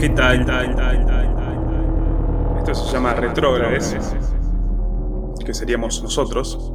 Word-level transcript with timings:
¿Qué 0.00 0.08
tal? 0.08 0.40
Esto 2.58 2.74
se 2.74 2.90
llama 2.90 3.12
retrógrades, 3.12 3.94
que 5.44 5.52
seríamos 5.52 6.02
nosotros. 6.02 6.72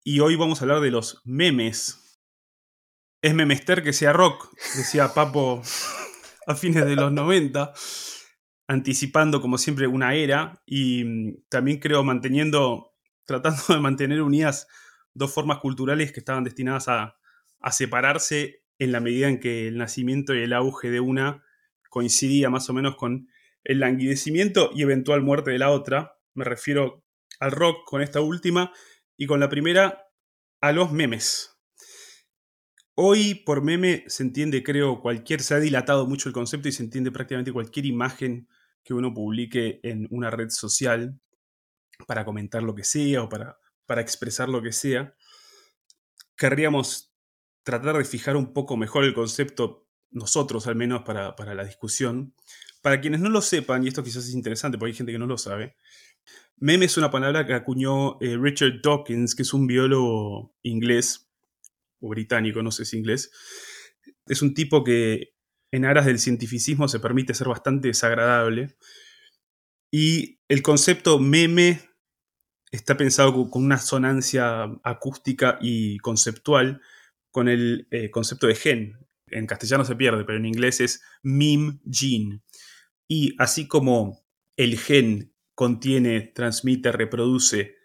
Y 0.03 0.21
hoy 0.21 0.35
vamos 0.35 0.61
a 0.61 0.63
hablar 0.63 0.79
de 0.81 0.89
los 0.91 1.21
memes. 1.23 2.19
Es 3.21 3.35
memester 3.35 3.83
que 3.83 3.93
sea 3.93 4.13
rock, 4.13 4.49
decía 4.75 5.13
Papo 5.13 5.61
a 6.47 6.55
fines 6.55 6.85
de 6.85 6.95
los 6.95 7.11
90, 7.11 7.73
anticipando 8.69 9.41
como 9.41 9.57
siempre 9.57 9.87
una 9.87 10.13
era 10.13 10.61
y 10.63 11.03
mm, 11.03 11.43
también 11.49 11.79
creo 11.79 12.03
manteniendo, 12.03 12.93
tratando 13.25 13.61
de 13.67 13.79
mantener 13.79 14.21
unidas 14.21 14.67
dos 15.13 15.33
formas 15.33 15.57
culturales 15.57 16.13
que 16.13 16.19
estaban 16.19 16.43
destinadas 16.43 16.87
a, 16.87 17.17
a 17.59 17.71
separarse 17.71 18.63
en 18.77 18.91
la 18.91 18.99
medida 18.99 19.27
en 19.27 19.39
que 19.39 19.67
el 19.67 19.77
nacimiento 19.77 20.35
y 20.35 20.43
el 20.43 20.53
auge 20.53 20.91
de 20.91 20.99
una 20.99 21.43
coincidía 21.89 22.51
más 22.51 22.69
o 22.69 22.73
menos 22.73 22.95
con 22.95 23.27
el 23.63 23.79
languidecimiento 23.79 24.69
y 24.73 24.83
eventual 24.83 25.23
muerte 25.23 25.49
de 25.49 25.57
la 25.57 25.71
otra. 25.71 26.13
Me 26.35 26.45
refiero 26.45 27.03
al 27.39 27.51
rock 27.51 27.85
con 27.85 28.03
esta 28.03 28.21
última 28.21 28.71
y 29.17 29.25
con 29.25 29.39
la 29.39 29.49
primera 29.49 30.05
a 30.61 30.71
los 30.71 30.91
memes. 30.91 31.57
Hoy 32.93 33.33
por 33.33 33.63
meme 33.63 34.03
se 34.07 34.23
entiende, 34.23 34.61
creo, 34.61 35.01
cualquier, 35.01 35.41
se 35.41 35.55
ha 35.55 35.59
dilatado 35.59 36.05
mucho 36.05 36.29
el 36.29 36.33
concepto 36.33 36.67
y 36.67 36.71
se 36.71 36.83
entiende 36.83 37.11
prácticamente 37.11 37.51
cualquier 37.51 37.87
imagen 37.87 38.47
que 38.83 38.93
uno 38.93 39.13
publique 39.13 39.79
en 39.83 40.07
una 40.11 40.29
red 40.29 40.49
social 40.49 41.19
para 42.07 42.25
comentar 42.25 42.63
lo 42.63 42.75
que 42.75 42.83
sea 42.83 43.23
o 43.23 43.29
para, 43.29 43.57
para 43.85 44.01
expresar 44.01 44.49
lo 44.49 44.61
que 44.61 44.71
sea. 44.71 45.15
Querríamos 46.35 47.13
tratar 47.63 47.97
de 47.97 48.05
fijar 48.05 48.35
un 48.35 48.53
poco 48.53 48.77
mejor 48.77 49.03
el 49.03 49.13
concepto, 49.13 49.87
nosotros 50.11 50.67
al 50.67 50.75
menos, 50.75 51.03
para, 51.03 51.35
para 51.35 51.53
la 51.53 51.65
discusión. 51.65 52.33
Para 52.81 53.01
quienes 53.01 53.19
no 53.19 53.29
lo 53.29 53.41
sepan, 53.41 53.83
y 53.83 53.89
esto 53.89 54.03
quizás 54.03 54.25
es 54.25 54.33
interesante 54.33 54.77
porque 54.77 54.91
hay 54.91 54.97
gente 54.97 55.11
que 55.11 55.19
no 55.19 55.27
lo 55.27 55.37
sabe, 55.37 55.75
meme 56.57 56.85
es 56.85 56.97
una 56.97 57.11
palabra 57.11 57.45
que 57.45 57.53
acuñó 57.53 58.19
eh, 58.21 58.37
Richard 58.37 58.81
Dawkins, 58.81 59.35
que 59.35 59.43
es 59.43 59.53
un 59.53 59.67
biólogo 59.67 60.55
inglés, 60.63 61.29
o 61.99 62.09
británico, 62.09 62.63
no 62.63 62.71
sé 62.71 62.85
si 62.85 62.97
inglés. 62.97 63.31
Es 64.25 64.41
un 64.41 64.53
tipo 64.53 64.83
que 64.83 65.33
en 65.71 65.85
aras 65.85 66.05
del 66.05 66.19
cientificismo 66.19 66.87
se 66.87 66.99
permite 66.99 67.33
ser 67.33 67.47
bastante 67.49 67.89
desagradable. 67.89 68.77
Y 69.91 70.39
el 70.47 70.61
concepto 70.61 71.19
meme 71.19 71.81
está 72.71 72.97
pensado 72.97 73.33
co- 73.33 73.49
con 73.51 73.65
una 73.65 73.77
sonancia 73.79 74.63
acústica 74.83 75.57
y 75.61 75.99
conceptual 75.99 76.81
con 77.31 77.49
el 77.49 77.87
eh, 77.91 78.11
concepto 78.11 78.47
de 78.47 78.55
gen. 78.55 78.97
En 79.27 79.47
castellano 79.47 79.85
se 79.85 79.95
pierde, 79.95 80.25
pero 80.25 80.37
en 80.39 80.45
inglés 80.45 80.81
es 80.81 81.03
meme 81.23 81.79
gene. 81.91 82.41
Y 83.07 83.35
así 83.39 83.67
como 83.67 84.25
el 84.57 84.79
gen 84.79 85.33
contiene, 85.55 86.21
transmite, 86.21 86.91
reproduce 86.91 87.75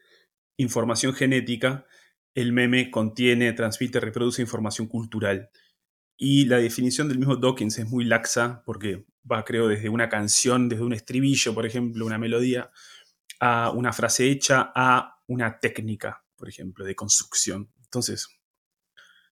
información 0.59 1.15
genética, 1.15 1.87
el 2.34 2.53
meme 2.53 2.91
contiene, 2.91 3.53
transmite, 3.55 4.00
reproduce 4.00 4.43
información 4.43 4.89
cultural. 4.89 5.50
Y 6.17 6.45
la 6.47 6.59
definición 6.59 7.09
del 7.09 7.19
mismo 7.19 7.37
Dawkins 7.37 7.79
es 7.79 7.89
muy 7.89 8.05
laxa 8.05 8.63
porque 8.65 9.07
va, 9.31 9.45
creo, 9.45 9.69
desde 9.69 9.89
una 9.89 10.09
canción, 10.09 10.69
desde 10.69 10.85
un 10.85 10.93
estribillo, 10.93 11.55
por 11.55 11.67
ejemplo, 11.67 12.07
una 12.07 12.19
melodía, 12.19 12.71
a 13.41 13.71
una 13.71 13.93
frase 13.93 14.31
hecha, 14.31 14.73
a 14.75 15.21
una 15.27 15.59
técnica, 15.59 16.25
por 16.37 16.49
ejemplo, 16.49 16.85
de 16.85 16.95
construcción. 16.95 17.71
Entonces, 17.85 18.29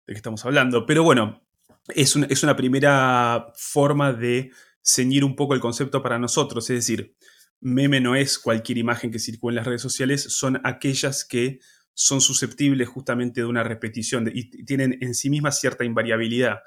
¿de 0.06 0.14
qué 0.14 0.16
estamos 0.16 0.44
hablando? 0.44 0.86
Pero 0.86 1.04
bueno, 1.04 1.42
es, 1.88 2.16
es 2.16 2.42
una 2.42 2.56
primera 2.56 3.52
forma 3.56 4.12
de 4.12 4.50
ceñir 4.82 5.24
un 5.24 5.36
poco 5.36 5.54
el 5.54 5.60
concepto 5.60 6.02
para 6.02 6.18
nosotros, 6.18 6.68
es 6.70 6.76
decir, 6.76 7.14
meme 7.60 8.00
no 8.00 8.16
es 8.16 8.38
cualquier 8.38 8.78
imagen 8.78 9.12
que 9.12 9.20
circula 9.20 9.52
en 9.52 9.56
las 9.56 9.66
redes 9.66 9.82
sociales, 9.82 10.22
son 10.22 10.60
aquellas 10.64 11.24
que 11.24 11.60
son 11.94 12.20
susceptibles 12.20 12.88
justamente 12.88 13.40
de 13.40 13.46
una 13.46 13.62
repetición 13.62 14.30
y 14.32 14.64
tienen 14.64 14.98
en 15.00 15.14
sí 15.14 15.30
mismas 15.30 15.60
cierta 15.60 15.84
invariabilidad. 15.84 16.60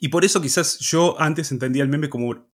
Y 0.00 0.08
por 0.08 0.24
eso 0.24 0.40
quizás 0.40 0.78
yo 0.80 1.20
antes 1.20 1.52
entendía 1.52 1.82
el 1.82 1.88
meme 1.88 2.08
como 2.08 2.48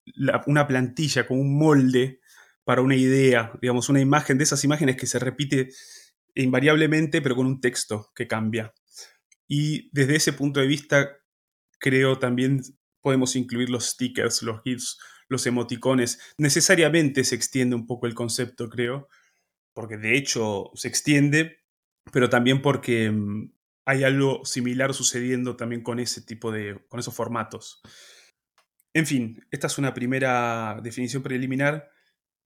una 0.47 0.66
plantilla, 0.66 1.26
como 1.26 1.41
un 1.41 1.56
molde 1.56 2.21
para 2.65 2.82
una 2.82 2.97
idea, 2.97 3.53
digamos, 3.60 3.88
una 3.88 4.00
imagen 4.00 4.38
de 4.38 4.44
esas 4.44 4.65
imágenes 4.65 4.97
que 4.97 5.06
se 5.06 5.19
repite 5.19 5.71
invariablemente, 6.34 7.22
pero 7.22 7.37
con 7.37 7.47
un 7.47 7.60
texto 7.60 8.10
que 8.15 8.27
cambia. 8.27 8.75
Y 9.48 9.91
desde 9.92 10.16
ese 10.16 10.32
punto 10.32 10.60
de 10.60 10.66
vista, 10.66 11.19
creo 11.78 12.19
también 12.19 12.62
podemos 13.00 13.37
incluir 13.37 13.71
los 13.71 13.87
stickers, 13.87 14.42
los 14.42 14.62
GIFs, 14.62 14.98
los 15.28 15.47
emoticones. 15.47 16.21
Necesariamente 16.38 17.25
se 17.25 17.34
extiende 17.34 17.77
un 17.77 17.87
poco 17.87 18.06
el 18.06 18.15
concepto, 18.15 18.69
creo, 18.69 19.09
porque 19.72 19.97
de 19.97 20.16
hecho 20.16 20.71
se 20.75 20.88
extiende, 20.88 21.59
pero 22.12 22.28
también 22.28 22.62
porque 22.62 23.11
mm, 23.11 23.53
hay 23.87 24.05
algo 24.05 24.44
similar 24.44 24.94
sucediendo 24.94 25.56
también 25.56 25.83
con 25.83 25.99
ese 25.99 26.22
tipo 26.22 26.53
de, 26.53 26.81
con 26.88 27.00
esos 27.00 27.15
formatos. 27.15 27.83
En 28.93 29.06
fin, 29.06 29.47
esta 29.50 29.69
es 29.69 29.78
una 29.78 29.94
primera 29.94 30.78
definición 30.83 31.22
preliminar 31.22 31.91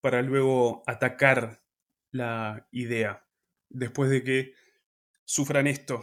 para 0.01 0.23
luego 0.23 0.83
atacar 0.87 1.63
la 2.11 2.69
idea, 2.71 3.27
después 3.71 4.11
de 4.11 4.23
que 4.23 4.55
sufran 5.25 5.67
esto. 5.67 6.03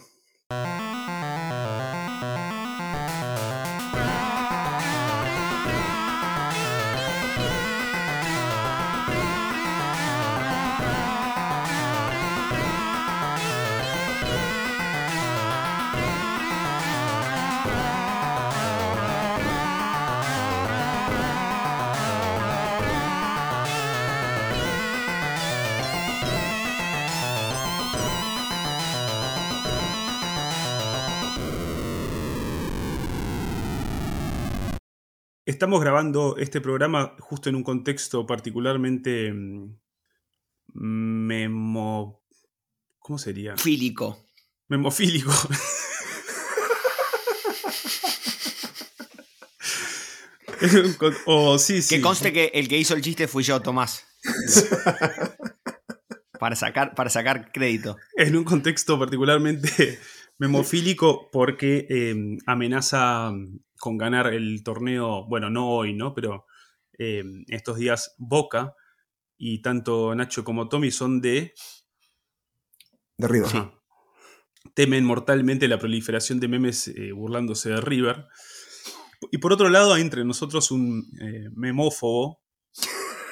Estamos 35.61 35.79
grabando 35.79 36.37
este 36.37 36.59
programa 36.59 37.15
justo 37.19 37.47
en 37.47 37.55
un 37.55 37.61
contexto 37.61 38.25
particularmente 38.25 39.31
mm, 39.31 39.77
memo... 40.73 42.23
¿Cómo 42.97 43.19
sería? 43.19 43.55
Fílico. 43.57 44.25
Memofílico. 44.69 45.29
o 51.27 51.59
sí, 51.59 51.83
sí. 51.83 51.97
Que 51.97 52.01
conste 52.01 52.33
que 52.33 52.45
el 52.55 52.67
que 52.67 52.79
hizo 52.79 52.95
el 52.95 53.03
chiste 53.03 53.27
fui 53.27 53.43
yo, 53.43 53.61
Tomás. 53.61 54.03
para, 56.39 56.55
sacar, 56.55 56.95
para 56.95 57.11
sacar 57.11 57.51
crédito. 57.51 57.97
en 58.17 58.35
un 58.35 58.45
contexto 58.45 58.97
particularmente 58.97 59.99
memofílico 60.39 61.29
porque 61.31 61.85
eh, 61.87 62.15
amenaza 62.47 63.31
con 63.81 63.97
ganar 63.97 64.33
el 64.33 64.63
torneo, 64.63 65.25
bueno, 65.27 65.49
no 65.49 65.67
hoy, 65.69 65.93
¿no? 65.93 66.13
Pero 66.13 66.45
eh, 66.97 67.23
estos 67.47 67.75
días 67.77 68.15
Boca 68.17 68.75
y 69.37 69.61
tanto 69.61 70.15
Nacho 70.15 70.45
como 70.45 70.69
Tommy 70.69 70.91
son 70.91 71.19
de... 71.19 71.53
De 73.17 73.27
River. 73.27 73.51
Temen 74.73 75.03
mortalmente 75.03 75.67
la 75.67 75.79
proliferación 75.79 76.39
de 76.39 76.47
memes 76.47 76.87
eh, 76.87 77.11
burlándose 77.11 77.69
de 77.71 77.81
River. 77.81 78.27
Y 79.31 79.39
por 79.39 79.51
otro 79.51 79.69
lado, 79.69 79.93
hay 79.93 80.01
entre 80.01 80.23
nosotros 80.23 80.71
un 80.71 81.03
eh, 81.19 81.49
memófobo 81.53 82.39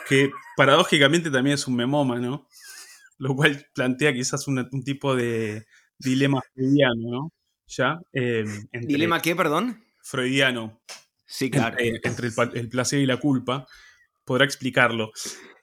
que 0.08 0.32
paradójicamente 0.58 1.32
también 1.32 1.54
es 1.54 1.68
un 1.68 1.76
memómano. 1.76 2.48
lo 3.20 3.36
cual 3.36 3.68
plantea 3.76 4.14
quizás 4.14 4.48
un, 4.48 4.68
un 4.72 4.84
tipo 4.84 5.16
de 5.16 5.66
dilema 6.00 6.42
freudiano, 6.54 7.10
¿no? 7.12 7.34
¿Ya? 7.68 8.00
Eh, 8.14 8.46
entre- 8.72 8.88
¿Dilema 8.88 9.22
qué, 9.22 9.36
perdón? 9.36 9.84
Freudiano 10.10 10.82
Sí, 11.26 11.52
claro. 11.52 11.78
entre, 11.80 12.02
entre 12.04 12.60
el, 12.60 12.70
placer 12.70 13.00
y 13.00 13.06
la 13.06 13.18
culpa, 13.18 13.68
podrá 14.26 14.46
explicarlo. 14.46 15.12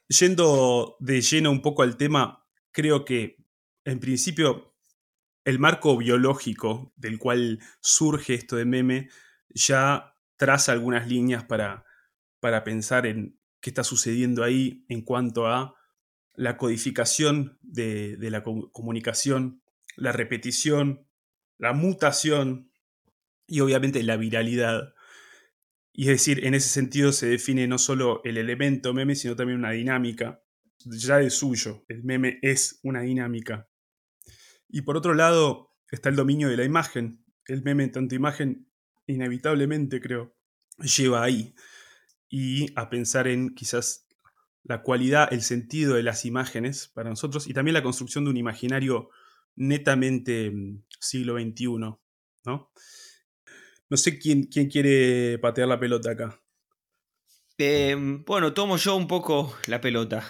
Yendo 0.07 0.95
de 0.99 1.19
lleno 1.21 1.51
un 1.51 1.61
poco 1.61 1.83
al 1.83 1.97
tema, 1.97 2.45
creo 2.71 3.03
que 3.03 3.35
en 3.83 3.99
principio 3.99 4.75
el 5.43 5.59
marco 5.59 5.97
biológico 5.97 6.93
del 6.95 7.19
cual 7.19 7.59
surge 7.81 8.33
esto 8.33 8.55
de 8.55 8.65
meme 8.65 9.09
ya 9.49 10.13
traza 10.37 10.71
algunas 10.71 11.07
líneas 11.07 11.43
para, 11.43 11.83
para 12.39 12.63
pensar 12.63 13.05
en 13.05 13.37
qué 13.59 13.69
está 13.71 13.83
sucediendo 13.83 14.43
ahí 14.43 14.85
en 14.87 15.01
cuanto 15.01 15.47
a 15.47 15.75
la 16.35 16.55
codificación 16.55 17.57
de, 17.61 18.15
de 18.17 18.31
la 18.31 18.43
co- 18.43 18.71
comunicación, 18.71 19.61
la 19.95 20.11
repetición, 20.11 21.07
la 21.57 21.73
mutación 21.73 22.66
y 23.47 23.61
obviamente 23.61 24.03
la 24.03 24.17
viralidad. 24.17 24.93
Y 25.93 26.03
es 26.03 26.09
decir, 26.09 26.45
en 26.45 26.53
ese 26.53 26.69
sentido 26.69 27.11
se 27.11 27.27
define 27.27 27.67
no 27.67 27.77
solo 27.77 28.21
el 28.23 28.37
elemento 28.37 28.93
meme, 28.93 29.15
sino 29.15 29.35
también 29.35 29.59
una 29.59 29.71
dinámica. 29.71 30.43
Ya 30.85 31.17
de 31.17 31.29
suyo, 31.29 31.85
el 31.87 32.03
meme 32.03 32.39
es 32.41 32.79
una 32.83 33.01
dinámica. 33.01 33.67
Y 34.69 34.81
por 34.81 34.97
otro 34.97 35.13
lado 35.13 35.73
está 35.89 36.09
el 36.09 36.15
dominio 36.15 36.49
de 36.49 36.57
la 36.57 36.65
imagen. 36.65 37.23
El 37.45 37.63
meme 37.63 37.87
tanto 37.87 38.13
imagen, 38.13 38.69
inevitablemente 39.07 40.01
creo, 40.01 40.35
lleva 40.77 41.23
ahí. 41.23 41.55
Y 42.29 42.67
a 42.75 42.89
pensar 42.89 43.27
en 43.27 43.55
quizás 43.55 44.07
la 44.63 44.83
cualidad, 44.83 45.31
el 45.31 45.41
sentido 45.41 45.95
de 45.95 46.03
las 46.03 46.25
imágenes 46.25 46.89
para 46.89 47.09
nosotros 47.09 47.47
y 47.47 47.53
también 47.53 47.73
la 47.73 47.83
construcción 47.83 48.25
de 48.25 48.31
un 48.31 48.37
imaginario 48.37 49.09
netamente 49.55 50.51
mm, 50.51 50.83
siglo 50.99 51.39
XXI, 51.39 51.67
¿no? 52.45 52.71
No 53.89 53.97
sé 53.97 54.19
quién, 54.19 54.43
quién 54.43 54.69
quiere 54.69 55.39
patear 55.39 55.67
la 55.67 55.79
pelota 55.79 56.11
acá. 56.11 56.41
Eh, 57.57 57.95
bueno, 58.25 58.53
tomo 58.53 58.77
yo 58.77 58.95
un 58.95 59.07
poco 59.07 59.55
la 59.67 59.81
pelota. 59.81 60.23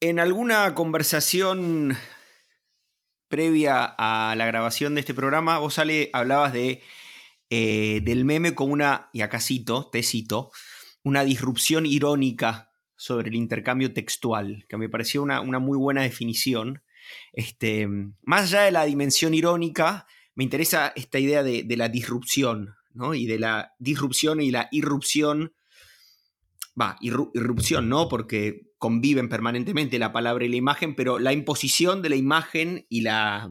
En 0.00 0.18
alguna 0.18 0.74
conversación 0.74 1.96
previa 3.28 3.84
a 3.84 4.34
la 4.36 4.46
grabación 4.46 4.94
de 4.94 5.00
este 5.00 5.14
programa, 5.14 5.58
vos 5.58 5.78
Ale, 5.78 6.10
hablabas 6.12 6.52
de, 6.52 6.82
eh, 7.50 8.00
del 8.02 8.24
meme 8.24 8.54
como 8.54 8.72
una, 8.72 9.08
y 9.12 9.22
acá 9.22 9.40
cito, 9.40 9.88
te 9.90 10.02
cito, 10.02 10.50
una 11.02 11.24
disrupción 11.24 11.86
irónica 11.86 12.72
sobre 12.96 13.28
el 13.28 13.34
intercambio 13.34 13.92
textual, 13.92 14.66
que 14.68 14.76
me 14.76 14.88
pareció 14.88 15.22
una, 15.22 15.40
una 15.40 15.58
muy 15.58 15.78
buena 15.78 16.02
definición. 16.02 16.82
Este, 17.32 17.88
más 18.22 18.42
allá 18.42 18.62
de 18.62 18.72
la 18.72 18.84
dimensión 18.84 19.32
irónica, 19.32 20.06
me 20.36 20.44
interesa 20.44 20.92
esta 20.94 21.18
idea 21.18 21.42
de, 21.42 21.64
la 21.76 21.88
disrupción, 21.88 22.76
¿no? 22.92 23.14
Y 23.14 23.26
de 23.26 23.38
la 23.38 23.74
disrupción 23.78 24.40
y 24.40 24.50
la 24.50 24.68
irrupción. 24.70 25.54
Va, 26.80 26.96
irru- 27.00 27.30
irrupción, 27.34 27.88
¿no? 27.88 28.08
Porque 28.08 28.70
conviven 28.78 29.30
permanentemente 29.30 29.98
la 29.98 30.12
palabra 30.12 30.44
y 30.44 30.50
la 30.50 30.56
imagen, 30.56 30.94
pero 30.94 31.18
la 31.18 31.32
imposición 31.32 32.02
de 32.02 32.10
la 32.10 32.16
imagen 32.16 32.86
y 32.90 33.00
la, 33.00 33.50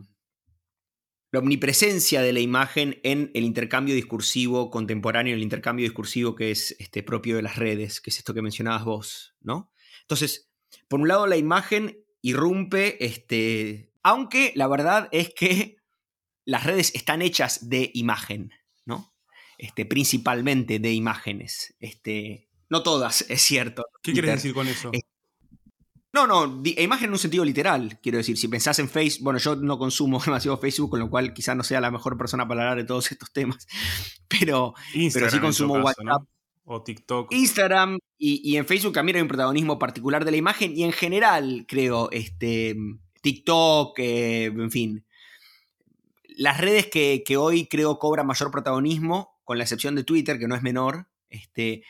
la 1.32 1.40
omnipresencia 1.40 2.22
de 2.22 2.34
la 2.34 2.40
imagen 2.40 3.00
en 3.02 3.32
el 3.34 3.44
intercambio 3.44 3.96
discursivo 3.96 4.70
contemporáneo, 4.70 5.34
el 5.34 5.42
intercambio 5.42 5.86
discursivo 5.86 6.36
que 6.36 6.52
es 6.52 6.76
este, 6.78 7.02
propio 7.02 7.36
de 7.36 7.42
las 7.42 7.56
redes, 7.56 8.00
que 8.00 8.12
es 8.12 8.20
esto 8.20 8.36
que 8.36 8.44
mencionabas 8.44 8.86
vos, 8.86 9.36
¿no? 9.42 9.72
Entonces, 10.02 10.52
por 10.88 11.00
un 11.00 11.08
lado, 11.08 11.26
la 11.26 11.38
imagen 11.38 11.98
irrumpe, 12.22 13.04
este, 13.04 13.92
aunque 14.04 14.54
la 14.56 14.68
verdad 14.68 15.10
es 15.12 15.34
que 15.34 15.78
las 16.46 16.64
redes 16.64 16.94
están 16.96 17.22
hechas 17.22 17.70
de 17.70 17.92
imagen, 17.94 18.52
¿no? 18.86 19.14
Este, 19.58 19.86
principalmente 19.86 20.80
de 20.80 20.94
imágenes. 20.94 21.76
Este, 21.80 22.50
no 22.70 22.84
todas, 22.84 23.26
es 23.30 23.42
cierto. 23.42 23.84
¿Qué 24.02 24.12
Twitter. 24.12 24.24
quieres 24.24 24.44
decir 24.44 24.54
con 24.54 24.68
eso? 24.68 24.90
Eh, 24.94 25.02
No, 26.14 26.28
no, 26.28 26.62
imagen 26.64 27.08
en 27.08 27.12
un 27.12 27.20
sentido 27.20 27.44
literal, 27.44 28.00
quiero 28.02 28.20
decir, 28.20 28.38
si 28.38 28.48
pensás 28.48 28.80
en 28.80 28.88
Facebook, 28.88 29.24
bueno, 29.24 29.40
yo 29.40 29.56
no 29.56 29.78
consumo 29.78 30.20
demasiado 30.26 30.58
Facebook, 30.58 30.92
con 30.92 31.00
lo 31.00 31.10
cual 31.10 31.34
quizás 31.34 31.58
no 31.58 31.64
sea 31.64 31.82
la 31.82 31.92
mejor 31.92 32.18
persona 32.18 32.48
para 32.48 32.62
hablar 32.62 32.78
de 32.78 32.86
todos 32.86 33.12
estos 33.12 33.34
temas, 33.34 33.68
pero 34.28 34.74
Instagram, 34.94 35.32
sí 35.32 35.40
consumo. 35.40 35.74
WhatsApp. 35.76 36.24
O 36.68 36.82
TikTok. 36.82 37.32
Instagram 37.32 38.00
y, 38.18 38.42
y 38.50 38.58
en 38.58 38.66
Facebook 38.66 38.94
también 38.94 39.18
hay 39.18 39.22
un 39.22 39.28
protagonismo 39.28 39.78
particular 39.78 40.26
de 40.26 40.32
la 40.32 40.38
imagen 40.38 40.76
y 40.76 40.84
en 40.84 40.94
general, 40.94 41.66
creo, 41.68 42.10
este, 42.10 42.76
TikTok, 43.22 44.00
eh, 44.00 44.46
en 44.46 44.72
fin, 44.72 45.05
las 46.38 46.60
redes 46.60 46.88
que, 46.88 47.38
hoy 47.38 47.68
creo 47.68 48.00
cobran 48.00 48.28
mayor 48.28 48.52
protagonismo, 48.52 49.40
con 49.44 49.58
la 49.58 49.64
excepción 49.64 49.96
de 49.96 50.04
Twitter, 50.04 50.40
que 50.40 50.48
no 50.48 50.56
es 50.56 50.62
menor, 50.62 51.08
este, 51.30 51.84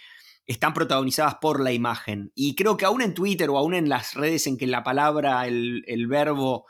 están 0.45 0.74
protagonizadas 0.74 1.36
por 1.42 1.62
la 1.62 1.71
imagen. 1.71 2.31
Y 2.36 2.56
creo 2.56 2.77
que 2.77 2.86
aún 2.86 3.01
en 3.01 3.13
Twitter 3.13 3.50
o 3.50 3.57
aún 3.57 3.74
en 3.74 3.89
las 3.89 4.13
redes 4.13 4.47
en 4.47 4.57
que 4.57 4.68
la 4.68 4.83
palabra, 4.83 5.47
el, 5.47 6.07
verbo, 6.07 6.65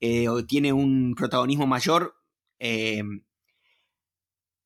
eh, 0.00 0.26
tiene 0.46 0.72
un 0.72 1.14
protagonismo 1.16 1.66
mayor, 1.66 2.14
eh, 2.58 3.02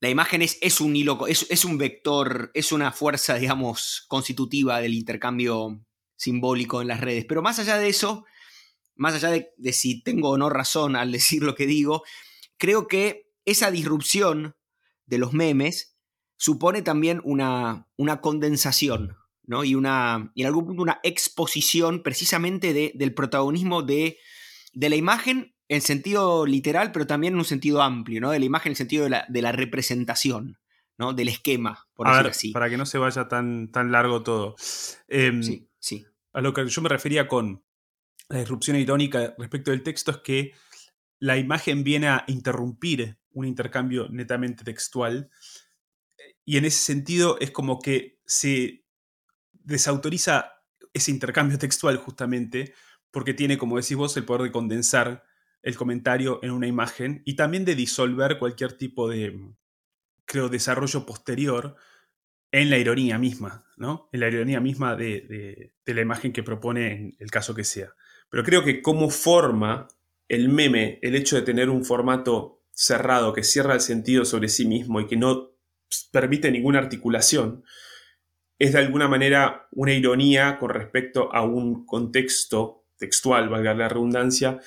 la 0.01 0.11
imagen 0.11 0.43
es, 0.43 0.81
un 0.81 0.97
hilo, 0.97 1.27
es 1.29 1.65
un 1.65 1.79
vector, 1.79 2.51
es 2.55 2.73
una 2.73 2.91
fuerza, 2.91 3.37
digamos, 3.37 4.05
constitutiva 4.09 4.81
del 4.81 4.95
intercambio 4.95 5.85
simbólico 6.17 6.83
en 6.83 6.89
las 6.89 7.01
redes. 7.01 7.25
Pero 7.29 7.41
más 7.41 7.61
allá 7.61 7.79
de 7.79 7.89
eso, 7.89 8.25
más 8.97 9.15
allá 9.15 9.31
de, 9.31 9.53
de 9.57 9.73
si 9.73 10.03
tengo 10.03 10.31
o 10.31 10.39
no 10.39 10.51
razón 10.51 10.97
al 10.97 11.13
decir 11.13 11.43
lo 11.43 11.55
que 11.55 11.67
digo, 11.67 12.03
creo 12.63 12.87
que 12.87 13.33
esa 13.45 13.73
disrupción 13.73 14.55
de 15.07 15.19
los 15.19 15.33
memes 15.33 15.99
supone 16.37 16.83
también 16.83 17.21
una, 17.25 17.89
una 17.97 18.21
condensación, 18.21 19.17
¿no? 19.45 19.65
Y, 19.65 19.75
una, 19.75 20.31
y 20.37 20.43
en 20.43 20.47
algún 20.47 20.67
punto 20.67 20.83
una 20.83 21.01
exposición 21.03 22.03
precisamente 22.05 22.73
de- 22.73 22.93
del 22.95 23.15
protagonismo 23.15 23.83
de, 23.83 24.19
de 24.75 24.89
la 24.91 24.95
imagen 24.97 25.57
en 25.69 25.81
sentido 25.81 26.47
literal, 26.47 26.93
pero 26.93 27.07
también 27.07 27.33
en 27.35 27.39
un 27.41 27.45
sentido 27.45 27.83
amplio, 27.83 28.21
¿no? 28.21 28.31
De 28.31 28.39
la 28.39 28.45
imagen 28.45 28.69
en 28.71 28.73
el 28.73 28.77
sentido 28.77 29.05
de 29.05 29.11
la, 29.11 29.27
de 29.29 29.43
la 29.43 29.51
representación, 29.53 30.59
¿no? 30.99 31.15
Del 31.15 31.29
esquema, 31.29 31.87
por 31.95 32.07
A 32.07 32.11
decir 32.11 32.23
ver, 32.25 32.31
así. 32.31 32.53
para 32.53 32.71
que 32.71 32.77
no 32.77 32.87
se 32.87 32.99
vaya 32.99 33.27
tan, 33.29 33.73
tan 33.73 33.91
largo 33.91 34.23
todo. 34.23 34.55
Em, 35.09 35.43
Sí, 35.43 35.69
sí. 35.81 36.07
A 36.33 36.41
lo 36.41 36.53
que 36.55 36.67
yo 36.69 36.81
me 36.83 36.89
refería 36.89 37.27
con 37.27 37.65
la 38.29 38.39
disrupción 38.39 38.77
irónica 38.77 39.35
respecto 39.39 39.71
del 39.73 39.83
texto 39.83 40.11
es 40.13 40.19
que 40.19 40.53
la 41.23 41.39
imagen 41.39 41.85
viene 41.85 42.09
a 42.09 42.25
interrumpir 42.27 43.17
un 43.33 43.47
intercambio 43.47 44.09
netamente 44.11 44.65
textual 44.65 45.31
y 46.45 46.57
en 46.57 46.65
ese 46.65 46.79
sentido 46.79 47.37
es 47.41 47.51
como 47.51 47.81
que 47.81 48.19
se 48.27 48.85
desautoriza 49.53 50.53
ese 50.93 51.11
intercambio 51.11 51.59
textual 51.59 51.97
justamente 51.97 52.75
porque 53.11 53.35
tiene, 53.35 53.59
como 53.59 53.77
decís 53.77 53.97
vos, 53.97 54.17
el 54.17 54.25
poder 54.25 54.43
de 54.43 54.53
condensar 54.53 55.25
el 55.63 55.77
comentario 55.77 56.41
en 56.43 56.51
una 56.51 56.67
imagen 56.67 57.23
y 57.25 57.37
también 57.37 57.65
de 57.65 57.75
disolver 57.77 58.39
cualquier 58.39 58.73
tipo 58.73 59.09
de, 59.09 59.39
creo, 60.25 60.49
desarrollo 60.49 61.07
posterior 61.07 61.77
en 62.53 62.71
la 62.71 62.79
ironía 62.79 63.19
misma, 63.19 63.67
¿no? 63.77 64.09
En 64.13 64.21
la 64.21 64.29
ironía 64.29 64.61
misma 64.61 64.97
de, 64.97 65.23
de- 65.23 65.75
de 65.85 65.95
la 65.95 66.03
imagen 66.03 66.33
que 66.33 66.43
propone 66.43 66.93
en 66.93 67.17
el 67.19 67.31
caso 67.31 67.55
que 67.55 67.65
sea. 67.65 67.95
Pero 68.31 68.45
creo 68.45 68.65
que 68.65 68.83
como 68.83 69.11
forma 69.11 69.89
el 70.33 70.49
meme, 70.49 70.99
el 71.03 71.15
hecho 71.15 71.37
de 71.37 71.43
tener 71.43 71.69
un 71.69 71.85
formato 71.85 72.65
cerrado 72.71 73.35
que 73.35 73.45
cierra 73.45 73.75
el 73.75 73.83
sentido 73.83 74.25
sobre 74.25 74.49
sí 74.49 74.65
mismo 74.65 74.99
y 74.99 75.07
que 75.07 75.19
no 75.19 75.51
permite 76.11 76.51
ninguna 76.51 76.79
articulación, 76.79 77.65
es 78.59 78.73
de 78.73 78.79
alguna 78.79 79.09
manera 79.09 79.69
una 79.73 79.93
ironía 79.93 80.59
con 80.59 80.71
respecto 80.71 81.31
a 81.35 81.45
un 81.45 81.85
contexto 81.85 82.87
textual, 82.97 83.51
valga 83.51 83.75
la 83.75 83.91
redundancia, 83.91 84.59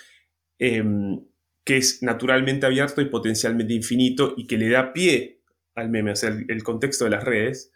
em, 0.60 1.26
que 1.64 1.78
es 1.78 2.04
naturalmente 2.04 2.68
abierto 2.68 3.02
y 3.02 3.06
potencialmente 3.06 3.74
infinito 3.74 4.36
y 4.38 4.46
que 4.46 4.60
le 4.60 4.70
da 4.70 4.94
pie 4.94 5.42
al 5.74 5.90
meme, 5.90 6.12
o 6.12 6.16
sea, 6.16 6.30
el, 6.30 6.46
el 6.48 6.62
contexto 6.64 7.06
de 7.06 7.10
las 7.10 7.24
redes. 7.24 7.72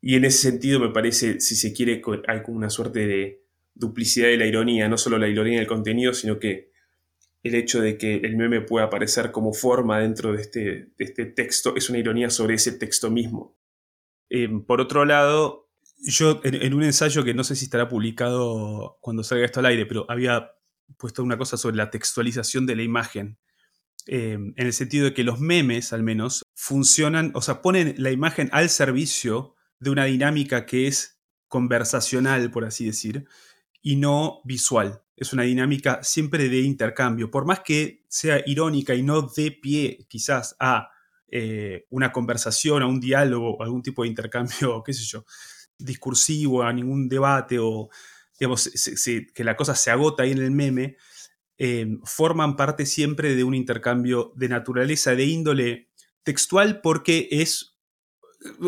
Y 0.00 0.16
en 0.16 0.24
ese 0.24 0.38
sentido 0.50 0.80
me 0.80 0.88
parece, 0.88 1.38
si 1.38 1.54
se 1.54 1.72
quiere, 1.72 2.02
hay 2.26 2.42
como 2.42 2.56
una 2.56 2.70
suerte 2.70 3.06
de 3.06 3.44
duplicidad 3.74 4.26
de 4.26 4.38
la 4.38 4.46
ironía, 4.46 4.88
no 4.88 4.98
solo 4.98 5.18
la 5.18 5.28
ironía 5.28 5.58
del 5.60 5.68
contenido, 5.68 6.12
sino 6.12 6.40
que 6.40 6.74
el 7.46 7.54
hecho 7.54 7.80
de 7.80 7.98
que 7.98 8.16
el 8.16 8.36
meme 8.36 8.60
pueda 8.60 8.86
aparecer 8.86 9.32
como 9.32 9.52
forma 9.52 10.00
dentro 10.00 10.32
de 10.32 10.42
este, 10.42 10.60
de 10.60 11.04
este 11.04 11.26
texto 11.26 11.74
es 11.76 11.88
una 11.90 11.98
ironía 11.98 12.30
sobre 12.30 12.54
ese 12.54 12.72
texto 12.72 13.10
mismo. 13.10 13.56
Eh, 14.30 14.48
por 14.66 14.80
otro 14.80 15.04
lado, 15.04 15.68
yo 15.98 16.40
en, 16.44 16.54
en 16.54 16.74
un 16.74 16.82
ensayo 16.82 17.24
que 17.24 17.34
no 17.34 17.44
sé 17.44 17.56
si 17.56 17.64
estará 17.64 17.88
publicado 17.88 18.98
cuando 19.00 19.22
salga 19.22 19.44
esto 19.44 19.60
al 19.60 19.66
aire, 19.66 19.86
pero 19.86 20.06
había 20.08 20.52
puesto 20.96 21.22
una 21.22 21.38
cosa 21.38 21.56
sobre 21.56 21.76
la 21.76 21.90
textualización 21.90 22.66
de 22.66 22.76
la 22.76 22.82
imagen. 22.82 23.38
Eh, 24.06 24.34
en 24.34 24.54
el 24.66 24.72
sentido 24.72 25.06
de 25.06 25.14
que 25.14 25.24
los 25.24 25.40
memes, 25.40 25.92
al 25.92 26.02
menos, 26.02 26.44
funcionan, 26.54 27.32
o 27.34 27.42
sea, 27.42 27.60
ponen 27.60 27.94
la 27.98 28.12
imagen 28.12 28.48
al 28.52 28.70
servicio 28.70 29.54
de 29.80 29.90
una 29.90 30.04
dinámica 30.04 30.64
que 30.64 30.86
es 30.86 31.20
conversacional, 31.48 32.50
por 32.50 32.64
así 32.64 32.86
decir, 32.86 33.26
y 33.82 33.96
no 33.96 34.40
visual. 34.44 35.02
Es 35.16 35.32
una 35.32 35.44
dinámica 35.44 36.02
siempre 36.02 36.48
de 36.48 36.60
intercambio. 36.60 37.30
Por 37.30 37.46
más 37.46 37.60
que 37.60 38.04
sea 38.08 38.42
irónica 38.46 38.94
y 38.94 39.02
no 39.02 39.22
dé 39.22 39.50
pie 39.50 40.06
quizás 40.08 40.56
a 40.60 40.90
eh, 41.28 41.86
una 41.90 42.12
conversación, 42.12 42.82
a 42.82 42.86
un 42.86 43.00
diálogo, 43.00 43.62
algún 43.62 43.82
tipo 43.82 44.02
de 44.02 44.08
intercambio, 44.08 44.82
qué 44.86 44.92
sé 44.92 45.04
yo, 45.04 45.24
discursivo, 45.78 46.62
a 46.62 46.72
ningún 46.72 47.08
debate 47.08 47.58
o 47.58 47.88
digamos, 48.38 48.70
que 49.34 49.44
la 49.44 49.56
cosa 49.56 49.74
se 49.74 49.90
agota 49.90 50.22
ahí 50.22 50.32
en 50.32 50.38
el 50.38 50.50
meme, 50.50 50.96
eh, 51.58 51.98
forman 52.04 52.54
parte 52.54 52.84
siempre 52.84 53.34
de 53.34 53.44
un 53.44 53.54
intercambio 53.54 54.32
de 54.36 54.48
naturaleza, 54.48 55.14
de 55.14 55.24
índole 55.24 55.88
textual, 56.22 56.80
porque 56.82 57.28
es, 57.30 57.78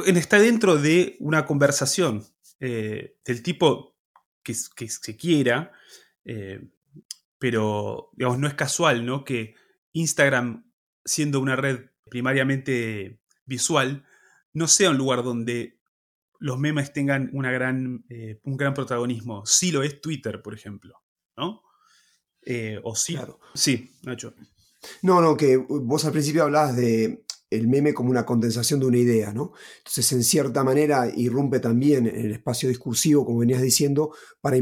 está 0.07 0.39
dentro 0.39 0.79
de 0.79 1.17
una 1.21 1.45
conversación 1.45 2.25
eh, 2.61 3.17
del 3.25 3.43
tipo 3.43 3.97
que, 4.43 4.55
se 4.55 5.17
quiera, 5.17 5.73
pero 7.39 8.11
digamos, 8.15 8.39
no 8.39 8.49
es 8.49 8.55
casual 8.55 9.07
¿no? 9.07 9.25
que 9.25 9.55
Instagram, 9.93 10.71
siendo 11.05 11.41
una 11.41 11.57
red 11.57 11.87
primariamente 12.11 13.21
visual, 13.47 14.05
no 14.53 14.69
sea 14.69 14.91
un 14.91 14.99
lugar 14.99 15.23
donde 15.23 15.79
los 16.41 16.59
memes 16.59 16.93
tengan 16.93 17.31
una 17.33 17.51
gran, 17.51 18.05
eh, 18.09 18.41
un 18.45 18.57
gran 18.57 18.75
protagonismo. 18.75 19.45
Sí 19.47 19.71
lo 19.71 19.83
es 19.83 20.01
Twitter, 20.01 20.43
por 20.43 20.55
ejemplo, 20.55 21.03
¿no? 21.37 21.63
Eh, 22.43 22.81
o 22.83 22.95
sí. 22.95 23.15
Claro. 23.15 23.41
Sí, 23.55 23.93
Nacho. 24.03 24.35
No, 25.03 25.21
no, 25.21 25.37
que 25.37 25.57
vos 25.57 26.05
al 26.05 26.13
principio 26.13 26.45
hablabas 26.45 26.77
de 26.77 27.25
el 27.51 27.67
meme 27.67 27.95
como 27.95 28.11
una 28.11 28.27
condensación 28.27 28.79
de 28.79 28.87
una 28.87 28.99
idea, 28.99 29.33
¿no? 29.33 29.53
Entonces, 29.79 30.13
en 30.13 30.23
cierta 30.23 30.63
manera, 30.63 31.11
irrumpe 31.15 31.61
también 31.61 32.07
en 32.07 32.27
el 32.27 32.33
espacio 32.33 32.69
discursivo, 32.69 33.25
como 33.25 33.39
venías 33.39 33.63
diciendo, 33.63 34.15
para 34.41 34.59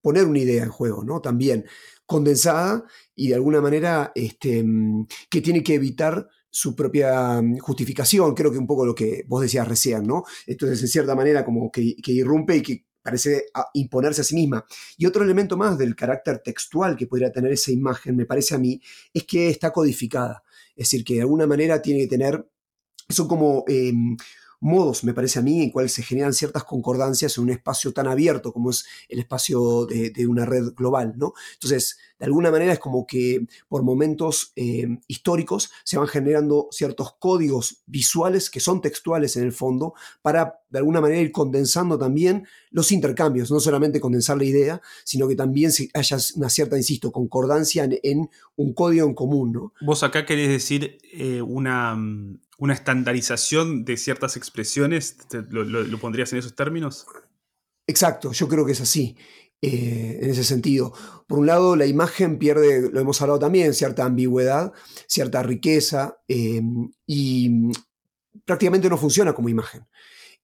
poner 0.00 0.26
una 0.26 0.38
idea 0.38 0.64
en 0.64 0.70
juego, 0.70 1.04
¿no? 1.04 1.20
También 1.20 1.66
condensada 2.06 2.84
y 3.14 3.28
de 3.28 3.34
alguna 3.36 3.60
manera 3.60 4.12
este, 4.14 4.62
mm, 4.62 5.06
que 5.28 5.40
tiene 5.40 5.62
que 5.62 5.74
evitar 5.74 6.28
su 6.50 6.74
propia 6.74 7.40
mm, 7.40 7.58
justificación, 7.58 8.34
creo 8.34 8.50
que 8.50 8.58
un 8.58 8.66
poco 8.66 8.84
lo 8.84 8.94
que 8.94 9.24
vos 9.28 9.42
decías 9.42 9.68
recién, 9.68 10.02
¿no? 10.02 10.24
Entonces, 10.46 10.82
en 10.82 10.88
cierta 10.88 11.14
manera, 11.14 11.44
como 11.44 11.70
que, 11.70 11.94
irrumpe 12.06 12.56
y 12.56 12.62
que 12.62 12.84
parece 13.02 13.46
imponerse 13.74 14.20
a 14.22 14.24
sí 14.24 14.34
misma. 14.34 14.64
Y 14.98 15.06
otro 15.06 15.24
elemento 15.24 15.56
más 15.56 15.78
del 15.78 15.96
carácter 15.96 16.40
textual 16.40 16.96
que 16.96 17.06
podría 17.06 17.32
tener 17.32 17.52
esa 17.52 17.70
imagen, 17.70 18.16
me 18.16 18.26
parece 18.26 18.54
a 18.54 18.58
mí, 18.58 18.80
es 19.14 19.24
que 19.24 19.48
está 19.48 19.72
codificada. 19.72 20.42
Es 20.76 20.90
decir, 20.90 21.04
que 21.04 21.14
de 21.14 21.20
alguna 21.22 21.46
manera 21.46 21.80
tiene 21.80 22.00
que 22.00 22.08
tener, 22.08 22.44
son 23.08 23.28
como 23.28 23.64
em, 23.68 24.16
modos, 24.60 25.04
me 25.04 25.14
parece 25.14 25.38
a 25.38 25.42
mí, 25.42 25.62
en 25.62 25.70
cual 25.70 25.88
se 25.88 26.02
generan 26.02 26.32
ciertas 26.32 26.64
concordancias 26.64 27.36
en 27.36 27.44
un 27.44 27.50
espacio 27.50 27.92
tan 27.92 28.06
abierto 28.06 28.52
como 28.52 28.70
es 28.70 28.84
el 29.08 29.18
espacio 29.18 29.86
de, 29.86 30.26
una 30.26 30.44
red 30.44 30.74
global, 30.74 31.14
¿no? 31.16 31.32
Entonces, 31.54 31.98
de 32.20 32.26
alguna 32.26 32.52
manera 32.52 32.74
es 32.74 32.78
como 32.78 33.06
que 33.06 33.46
por 33.68 33.82
momentos 33.82 34.52
eh, 34.54 34.86
históricos 35.08 35.72
se 35.82 35.98
van 35.98 36.06
generando 36.06 36.68
ciertos 36.70 37.14
códigos 37.18 37.82
visuales 37.86 38.50
que 38.50 38.60
son 38.60 38.80
textuales 38.80 39.36
en 39.36 39.42
el 39.42 39.52
fondo 39.52 39.94
para 40.22 40.60
de 40.68 40.78
alguna 40.78 41.00
manera 41.00 41.20
ir 41.20 41.32
condensando 41.32 41.98
también 41.98 42.46
los 42.70 42.92
intercambios, 42.92 43.50
no 43.50 43.58
solamente 43.58 43.98
condensar 43.98 44.36
la 44.36 44.44
idea, 44.44 44.80
sino 45.02 45.26
que 45.26 45.34
también 45.34 45.72
haya 45.94 46.16
una 46.36 46.48
cierta, 46.48 46.76
insisto, 46.76 47.10
concordancia 47.10 47.88
en, 48.02 48.30
un 48.54 48.74
código 48.74 49.06
en 49.08 49.14
común, 49.14 49.52
¿no? 49.52 49.72
Vos 49.80 50.04
acá 50.04 50.24
querés 50.24 50.48
decir 50.48 50.98
eh, 51.12 51.42
una 51.42 51.98
una 52.60 52.74
estandarización 52.74 53.84
de 53.84 53.96
ciertas 53.96 54.36
expresiones? 54.36 55.16
¿Lo, 55.48 55.98
pondrías 55.98 56.32
en 56.32 56.38
esos 56.38 56.54
términos? 56.54 57.06
Exacto, 57.86 58.32
yo 58.32 58.46
creo 58.48 58.66
que 58.66 58.72
es 58.72 58.80
así. 58.82 59.16
Eh, 59.62 60.18
en 60.22 60.30
ese 60.30 60.42
sentido. 60.42 60.94
Por 61.26 61.38
un 61.38 61.46
lado, 61.46 61.76
la 61.76 61.84
imagen 61.84 62.38
pierde, 62.38 62.90
lo 62.90 62.98
hemos 62.98 63.20
hablado 63.20 63.38
también, 63.38 63.74
cierta 63.74 64.06
ambigüedad, 64.06 64.72
cierta 65.06 65.42
riqueza 65.42 66.16
eh, 66.28 66.62
y 67.06 67.70
prácticamente 68.46 68.88
no 68.88 68.96
funciona 68.96 69.34
como 69.34 69.50
imagen. 69.50 69.86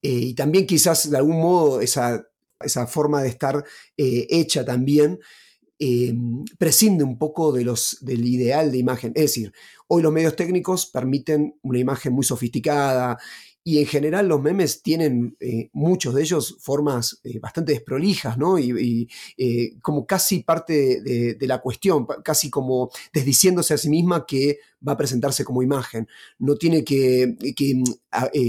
Eh, 0.02 0.10
y 0.10 0.34
también 0.34 0.66
quizás 0.66 1.10
de 1.10 1.16
algún 1.16 1.40
modo 1.40 1.80
esa, 1.80 2.26
esa 2.60 2.86
forma 2.86 3.22
de 3.22 3.30
estar 3.30 3.64
hecha 3.96 4.66
también 4.66 5.18
prescinde 6.58 7.04
un 7.04 7.18
poco 7.18 7.52
de 7.52 7.64
los, 7.64 7.98
del 8.02 8.26
ideal 8.26 8.70
de 8.70 8.78
imagen. 8.78 9.12
Es 9.14 9.22
decir, 9.22 9.52
Hoy 9.88 10.02
los 10.02 10.12
medios 10.12 10.34
técnicos 10.34 10.86
permiten 10.86 11.60
una 11.62 11.78
imagen 11.78 12.12
muy 12.12 12.24
sofisticada 12.24 13.16
y 13.68 13.80
en 13.80 13.86
general 13.86 14.28
los 14.28 14.40
memes 14.40 14.80
tienen, 14.80 15.36
eh, 15.40 15.70
muchos 15.72 16.14
de 16.14 16.22
ellos, 16.22 16.56
formas 16.60 17.20
eh, 17.24 17.40
bastante 17.40 17.72
desprolijas, 17.72 18.38
¿no? 18.38 18.60
Y, 18.60 19.08
eh, 19.36 19.72
como 19.82 20.06
casi 20.06 20.44
parte 20.44 21.02
de, 21.02 21.46
la 21.48 21.60
cuestión, 21.60 22.06
casi 22.22 22.48
como 22.48 22.90
desdiciéndose 23.12 23.74
a 23.74 23.78
sí 23.78 23.88
misma 23.88 24.24
que 24.24 24.60
va 24.86 24.92
a 24.92 24.96
presentarse 24.96 25.44
como 25.44 25.64
imagen. 25.64 26.06
No 26.38 26.54
tiene 26.54 26.84
que, 26.84 27.34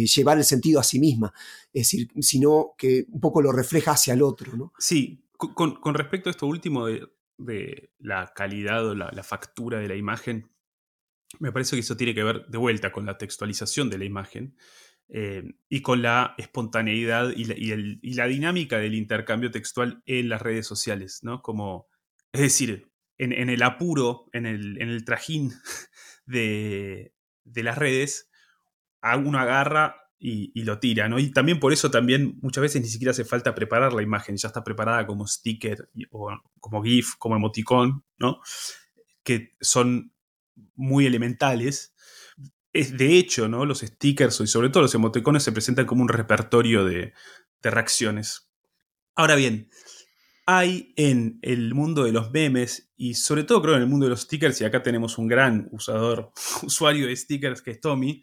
llevar 0.06 0.38
el 0.38 0.44
sentido 0.44 0.80
a 0.80 0.84
sí 0.84 1.00
misma, 1.00 1.34
es 1.74 1.90
decir, 1.90 2.10
sino 2.22 2.76
que 2.78 3.08
un 3.10 3.20
poco 3.20 3.42
lo 3.42 3.52
refleja 3.52 3.94
hacia 3.94 4.14
el 4.14 4.22
otro, 4.22 4.56
¿no? 4.56 4.72
Sí, 4.78 5.26
con, 5.36 5.96
respecto 5.96 6.30
a 6.30 6.32
esto 6.32 6.46
último 6.46 6.86
de, 6.86 7.90
la 7.98 8.34
calidad 8.36 8.88
o 8.88 8.94
la 8.94 9.24
factura 9.24 9.80
de 9.80 9.88
la 9.88 9.96
imagen, 9.96 10.48
me 11.40 11.52
parece 11.52 11.76
que 11.76 11.80
eso 11.80 11.98
tiene 11.98 12.14
que 12.14 12.24
ver 12.24 12.46
de 12.48 12.58
vuelta 12.58 12.92
con 12.92 13.08
la 13.08 13.18
textualización 13.18 13.90
de 13.90 13.98
la 13.98 14.06
imagen 14.06 14.56
eh, 15.10 15.44
y 15.70 15.82
con 15.82 16.02
la 16.02 16.36
espontaneidad 16.38 17.32
y 17.36 17.46
la, 18.14 18.28
dinámica 18.28 18.78
del 18.78 18.94
intercambio 18.94 19.52
textual 19.52 20.02
en 20.06 20.28
las 20.28 20.42
redes 20.42 20.68
sociales, 20.68 21.20
¿no? 21.24 21.42
Es 22.34 22.42
decir, 22.42 22.92
en, 23.18 23.50
el 23.50 23.64
apuro, 23.64 24.26
en 24.34 24.46
el, 24.46 25.06
trajín 25.06 25.54
de, 26.26 27.14
las 27.46 27.78
redes, 27.78 28.30
uno 29.02 29.40
agarra 29.40 29.96
y, 30.20 30.62
lo 30.64 30.80
tira, 30.80 31.08
¿no? 31.08 31.20
Y 31.20 31.32
también 31.32 31.60
por 31.60 31.72
eso 31.72 31.90
también 31.90 32.38
muchas 32.42 32.62
veces 32.64 32.82
ni 32.82 32.90
siquiera 32.90 33.12
hace 33.12 33.24
falta 33.24 33.56
preparar 33.56 33.94
la 33.94 34.02
imagen, 34.02 34.36
ya 34.36 34.48
está 34.48 34.64
preparada 34.64 35.08
como 35.08 35.26
sticker 35.26 35.90
o 36.12 36.30
como 36.60 36.84
GIF, 36.84 37.16
como 37.18 37.36
emoticón, 37.36 38.04
¿no? 38.18 38.42
Que 39.24 39.56
son 39.62 40.12
muy 40.76 41.06
elementales. 41.06 41.94
Es, 42.78 42.96
de 42.96 43.18
hecho, 43.18 43.48
¿no? 43.48 43.66
los 43.66 43.80
stickers 43.80 44.40
y 44.42 44.46
sobre 44.46 44.70
todo 44.70 44.84
los 44.84 44.94
emoticones 44.94 45.42
se 45.42 45.52
presentan 45.52 45.88
como 45.88 46.04
un 46.04 46.10
repertorio 46.10 46.86
de, 46.86 47.14
reacciones. 47.64 48.52
Ahora 49.16 49.36
bien, 49.36 49.70
hay 50.46 50.94
en 50.96 51.40
el 51.42 51.74
mundo 51.74 52.04
de 52.04 52.12
los 52.12 52.30
memes 52.32 52.94
y 52.96 53.16
sobre 53.16 53.44
todo 53.44 53.64
creo 53.64 53.76
en 53.76 53.82
el 53.82 53.88
mundo 53.88 54.06
de 54.06 54.12
los 54.12 54.22
stickers, 54.22 54.62
y 54.62 54.66
acá 54.66 54.84
tenemos 54.84 55.18
un 55.18 55.28
gran 55.28 55.68
usador, 55.72 56.32
usuario 56.62 57.08
de 57.08 57.16
stickers 57.16 57.64
que 57.64 57.72
es 57.72 57.82
Tommy. 57.82 58.22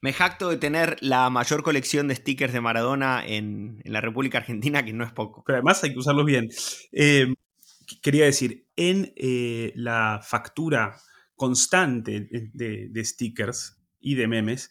Me 0.00 0.12
jacto 0.12 0.50
de 0.50 0.56
tener 0.56 0.96
la 1.00 1.30
mayor 1.30 1.62
colección 1.62 2.08
de 2.08 2.16
stickers 2.16 2.52
de 2.52 2.60
Maradona 2.60 3.24
en, 3.24 3.80
la 3.84 4.00
República 4.00 4.38
Argentina, 4.38 4.84
que 4.84 4.92
no 4.92 5.04
es 5.04 5.12
poco. 5.12 5.44
Pero 5.46 5.58
además 5.58 5.82
hay 5.84 5.92
que 5.92 5.98
usarlos 6.00 6.26
bien. 6.26 6.48
Eh, 6.90 7.32
quería 8.02 8.24
decir, 8.24 8.66
en 8.74 9.12
eh, 9.16 9.72
la 9.76 10.20
factura 10.24 10.96
constante 11.38 12.28
de, 12.52 13.04
stickers 13.04 13.80
y 13.98 14.16
de 14.16 14.28
memes, 14.28 14.70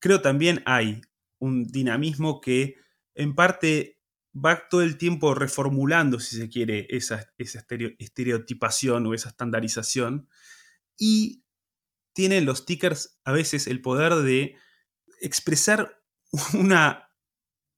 creo 0.00 0.20
también 0.20 0.62
hay 0.66 1.00
un 1.38 1.64
dinamismo 1.64 2.42
que 2.42 2.74
en 3.14 3.34
parte 3.34 4.02
va 4.34 4.68
todo 4.68 4.82
el 4.82 4.98
tiempo 4.98 5.34
reformulando, 5.34 6.20
si 6.20 6.36
se 6.36 6.50
quiere, 6.50 6.86
esa, 6.90 7.32
esa 7.38 7.64
estereotipación 7.98 9.06
o 9.06 9.14
esa 9.14 9.30
estandarización. 9.30 10.28
Y 10.98 11.44
tienen 12.12 12.44
los 12.44 12.58
stickers 12.58 13.18
a 13.24 13.32
veces 13.32 13.66
el 13.66 13.80
poder 13.80 14.16
de 14.16 14.56
expresar 15.20 16.02
una, 16.54 17.08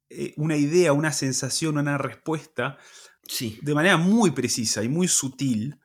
eh, 0.08 0.34
una 0.36 0.56
idea, 0.56 0.92
una 0.92 1.12
sensación, 1.12 1.78
una 1.78 1.98
respuesta 1.98 2.78
sí. 3.22 3.58
de 3.62 3.74
manera 3.74 3.96
muy 3.96 4.30
precisa 4.32 4.82
y 4.82 4.88
muy 4.88 5.08
sutil 5.08 5.78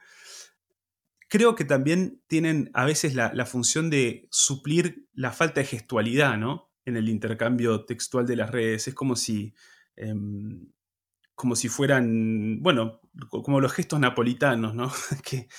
creo 1.36 1.56
que 1.56 1.66
también 1.66 2.22
tienen 2.28 2.72
a 2.74 2.86
veces 2.86 3.14
la, 3.14 3.46
función 3.46 3.90
de 3.90 4.26
suplir 4.32 5.06
la 5.12 5.34
falta 5.34 5.60
de 5.60 5.68
gestualidad, 5.68 6.38
¿no? 6.38 6.72
En 6.86 6.96
el 6.96 7.10
intercambio 7.10 7.84
textual 7.84 8.26
de 8.26 8.38
las 8.38 8.52
redes. 8.52 8.88
Es 8.88 8.94
como 8.94 9.18
si. 9.18 9.54
Em, 9.98 10.68
como 11.34 11.58
si 11.58 11.68
fueran, 11.68 12.62
bueno, 12.62 13.02
como 13.30 13.60
los 13.60 13.74
gestos 13.74 14.00
napolitanos, 14.00 14.74
¿no? 14.74 14.90
que 15.26 15.50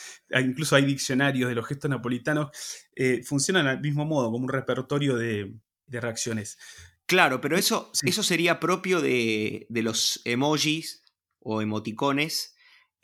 incluso 0.40 0.76
hay 0.76 0.86
diccionarios 0.86 1.50
de 1.50 1.54
los 1.54 1.66
gestos 1.66 1.90
napolitanos, 1.90 2.48
eh, 2.94 3.22
funcionan 3.22 3.66
al 3.66 3.82
mismo 3.82 4.06
modo, 4.06 4.30
como 4.30 4.44
un 4.44 4.48
repertorio 4.48 5.16
de, 5.16 5.54
reacciones. 5.88 6.56
Claro, 7.04 7.42
pero 7.42 7.58
eso, 7.58 7.90
eso 8.02 8.22
sería 8.22 8.58
propio 8.58 9.02
de, 9.02 9.66
de, 9.68 9.82
los 9.82 10.22
emojis 10.24 11.04
o 11.40 11.60
emoticones 11.60 12.55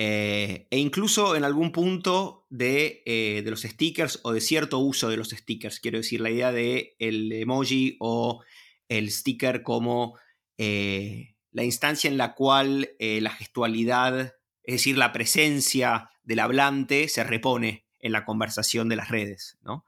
eh, 0.04 0.66
e 0.68 0.78
incluso 0.78 1.36
en 1.36 1.44
algún 1.44 1.70
punto 1.70 2.48
eh, 2.58 3.40
de, 3.44 3.50
los 3.52 3.62
stickers 3.62 4.18
o 4.24 4.32
de 4.32 4.40
cierto 4.40 4.80
uso 4.80 5.08
de 5.08 5.16
los 5.16 5.30
stickers. 5.30 5.78
Quiero 5.78 5.98
decir, 5.98 6.20
la 6.20 6.30
idea 6.30 6.50
de 6.50 6.96
el 6.98 7.30
emoji 7.30 7.98
o 8.00 8.42
el 8.88 9.12
sticker 9.12 9.62
como 9.62 10.18
eh, 10.58 11.36
la 11.52 11.62
instancia 11.62 12.10
en 12.10 12.16
la 12.16 12.34
cual 12.34 12.90
la 12.98 13.30
gestualidad, 13.30 14.34
es 14.64 14.74
decir, 14.74 14.98
la 14.98 15.12
presencia 15.12 16.10
del 16.24 16.40
hablante 16.40 17.06
se 17.06 17.22
repone 17.22 17.86
en 18.00 18.10
la 18.10 18.24
conversación 18.24 18.88
de 18.88 18.96
las 18.96 19.08
redes, 19.08 19.56
¿no? 19.62 19.84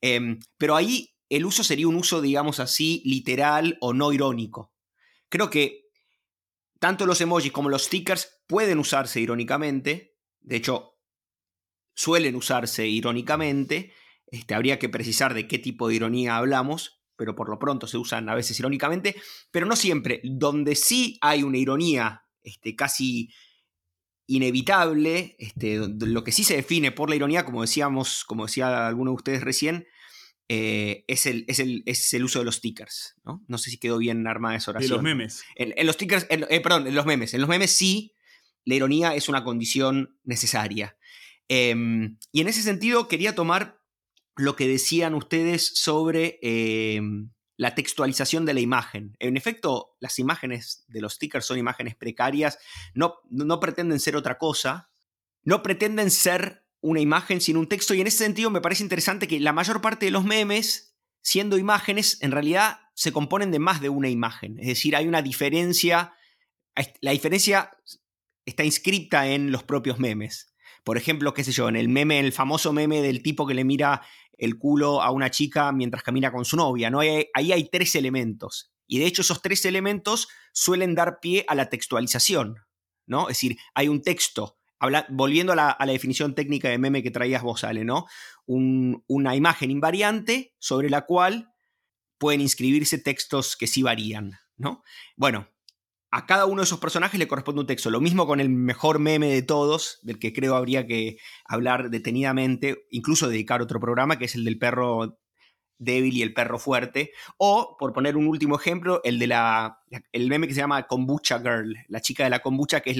Em, 0.00 0.38
pero 0.58 0.76
ahí 0.76 1.16
el 1.28 1.44
uso 1.44 1.64
sería 1.64 1.88
un 1.88 1.96
uso, 1.96 2.20
digamos 2.20 2.60
así, 2.60 3.02
literal 3.04 3.78
o 3.80 3.92
no 3.92 4.12
irónico. 4.12 4.72
Creo 5.28 5.50
que 5.50 5.86
tanto 6.78 7.04
los 7.04 7.20
emojis 7.20 7.50
como 7.50 7.68
los 7.68 7.86
stickers 7.86 8.35
pueden 8.46 8.78
usarse 8.78 9.20
irónicamente, 9.20 10.16
de 10.40 10.56
hecho, 10.56 10.96
suelen 11.94 12.36
usarse 12.36 12.86
irónicamente, 12.86 13.92
este, 14.26 14.54
habría 14.54 14.78
que 14.78 14.88
precisar 14.88 15.34
de 15.34 15.48
qué 15.48 15.58
tipo 15.58 15.88
de 15.88 15.94
ironía 15.94 16.36
hablamos, 16.36 17.02
pero 17.16 17.34
por 17.34 17.48
lo 17.48 17.58
pronto 17.58 17.86
se 17.86 17.96
usan 17.96 18.28
a 18.28 18.34
veces 18.34 18.58
irónicamente, 18.60 19.16
pero 19.50 19.66
no 19.66 19.76
siempre. 19.76 20.20
Donde 20.24 20.74
sí 20.74 21.18
hay 21.22 21.42
una 21.42 21.58
ironía 21.58 22.24
este, 22.42 22.76
casi 22.76 23.30
inevitable, 24.26 25.36
este, 25.38 25.80
lo 26.00 26.24
que 26.24 26.32
sí 26.32 26.44
se 26.44 26.56
define 26.56 26.92
por 26.92 27.08
la 27.08 27.16
ironía, 27.16 27.44
como 27.44 27.62
decíamos, 27.62 28.24
como 28.24 28.46
decía 28.46 28.86
alguno 28.86 29.12
de 29.12 29.16
ustedes 29.16 29.42
recién, 29.42 29.86
eh, 30.48 31.04
es, 31.08 31.26
el, 31.26 31.44
es, 31.48 32.12
el, 32.14 32.24
uso 32.24 32.40
de 32.40 32.44
los 32.44 32.56
stickers. 32.56 33.14
¿no? 33.24 33.44
no 33.48 33.58
sé 33.58 33.70
si 33.70 33.78
quedó 33.78 33.98
bien 33.98 34.26
armada 34.26 34.56
esa 34.56 34.72
oración. 34.72 34.90
De 34.90 34.94
los 34.96 35.02
memes. 35.02 35.44
En, 35.54 35.86
los 35.86 35.94
stickers, 35.94 36.26
eh, 36.28 36.60
perdón, 36.60 36.86
en 36.86 36.94
los 36.94 37.06
memes. 37.06 37.34
En 37.34 37.40
los 37.40 37.48
memes 37.48 37.70
sí, 37.70 38.15
la 38.66 38.74
ironía 38.74 39.14
es 39.14 39.30
una 39.30 39.44
condición 39.44 40.18
necesaria. 40.24 40.98
Em, 41.48 42.18
y 42.32 42.40
en 42.40 42.48
ese 42.48 42.62
sentido 42.62 43.08
quería 43.08 43.34
tomar 43.34 43.80
lo 44.36 44.56
que 44.56 44.68
decían 44.68 45.14
ustedes 45.14 45.66
sobre 45.76 46.38
em, 46.42 47.30
la 47.56 47.74
textualización 47.74 48.44
de 48.44 48.54
la 48.54 48.60
imagen. 48.60 49.16
En 49.20 49.36
efecto, 49.36 49.96
las 50.00 50.18
imágenes 50.18 50.84
de 50.88 51.00
los 51.00 51.14
stickers 51.14 51.46
son 51.46 51.58
imágenes 51.58 51.94
precarias, 51.94 52.58
no, 52.92 53.14
no 53.30 53.60
pretenden 53.60 54.00
ser 54.00 54.16
otra 54.16 54.36
cosa, 54.36 54.90
no 55.42 55.62
pretenden 55.62 56.10
ser 56.10 56.66
una 56.80 57.00
imagen 57.00 57.40
sin 57.40 57.56
un 57.56 57.68
texto 57.68 57.94
y 57.94 58.00
en 58.00 58.08
ese 58.08 58.18
sentido 58.18 58.50
me 58.50 58.60
parece 58.60 58.82
interesante 58.82 59.28
que 59.28 59.40
la 59.40 59.52
mayor 59.52 59.80
parte 59.80 60.06
de 60.06 60.12
los 60.12 60.24
memes, 60.24 60.94
siendo 61.22 61.56
imágenes, 61.56 62.18
en 62.20 62.32
realidad 62.32 62.80
se 62.94 63.12
componen 63.12 63.50
de 63.52 63.58
más 63.58 63.80
de 63.80 63.88
una 63.88 64.08
imagen. 64.08 64.58
Es 64.58 64.66
decir, 64.66 64.96
hay 64.96 65.06
una 65.06 65.22
diferencia, 65.22 66.14
la 67.00 67.12
diferencia 67.12 67.70
está 68.46 68.64
inscripta 68.64 69.28
en 69.28 69.52
los 69.52 69.64
propios 69.64 69.98
memes. 69.98 70.54
Por 70.84 70.96
ejemplo, 70.96 71.34
qué 71.34 71.44
sé 71.44 71.52
yo, 71.52 71.68
en 71.68 71.76
el 71.76 71.88
meme, 71.88 72.20
el 72.20 72.32
famoso 72.32 72.72
meme 72.72 73.02
del 73.02 73.22
tipo 73.22 73.46
que 73.46 73.54
le 73.54 73.64
mira 73.64 74.02
el 74.38 74.56
culo 74.56 75.02
a 75.02 75.10
una 75.10 75.30
chica 75.30 75.72
mientras 75.72 76.02
camina 76.02 76.30
con 76.30 76.44
su 76.44 76.56
novia, 76.56 76.90
¿no? 76.90 77.00
Ahí, 77.00 77.26
hay 77.34 77.68
tres 77.70 77.94
elementos. 77.96 78.72
Y 78.86 79.00
de 79.00 79.06
hecho 79.06 79.22
esos 79.22 79.42
tres 79.42 79.64
elementos 79.64 80.28
suelen 80.52 80.94
dar 80.94 81.18
pie 81.20 81.44
a 81.48 81.56
la 81.56 81.68
textualización, 81.68 82.56
¿no? 83.04 83.22
Es 83.22 83.36
decir, 83.36 83.56
hay 83.74 83.88
un 83.88 84.00
texto, 84.00 84.58
volviendo 85.08 85.52
a 85.52 85.56
la, 85.56 85.92
definición 85.92 86.36
técnica 86.36 86.68
de 86.68 86.78
meme 86.78 87.02
que 87.02 87.10
traías 87.10 87.42
vos, 87.42 87.64
Ale, 87.64 87.84
¿no? 87.84 88.06
una 88.46 89.34
imagen 89.34 89.72
invariante 89.72 90.54
sobre 90.60 90.88
la 90.88 91.04
cual 91.04 91.52
pueden 92.16 92.40
inscribirse 92.40 92.98
textos 92.98 93.56
que 93.56 93.66
sí 93.66 93.82
varían, 93.82 94.38
¿no? 94.56 94.84
Bueno, 95.16 95.48
a 96.10 96.26
cada 96.26 96.46
uno 96.46 96.60
de 96.60 96.64
esos 96.64 96.78
personajes 96.78 97.18
le 97.18 97.28
corresponde 97.28 97.60
un 97.60 97.66
texto. 97.66 97.90
Lo 97.90 98.00
mismo 98.00 98.26
con 98.26 98.40
el 98.40 98.48
mejor 98.48 98.98
meme 98.98 99.28
de 99.28 99.42
todos, 99.42 99.98
del 100.02 100.18
que 100.18 100.32
creo 100.32 100.54
habría 100.54 100.86
que 100.86 101.18
hablar 101.44 101.90
detenidamente, 101.90 102.86
incluso 102.90 103.28
dedicar 103.28 103.60
otro 103.60 103.80
programa, 103.80 104.18
que 104.18 104.26
es 104.26 104.34
el 104.34 104.44
del 104.44 104.58
perro 104.58 105.18
débil 105.78 106.16
y 106.16 106.22
el 106.22 106.32
perro 106.32 106.58
fuerte. 106.58 107.10
O, 107.38 107.76
por 107.78 107.92
poner 107.92 108.16
un 108.16 108.28
último 108.28 108.56
ejemplo, 108.56 109.00
el 109.04 109.18
de 109.18 109.26
la, 109.26 109.80
el 110.12 110.28
meme 110.28 110.46
que 110.46 110.54
se 110.54 110.60
llama 110.60 110.86
Kombucha 110.86 111.38
Girl, 111.40 111.76
la 111.88 112.00
chica 112.00 112.24
de 112.24 112.30
la 112.30 112.40
kombucha, 112.40 112.80
que 112.80 112.92
es 112.92 112.98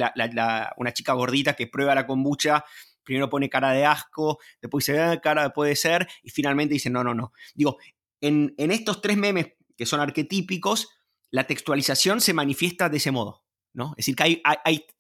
una 0.77 0.93
chica 0.93 1.13
gordita 1.13 1.55
que 1.55 1.69
prueba 1.69 1.95
la 1.95 2.07
kombucha, 2.07 2.65
primero 3.03 3.31
pone 3.31 3.49
cara 3.49 3.71
de 3.71 3.87
asco, 3.87 4.39
después 4.61 4.85
dice, 4.85 5.01
ah, 5.01 5.21
cara 5.21 5.51
puede 5.51 5.77
ser, 5.77 6.09
y 6.23 6.31
finalmente 6.31 6.75
dice, 6.75 6.91
no, 6.91 7.05
no, 7.05 7.15
no. 7.15 7.33
Digo, 7.55 7.79
en 8.21 8.53
estos 8.59 9.01
tres 9.01 9.17
memes 9.17 9.53
que 9.77 9.87
son 9.87 10.01
arquetípicos, 10.01 10.89
la 11.37 11.47
textualización 11.47 12.23
se 12.23 12.33
manifiesta 12.33 12.89
de 12.89 12.97
ese 12.97 13.11
modo. 13.11 13.45
¿no? 13.75 13.91
Es 13.99 14.07
decir, 14.07 14.17
que 14.17 14.23
hay, 14.23 14.43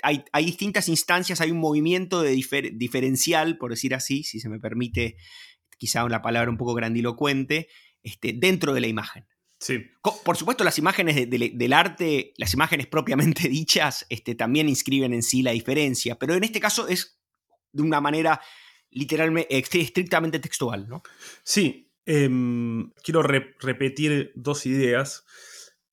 hay, 0.02 0.24
hay, 0.30 0.44
distintas 0.44 0.86
instancias, 0.90 1.40
hay 1.40 1.50
un 1.50 1.56
movimiento 1.58 2.20
de 2.20 2.32
diferencial, 2.74 3.56
por 3.56 3.70
decir 3.70 3.94
así, 3.94 4.22
si 4.22 4.38
se 4.38 4.50
me 4.50 4.60
permite 4.60 5.16
quizá 5.78 6.04
una 6.04 6.20
palabra 6.20 6.50
un 6.50 6.58
poco 6.58 6.74
grandilocuente, 6.74 7.68
este, 8.02 8.34
dentro 8.34 8.74
de 8.74 8.82
la 8.82 8.86
imagen. 8.86 9.26
Sí. 9.58 9.78
Por 10.02 10.36
supuesto, 10.36 10.62
las 10.62 10.76
imágenes 10.76 11.16
del 11.30 11.72
arte, 11.72 12.34
las 12.36 12.52
imágenes 12.52 12.86
propiamente 12.96 13.48
dichas, 13.48 14.04
este, 14.10 14.34
también 14.34 14.68
inscriben 14.68 15.14
en 15.14 15.22
sí 15.22 15.40
la 15.40 15.52
diferencia, 15.52 16.18
pero 16.18 16.34
en 16.34 16.44
este 16.44 16.60
caso 16.60 16.86
es 16.86 17.18
de 17.72 17.80
una 17.82 18.02
manera 18.02 18.42
literalmente, 18.90 19.56
estrictamente 19.56 20.38
textual, 20.38 20.86
¿no? 20.86 21.02
Sí. 21.44 21.90
Em, 22.04 22.92
quiero 23.02 23.22
repetir 23.22 24.32
dos 24.36 24.66
ideas 24.66 25.24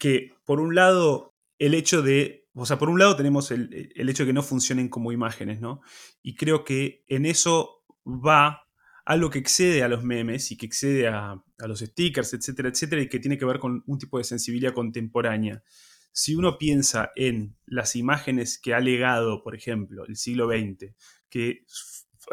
que 0.04 0.36
por 0.44 0.60
un 0.60 0.76
lado 0.76 1.34
el 1.58 1.74
hecho 1.74 2.02
de, 2.02 2.50
o 2.56 2.66
sea, 2.66 2.78
por 2.78 2.90
un 2.90 3.00
lado 3.00 3.16
tenemos 3.16 3.52
el, 3.52 3.96
hecho 3.96 4.24
de 4.24 4.28
que 4.28 4.34
no 4.34 4.44
funcionen 4.44 4.90
como 4.90 5.14
imágenes, 5.14 5.62
¿no? 5.62 5.80
Y 6.22 6.36
creo 6.36 6.66
que 6.66 7.06
en 7.08 7.26
eso 7.26 7.86
va 8.06 8.68
algo 9.06 9.30
que 9.30 9.40
excede 9.40 9.82
a 9.82 9.88
los 9.88 10.04
memes 10.04 10.52
y 10.52 10.58
que 10.58 10.66
excede 10.66 11.08
a, 11.08 11.42
los 11.58 11.80
stickers, 11.80 12.34
etcétera, 12.34 12.68
etcétera, 12.68 13.02
y 13.02 13.08
que 13.08 13.22
tiene 13.22 13.38
que 13.38 13.46
ver 13.46 13.60
con 13.60 13.82
un 13.88 13.98
tipo 13.98 14.18
de 14.18 14.26
sensibilidad 14.26 14.74
contemporánea. 14.74 15.64
Si 16.12 16.36
uno 16.36 16.58
piensa 16.58 17.12
en 17.16 17.56
las 17.66 17.96
imágenes 17.96 18.60
que 18.60 18.74
ha 18.74 18.82
legado, 18.82 19.42
por 19.42 19.56
ejemplo, 19.56 20.06
el 20.06 20.18
siglo 20.18 20.50
XX, 20.50 20.94
que 21.30 21.64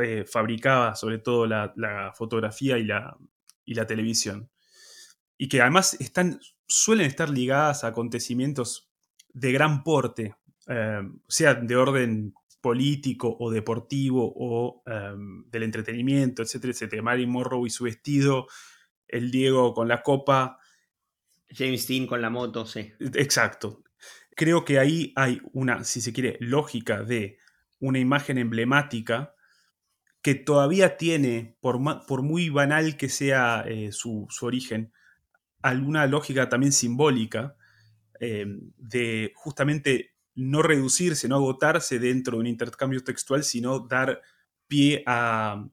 eh, 0.03 0.25
fabricaba 0.27 0.97
sobre 0.97 1.19
todo 1.19 1.47
la, 1.47 2.13
fotografía 2.17 2.79
y 2.79 2.85
la, 2.85 3.17
y 3.65 3.75
la 3.75 3.87
televisión, 3.87 4.51
y 5.39 5.49
que 5.49 5.61
además 5.61 5.95
están 6.01 6.41
suelen 6.71 7.07
estar 7.07 7.29
ligadas 7.29 7.85
a 7.85 7.89
acontecimientos 7.89 8.91
de 9.33 9.53
gran 9.53 9.83
porte, 9.83 10.37
eh, 10.69 11.03
sea 11.29 11.55
de 11.55 11.77
orden 11.77 12.35
político 12.61 13.37
o 13.39 13.51
deportivo 13.51 14.33
o 14.37 14.83
em, 14.87 15.45
del 15.51 15.65
entretenimiento, 15.65 16.43
etcétera, 16.43 16.73
etcétera. 16.73 17.03
Marilyn 17.03 17.31
Monroe 17.31 17.67
y 17.67 17.71
su 17.71 17.85
vestido, 17.85 18.47
el 19.09 19.31
Diego 19.31 19.75
con 19.75 19.89
la 19.89 20.03
copa. 20.03 20.59
James 21.49 21.89
Dean 21.89 22.07
con 22.07 22.23
la 22.23 22.31
moto, 22.31 22.67
sí. 22.67 22.93
Exacto. 23.15 23.83
Creo 24.37 24.65
que 24.65 24.79
ahí 24.79 25.13
hay 25.17 25.41
una, 25.53 25.85
si 25.85 26.01
se 26.01 26.13
quiere, 26.13 26.37
lógica 26.41 27.03
de 27.03 27.39
una 27.81 27.99
imagen 27.99 28.39
emblemática 28.39 29.35
que 30.23 30.35
todavía 30.35 30.97
tiene, 30.97 31.57
por, 31.61 31.81
por 32.07 32.23
muy 32.23 32.51
banal 32.51 32.97
que 32.97 33.09
sea 33.09 33.65
eh, 33.67 33.91
su, 33.91 34.27
su 34.31 34.47
origen, 34.47 34.93
alguna 35.63 36.07
lógica 36.07 36.49
también 36.49 36.73
simbólica 36.73 37.57
eh, 38.19 38.47
de 38.77 39.33
justamente 39.35 40.15
no 40.35 40.63
reducirse, 40.63 41.29
no 41.29 41.37
agotarse 41.37 41.99
dentro 41.99 42.35
de 42.35 42.41
un 42.41 42.47
intercambio 42.47 43.03
textual, 43.03 43.45
sino 43.45 43.81
dar 43.81 44.21
pie 44.69 45.03
a, 45.07 45.65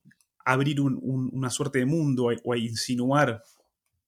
abrir 0.47 0.80
una 0.80 1.50
suerte 1.50 1.80
de 1.80 1.86
mundo 1.86 2.30
o 2.43 2.54
a 2.54 2.58
insinuar. 2.58 3.43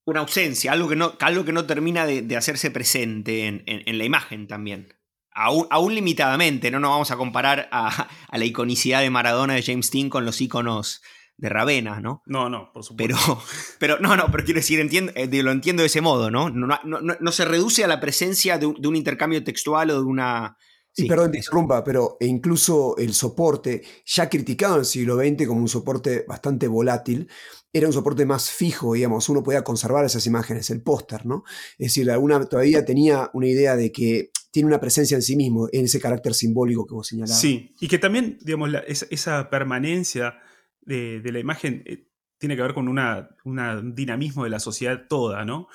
Una 0.06 0.22
ausencia, 0.22 0.72
algo 0.72 0.88
que 0.88 0.96
no, 0.96 1.14
algo 1.20 1.44
que 1.44 1.52
no 1.52 1.66
termina 1.66 2.06
de, 2.06 2.38
hacerse 2.38 2.72
presente 2.72 3.46
en, 3.48 3.98
la 3.98 4.06
imagen 4.06 4.48
también. 4.48 4.94
Aún, 5.32 5.68
aún, 5.70 5.94
limitadamente, 5.94 6.72
no 6.72 6.80
nos 6.80 6.92
vamos 6.92 7.12
a 7.12 7.18
comparar 7.18 7.68
a, 7.72 8.08
a, 8.28 8.38
la 8.38 8.46
iconicidad 8.46 9.02
de 9.02 9.10
Maradona 9.10 9.54
de 9.54 9.64
James 9.64 9.92
Dean 9.92 10.10
con 10.10 10.26
los 10.26 10.42
iconos 10.42 11.02
de 11.40 11.48
Ravena, 11.48 12.02
¿no? 12.02 12.22
No, 12.26 12.50
no, 12.50 12.70
por 12.74 12.84
supuesto. 12.84 13.16
Pero, 13.18 13.42
pero 13.80 14.00
no, 14.00 14.16
no, 14.16 14.30
pero 14.32 14.44
quiero 14.44 14.60
decir, 14.60 14.80
entiendo, 14.80 15.12
eh, 15.16 15.28
lo 15.42 15.52
entiendo 15.52 15.82
de 15.82 15.88
ese 15.88 16.02
modo, 16.02 16.30
¿no? 16.30 16.50
No, 16.50 16.68
no, 16.84 17.00
no 17.02 17.32
se 17.32 17.46
reduce 17.46 17.84
a 17.84 17.88
la 17.88 18.00
presencia 18.00 18.58
de 18.58 18.66
un, 18.66 18.96
intercambio 18.96 19.44
textual 19.44 19.90
o 19.92 20.02
de 20.02 20.06
una... 20.06 20.58
Sí, 20.92 21.06
perdón, 21.06 21.34
interrumpa, 21.34 21.84
pero 21.84 22.18
e 22.20 22.26
incluso 22.26 22.98
el 22.98 23.14
soporte, 23.14 23.84
ya 24.06 24.28
criticado 24.28 24.74
en 24.74 24.80
el 24.82 24.86
siglo 24.86 25.18
XX 25.18 25.48
como 25.48 25.62
un 25.62 25.70
soporte 25.70 26.26
bastante 26.28 26.68
volátil, 26.68 27.30
era 27.72 27.88
un 27.88 27.94
soporte 27.94 28.26
más 28.26 28.50
fijo, 28.50 28.96
digamos, 28.96 29.30
uno 29.30 29.42
podía 29.42 29.64
conservar 29.64 30.04
esas 30.04 30.26
imágenes, 30.26 30.70
el 30.72 30.82
póster, 30.82 31.26
¿no? 31.26 31.44
Es 31.78 31.94
decir, 31.94 32.10
alguna 32.12 32.44
todavía 32.46 32.84
tenía 32.84 33.30
una 33.34 33.48
idea 33.48 33.78
de 33.78 33.92
que 33.92 34.32
tiene 34.52 34.68
una 34.68 34.82
presencia 34.82 35.16
en 35.16 35.22
sí 35.22 35.38
mismo, 35.38 35.70
en 35.72 35.86
ese 35.86 36.02
carácter 36.02 36.34
simbólico 36.34 36.86
que 36.86 36.96
vos 36.96 37.08
señalabas. 37.08 37.40
Sí, 37.40 37.76
y 37.80 37.88
que 37.88 38.00
también, 38.00 38.40
digamos, 38.42 38.72
esa 38.88 39.50
permanencia 39.50 40.34
de, 40.82 41.22
la 41.32 41.40
imagen 41.40 41.84
eh, 41.86 42.08
tiene 42.38 42.56
que 42.56 42.62
ver 42.62 42.74
con 42.74 42.88
un 42.88 43.96
dinamismo 43.96 44.44
de 44.44 44.50
la 44.50 44.60
sociedad 44.60 45.08
toda, 45.08 45.46
¿no? 45.46 45.68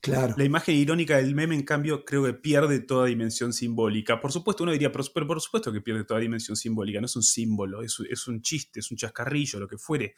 Claro. 0.00 0.34
La 0.36 0.44
imagen 0.44 0.76
irónica 0.76 1.18
del 1.18 1.34
meme, 1.34 1.54
en 1.54 1.62
cambio, 1.62 2.04
creo 2.06 2.24
que 2.24 2.32
pierde 2.32 2.80
toda 2.80 3.06
dimensión 3.06 3.52
simbólica. 3.52 4.18
Por 4.18 4.32
supuesto, 4.32 4.62
uno 4.62 4.72
diría, 4.72 4.90
pero, 4.90 5.26
por 5.26 5.40
supuesto 5.40 5.72
que 5.72 5.82
pierde 5.82 6.04
toda 6.04 6.20
dimensión 6.20 6.56
simbólica, 6.56 7.00
no 7.00 7.06
es 7.06 7.16
un 7.16 7.22
símbolo, 7.22 7.82
es, 7.82 7.98
es, 8.08 8.26
un 8.26 8.40
chiste, 8.40 8.80
es 8.80 8.90
un 8.90 8.96
chascarrillo, 8.96 9.60
lo 9.60 9.68
que 9.68 9.76
fuere. 9.76 10.14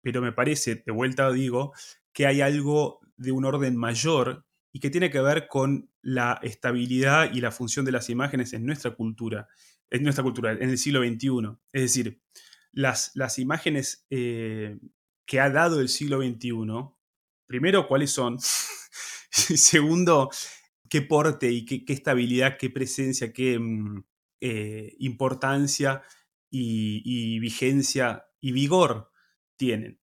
Pero 0.00 0.22
me 0.22 0.32
parece, 0.32 0.82
de 0.86 0.92
vuelta 0.92 1.30
digo, 1.30 1.72
que 2.12 2.26
hay 2.26 2.40
algo 2.40 3.00
de 3.16 3.32
un 3.32 3.44
orden 3.44 3.76
mayor 3.76 4.46
y 4.72 4.80
que 4.80 4.90
tiene 4.90 5.10
que 5.10 5.20
ver 5.20 5.46
con 5.46 5.90
la 6.00 6.40
estabilidad 6.42 7.32
y 7.34 7.40
la 7.40 7.50
función 7.50 7.84
de 7.84 7.92
las 7.92 8.08
imágenes 8.08 8.54
en 8.54 8.64
nuestra 8.64 8.92
cultura, 8.92 9.48
en 9.90 10.02
nuestra 10.02 10.24
cultura, 10.24 10.52
en 10.52 10.70
el 10.70 10.78
siglo 10.78 11.00
XXI. 11.02 11.58
Es 11.72 11.82
decir, 11.82 12.22
las, 12.76 13.10
las 13.14 13.38
imágenes 13.38 14.06
eh, 14.10 14.78
que 15.24 15.40
ha 15.40 15.50
dado 15.50 15.80
el 15.80 15.88
siglo 15.88 16.20
XXI, 16.20 16.52
primero, 17.46 17.88
¿cuáles 17.88 18.10
son? 18.12 18.38
Segundo, 19.30 20.28
qué 20.88 21.00
porte 21.00 21.50
y 21.50 21.64
qué, 21.64 21.92
estabilidad, 21.92 22.58
qué 22.58 22.68
presencia, 22.68 23.32
qué 23.32 23.58
mm, 23.58 24.04
eh, 24.42 24.94
importancia 24.98 26.02
y, 26.50 27.38
vigencia 27.40 28.26
y 28.40 28.52
vigor 28.52 29.10
tienen. 29.56 30.00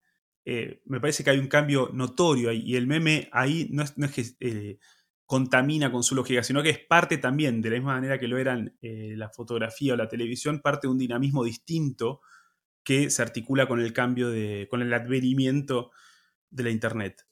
Eh, 0.46 0.80
me 0.87 0.98
parece 0.98 1.22
que 1.22 1.30
hay 1.30 1.38
un 1.38 1.48
cambio 1.48 1.90
notorio 1.92 2.48
ahí, 2.50 2.62
y 2.64 2.76
el 2.76 2.87
meme 2.87 3.28
ahí 3.32 3.68
no 3.70 3.82
es, 3.82 3.92
que 3.92 4.24
eh, 4.40 4.78
contamina 5.26 5.92
con 5.92 6.02
su 6.02 6.14
lógica, 6.14 6.42
sino 6.42 6.62
que 6.62 6.70
es 6.70 6.78
parte 6.78 7.18
también, 7.18 7.61
de 7.61 7.68
la 7.68 7.76
misma 7.76 7.94
manera 7.94 8.18
que 8.18 8.28
lo 8.28 8.38
eran 8.38 8.76
la 8.80 9.28
fotografía 9.28 9.92
o 9.92 9.96
la 9.96 10.08
televisión, 10.08 10.61
parte 10.61 10.87
de 10.87 10.92
un 10.92 10.98
dinamismo 10.98 11.44
distinto 11.44 12.22
que 12.85 13.11
se 13.11 13.23
articula 13.23 13.66
con 13.66 13.81
el 13.81 13.92
cambio 13.92 14.31
de, 14.31 14.66
con 14.71 14.83
el 14.83 14.92
advenimiento 14.92 15.90
de 16.51 16.62
la 16.62 16.71
Internet. 16.71 17.27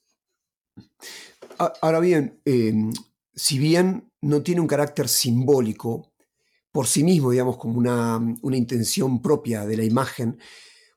Ahora 1.83 2.01
bien, 2.01 2.41
em, 2.45 2.93
si 3.35 3.59
bien 3.59 4.11
no 4.21 4.43
tiene 4.43 4.61
un 4.61 4.67
carácter 4.67 5.09
simbólico 5.09 6.13
por 6.73 6.87
sí 6.87 7.03
mismo, 7.03 7.31
digamos, 7.31 7.57
como 7.57 7.79
una, 7.79 8.19
una, 8.43 8.57
intención 8.57 9.21
propia 9.21 9.67
de 9.67 9.77
la 9.77 9.85
imagen, 9.85 10.39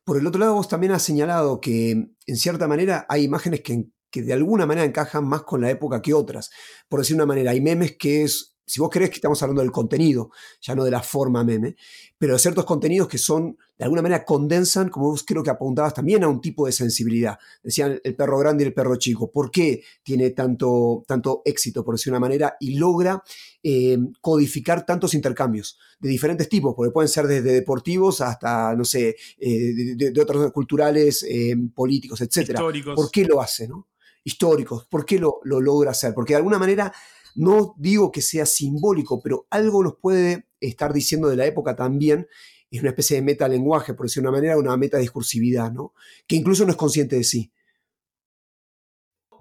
por 0.04 0.18
el 0.18 0.28
otro 0.28 0.40
lado 0.40 0.54
vos 0.54 0.68
también 0.68 0.94
has 0.94 1.04
señalado 1.04 1.60
que 1.60 1.92
en 1.92 2.38
cierta 2.38 2.68
manera 2.68 3.06
hay 3.10 3.24
imágenes 3.24 3.62
que, 3.62 3.88
que 4.12 4.22
de 4.22 4.34
alguna 4.34 4.66
manera 4.66 4.86
encajan 4.86 5.26
más 5.26 5.44
con 5.44 5.62
la 5.62 5.72
época 5.72 6.02
que 6.02 6.14
otras. 6.14 6.52
Por 6.88 7.00
decir 7.00 7.16
una 7.16 7.26
manera, 7.26 7.52
hay 7.52 7.62
memes 7.62 7.98
que 7.98 8.24
es 8.24 8.53
si 8.66 8.80
vos 8.80 8.90
querés 8.90 9.10
que 9.10 9.16
estamos 9.16 9.42
hablando 9.42 9.62
del 9.62 9.72
contenido, 9.72 10.32
ya 10.62 10.76
no 10.76 10.84
de 10.84 10.92
la 10.92 11.02
forma 11.02 11.44
meme, 11.44 11.76
pero 12.18 12.34
de 12.34 12.40
ciertos 12.40 12.66
contenidos 12.66 13.08
que 13.08 13.18
son, 13.18 13.58
de 13.78 13.84
alguna 13.84 14.02
manera, 14.02 14.24
condensan, 14.24 14.90
como 14.90 15.10
vos 15.10 15.24
creo 15.26 15.44
que 15.44 15.50
apuntabas 15.50 15.94
también 15.94 16.24
a 16.24 16.30
un 16.30 16.40
tipo 16.40 16.66
de 16.66 16.72
sensibilidad. 16.72 17.38
Decían 17.62 18.00
el 18.04 18.16
perro 18.16 18.38
grande 18.40 18.64
y 18.64 18.68
el 18.68 18.74
perro 18.74 18.96
chico. 18.96 19.32
¿Por 19.32 19.52
qué 19.52 19.84
tiene 20.04 20.30
tanto, 20.30 21.04
tanto 21.08 21.42
éxito, 21.44 21.84
por 21.84 21.96
decir 21.96 22.12
una 22.12 22.20
manera, 22.20 22.56
y 22.60 22.76
logra 22.76 23.22
eh, 23.62 23.98
codificar 24.22 24.86
tantos 24.86 25.14
intercambios 25.14 25.78
de 26.00 26.10
diferentes 26.10 26.48
tipos? 26.48 26.74
Porque 26.76 26.92
pueden 26.92 27.10
ser 27.10 27.28
desde 27.28 27.52
deportivos 27.52 28.22
hasta, 28.22 28.74
no 28.76 28.86
sé, 28.86 29.18
eh, 29.38 29.96
de, 29.96 30.22
otros 30.22 30.52
culturales, 30.54 31.26
eh, 31.30 31.56
políticos, 31.76 32.22
etc. 32.22 32.52
Históricos. 32.52 32.96
¿Por 32.96 33.12
qué 33.12 33.26
lo 33.26 33.42
hace, 33.42 33.68
no? 33.68 33.90
Históricos. 34.24 34.88
¿Por 34.90 35.06
qué 35.06 35.20
lo, 35.20 35.42
lo 35.44 35.60
logra 35.60 35.92
hacer? 35.92 36.14
Porque 36.14 36.32
de 36.32 36.38
alguna 36.38 36.58
manera 36.58 36.94
no 37.36 37.76
digo 37.78 38.12
que 38.12 38.22
sea 38.22 38.46
simbólico, 38.46 39.22
pero 39.22 39.48
algo 39.50 39.84
nos 39.84 39.96
puede 39.96 40.48
estar 40.60 40.94
diciendo 40.94 41.30
de 41.30 41.36
la 41.36 41.46
época 41.46 41.76
también. 41.76 42.28
Es 42.70 42.82
una 42.82 42.90
especie 42.90 43.18
de 43.18 43.22
metalenguaje, 43.22 43.94
por 43.94 44.08
decir 44.08 44.22
una 44.22 44.32
manera, 44.32 44.58
una 44.58 44.76
metadiscursividad, 44.78 45.72
¿no? 45.72 45.94
Que 46.28 46.36
incluso 46.36 46.66
no 46.66 46.72
es 46.72 46.78
consciente 46.78 47.16
de 47.16 47.24
sí. 47.24 47.52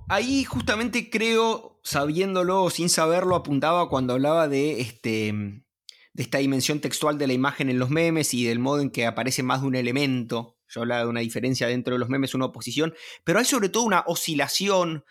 Ahí 0.08 0.44
justamente 0.44 1.08
creo, 1.08 1.80
sabiéndolo 1.82 2.64
o 2.64 2.70
sin 2.70 2.88
saberlo, 2.88 3.36
apuntaba 3.36 3.88
cuando 3.88 4.12
hablaba 4.12 4.48
de, 4.48 4.80
este, 4.80 5.32
de 6.12 6.22
esta 6.22 6.38
dimensión 6.38 6.80
textual 6.80 7.16
de 7.16 7.26
la 7.26 7.32
imagen 7.32 7.70
en 7.70 7.78
los 7.78 7.88
memes 7.88 8.34
y 8.34 8.44
del 8.44 8.58
modo 8.58 8.80
en 8.80 8.90
que 8.90 9.06
aparece 9.06 9.42
más 9.42 9.62
de 9.62 9.68
un 9.68 9.74
elemento. 9.74 10.58
Yo 10.68 10.82
hablaba 10.82 11.02
de 11.02 11.08
una 11.08 11.20
diferencia 11.20 11.66
dentro 11.66 11.94
de 11.94 11.98
los 11.98 12.08
memes, 12.08 12.34
una 12.34 12.46
oposición, 12.46 12.94
pero 13.24 13.38
hay 13.38 13.44
sobre 13.44 13.68
todo 13.68 13.84
una 13.84 14.04
oscilación 14.06 15.04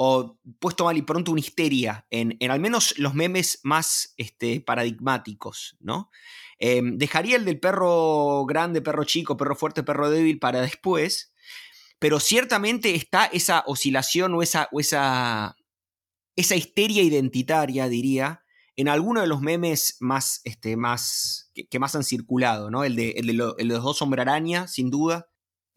o 0.00 0.38
puesto 0.60 0.84
mal 0.84 0.96
y 0.96 1.02
pronto 1.02 1.32
una 1.32 1.40
histeria 1.40 2.06
en, 2.08 2.38
al 2.48 2.60
menos 2.60 2.96
los 2.98 3.14
memes 3.14 3.58
más 3.64 4.14
este, 4.16 4.60
paradigmáticos, 4.60 5.76
¿no? 5.80 6.10
Em, 6.60 6.98
dejaría 6.98 7.36
el 7.36 7.44
del 7.44 7.58
perro 7.58 8.46
grande, 8.46 8.80
perro 8.80 9.02
chico, 9.02 9.36
perro 9.36 9.56
fuerte, 9.56 9.82
perro 9.82 10.08
débil 10.08 10.38
para 10.38 10.60
después, 10.60 11.32
pero 11.98 12.20
ciertamente 12.20 12.94
está 12.94 13.24
esa 13.26 13.64
oscilación 13.66 14.34
o 14.34 14.42
esa, 14.42 14.68
o 14.70 14.78
esa, 14.78 15.56
esa 16.36 16.54
histeria 16.54 17.02
identitaria, 17.02 17.88
diría, 17.88 18.44
en 18.76 18.88
alguno 18.88 19.20
de 19.20 19.26
los 19.26 19.40
memes 19.40 19.96
más, 19.98 20.40
este, 20.44 20.76
más 20.76 21.50
que, 21.52 21.78
más 21.80 21.96
han 21.96 22.04
circulado, 22.04 22.70
¿no? 22.70 22.84
El 22.84 22.94
de, 22.94 23.20
de, 23.20 23.64
los 23.64 23.82
dos 23.82 24.00
hombre 24.00 24.22
araña, 24.22 24.68
sin 24.68 24.90
duda, 24.90 25.26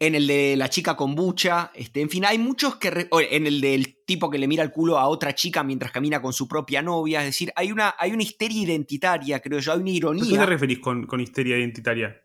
en 0.02 0.16
el 0.16 0.26
de 0.26 0.56
la 0.56 0.68
chica 0.68 0.96
con 0.96 1.14
bucha, 1.14 1.70
este, 1.76 2.00
en 2.00 2.10
fin, 2.10 2.24
hay 2.24 2.36
muchos 2.36 2.74
que, 2.74 3.08
en 3.30 3.46
el 3.46 3.60
del 3.60 4.04
tipo 4.04 4.28
que 4.28 4.36
le 4.36 4.48
mira 4.48 4.64
el 4.64 4.72
culo 4.72 4.98
a 4.98 5.06
otra 5.06 5.32
chica 5.32 5.62
mientras 5.62 5.92
camina 5.92 6.20
con 6.20 6.32
su 6.32 6.48
propia 6.48 6.82
novia, 6.82 7.20
es 7.20 7.26
decir, 7.26 7.52
hay 7.54 7.70
una, 7.70 7.94
hay 7.96 8.10
una 8.10 8.24
histeria 8.24 8.62
identitaria, 8.62 9.38
creo 9.38 9.60
yo, 9.60 9.72
hay 9.72 9.78
una 9.78 9.90
ironía. 9.90 10.24
¿A 10.24 10.28
qué 10.28 10.38
te 10.38 10.46
referís 10.46 10.80
con, 10.80 11.20
histeria 11.20 11.56
identitaria? 11.56 12.20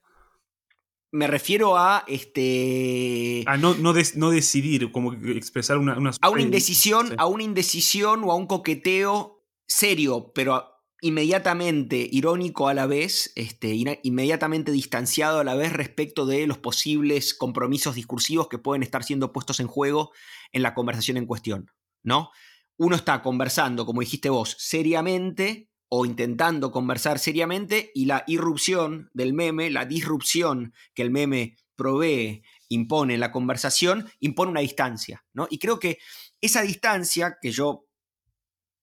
Me 1.11 1.27
refiero 1.27 1.77
a 1.77 2.03
este. 2.07 3.43
A 3.45 3.57
no, 3.57 3.75
no, 3.75 3.93
no 4.15 4.31
decidir, 4.31 4.91
como 4.91 5.13
expresar 5.13 5.77
una. 5.77 5.95
a 6.19 6.29
una 6.29 6.41
indecisión, 6.41 7.13
a 7.17 7.27
una 7.27 7.43
indecisión 7.43 8.23
o 8.23 8.31
a 8.31 8.35
un 8.35 8.47
coqueteo 8.47 9.45
serio, 9.67 10.31
pero 10.33 10.76
inmediatamente 11.01 12.07
irónico 12.11 12.67
a 12.67 12.73
la 12.73 12.87
vez, 12.87 13.31
este, 13.35 13.75
inmediatamente 14.03 14.71
distanciado 14.71 15.39
a 15.39 15.43
la 15.43 15.55
vez 15.55 15.71
respecto 15.73 16.25
de 16.25 16.47
los 16.47 16.57
posibles 16.57 17.33
compromisos 17.33 17.95
discursivos 17.95 18.47
que 18.47 18.57
pueden 18.57 18.83
estar 18.83 19.03
siendo 19.03 19.31
puestos 19.31 19.59
en 19.59 19.67
juego 19.67 20.11
en 20.51 20.63
la 20.63 20.73
conversación 20.73 21.17
en 21.17 21.27
cuestión, 21.27 21.71
¿no? 22.03 22.31
Uno 22.77 22.95
está 22.95 23.21
conversando, 23.21 23.85
como 23.85 24.01
dijiste 24.01 24.29
vos, 24.29 24.55
seriamente 24.59 25.69
o 25.89 26.05
intentando 26.05 26.71
conversar 26.71 27.19
seriamente 27.19 27.91
y 27.93 28.05
la 28.05 28.23
irrupción 28.27 29.09
del 29.13 29.33
meme, 29.33 29.69
la 29.69 29.85
disrupción 29.85 30.73
que 30.93 31.01
el 31.03 31.11
meme 31.11 31.57
provee, 31.75 32.43
impone 32.69 33.13
en 33.13 33.19
la 33.19 33.31
conversación, 33.31 34.09
impone 34.19 34.51
una 34.51 34.61
distancia, 34.61 35.23
¿no? 35.33 35.47
Y 35.49 35.59
creo 35.59 35.79
que 35.79 35.99
esa 36.41 36.63
distancia 36.63 37.37
que 37.41 37.51
yo 37.51 37.85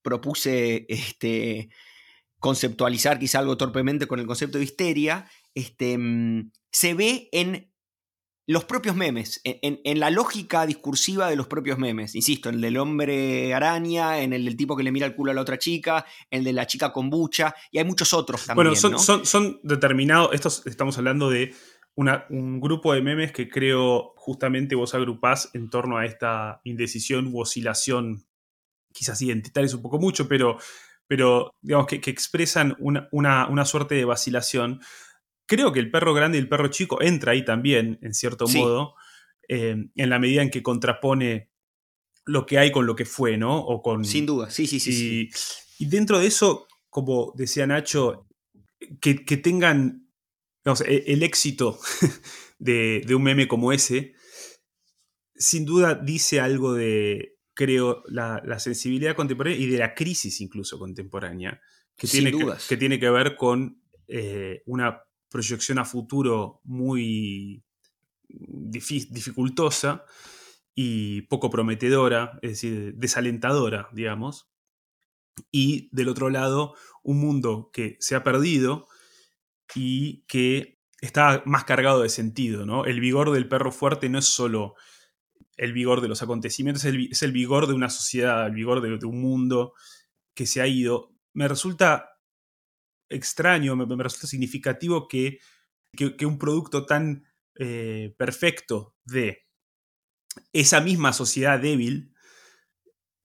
propuse 0.02 0.86
este, 0.88 1.70
conceptualizar 2.44 3.18
quizá 3.18 3.38
algo 3.38 3.56
torpemente 3.56 4.06
con 4.06 4.20
el 4.20 4.26
concepto 4.26 4.58
de 4.58 4.64
histeria, 4.64 5.26
este, 5.54 5.96
mm, 5.96 6.50
se 6.70 6.92
ve 6.92 7.30
en 7.32 7.72
los 8.46 8.66
propios 8.66 8.94
memes, 8.94 9.40
en, 9.44 9.98
la 9.98 10.10
lógica 10.10 10.66
discursiva 10.66 11.30
de 11.30 11.36
los 11.36 11.46
propios 11.46 11.78
memes. 11.78 12.14
Insisto, 12.14 12.50
en 12.50 12.56
el 12.56 12.60
del 12.60 12.76
hombre 12.76 13.54
araña, 13.54 14.20
en 14.20 14.34
el 14.34 14.44
del 14.44 14.58
tipo 14.58 14.76
que 14.76 14.82
le 14.82 14.92
mira 14.92 15.06
el 15.06 15.14
culo 15.14 15.30
a 15.30 15.34
la 15.34 15.40
otra 15.40 15.58
chica, 15.58 16.04
en 16.30 16.40
el 16.40 16.44
de 16.44 16.52
la 16.52 16.66
chica 16.66 16.92
con 16.92 17.08
bucha, 17.08 17.54
y 17.72 17.78
hay 17.78 17.86
muchos 17.86 18.12
otros 18.12 18.44
también. 18.44 18.66
Bueno, 18.66 18.76
son, 18.76 18.98
son, 18.98 19.24
son 19.24 19.60
determinados, 19.62 20.34
estos 20.34 20.66
estamos 20.66 20.98
hablando 20.98 21.30
de 21.30 21.54
un 21.96 22.60
grupo 22.60 22.92
de 22.92 23.00
memes 23.00 23.32
que 23.32 23.48
creo 23.48 24.12
justamente 24.16 24.74
vos 24.74 24.94
agrupás 24.94 25.48
en 25.54 25.70
torno 25.70 25.96
a 25.96 26.04
esta 26.04 26.60
indecisión 26.64 27.28
u 27.32 27.40
oscilación, 27.40 28.26
quizás 28.92 29.22
identitaria 29.22 29.64
es 29.64 29.72
un 29.72 29.80
poco 29.80 29.98
mucho, 29.98 30.28
pero 30.28 30.58
pero 31.06 31.54
digamos 31.60 31.86
que, 31.86 31.96
expresan 32.10 32.76
una, 32.78 33.64
suerte 33.64 33.94
de 33.94 34.04
vacilación. 34.04 34.80
Creo 35.46 35.72
que 35.72 35.80
el 35.80 35.90
perro 35.90 36.14
grande 36.14 36.38
y 36.38 36.40
el 36.40 36.48
perro 36.48 36.68
chico 36.68 37.02
entra 37.02 37.32
ahí 37.32 37.44
también, 37.44 37.98
en 38.02 38.14
cierto 38.14 38.46
modo, 38.48 38.94
eh, 39.48 39.76
en 39.94 40.10
la 40.10 40.18
medida 40.18 40.42
en 40.42 40.50
que 40.50 40.62
contrapone 40.62 41.50
lo 42.24 42.46
que 42.46 42.58
hay 42.58 42.72
con 42.72 42.86
lo 42.86 42.96
que 42.96 43.04
fue, 43.04 43.36
¿no? 43.36 43.58
O 43.58 43.82
con, 43.82 44.04
Sin 44.04 44.24
duda, 44.24 44.50
sí, 44.50 44.66
sí, 44.66 44.80
sí. 44.80 45.28
Y, 45.78 45.86
dentro 45.86 46.18
de 46.18 46.26
eso, 46.26 46.66
como 46.88 47.32
decía 47.36 47.66
Nacho, 47.66 48.26
que, 49.00 49.14
tengan 49.14 50.08
e, 50.64 51.04
el, 51.08 51.22
éxito 51.22 51.78
de, 52.58 53.02
de, 53.06 53.14
un 53.14 53.22
meme 53.22 53.46
como 53.46 53.72
ese, 53.72 54.14
sin 55.36 55.66
duda 55.66 55.94
dice 55.94 56.40
algo 56.40 56.72
de, 56.72 57.33
creo, 57.54 58.02
la, 58.08 58.58
sensibilidad 58.58 59.14
contemporánea 59.14 59.58
y 59.58 59.66
de 59.66 59.78
la 59.78 59.94
crisis 59.94 60.40
incluso 60.40 60.78
contemporánea, 60.78 61.60
que, 61.96 62.08
tiene 62.08 62.32
que, 62.68 62.76
tiene 62.76 62.98
que, 62.98 63.10
ver 63.10 63.36
con 63.36 63.80
eh, 64.08 64.62
una 64.66 65.02
proyección 65.28 65.78
a 65.78 65.84
futuro 65.84 66.60
muy 66.64 67.62
dificultosa 68.28 70.04
y 70.74 71.22
poco 71.22 71.50
prometedora, 71.50 72.38
es 72.42 72.50
decir, 72.50 72.94
desalentadora, 72.96 73.88
digamos. 73.92 74.50
Y 75.50 75.88
del 75.92 76.08
otro 76.08 76.30
lado, 76.30 76.74
un 77.02 77.20
mundo 77.20 77.70
que 77.72 77.96
se 78.00 78.16
ha 78.16 78.24
perdido 78.24 78.88
y 79.74 80.24
que 80.26 80.80
está 81.00 81.42
más 81.46 81.64
cargado 81.64 82.02
de 82.02 82.08
sentido, 82.08 82.66
¿no? 82.66 82.84
El 82.84 83.00
vigor 83.00 83.30
del 83.30 83.48
perro 83.48 83.70
fuerte 83.70 84.08
no 84.08 84.18
es 84.18 84.26
solo 84.26 84.74
el 85.56 85.72
vigor 85.72 86.00
de 86.00 86.08
los 86.08 86.22
acontecimientos, 86.22 86.84
es 86.84 87.22
el, 87.22 87.32
vigor 87.32 87.66
de 87.66 87.74
una 87.74 87.90
sociedad, 87.90 88.46
el 88.46 88.54
vigor 88.54 88.80
de, 88.80 89.06
un 89.06 89.20
mundo 89.20 89.74
que 90.34 90.46
se 90.46 90.60
ha 90.60 90.66
ido. 90.66 91.14
Me 91.32 91.48
resulta 91.48 92.10
extraño, 93.08 93.76
me, 93.76 94.02
resulta 94.02 94.26
significativo 94.26 95.06
que, 95.08 95.38
que, 95.96 96.26
un 96.26 96.38
producto 96.38 96.86
tan 96.86 97.24
eh, 97.56 98.14
perfecto 98.18 98.96
de 99.04 99.46
esa 100.52 100.80
misma 100.80 101.12
sociedad 101.12 101.60
débil 101.60 102.14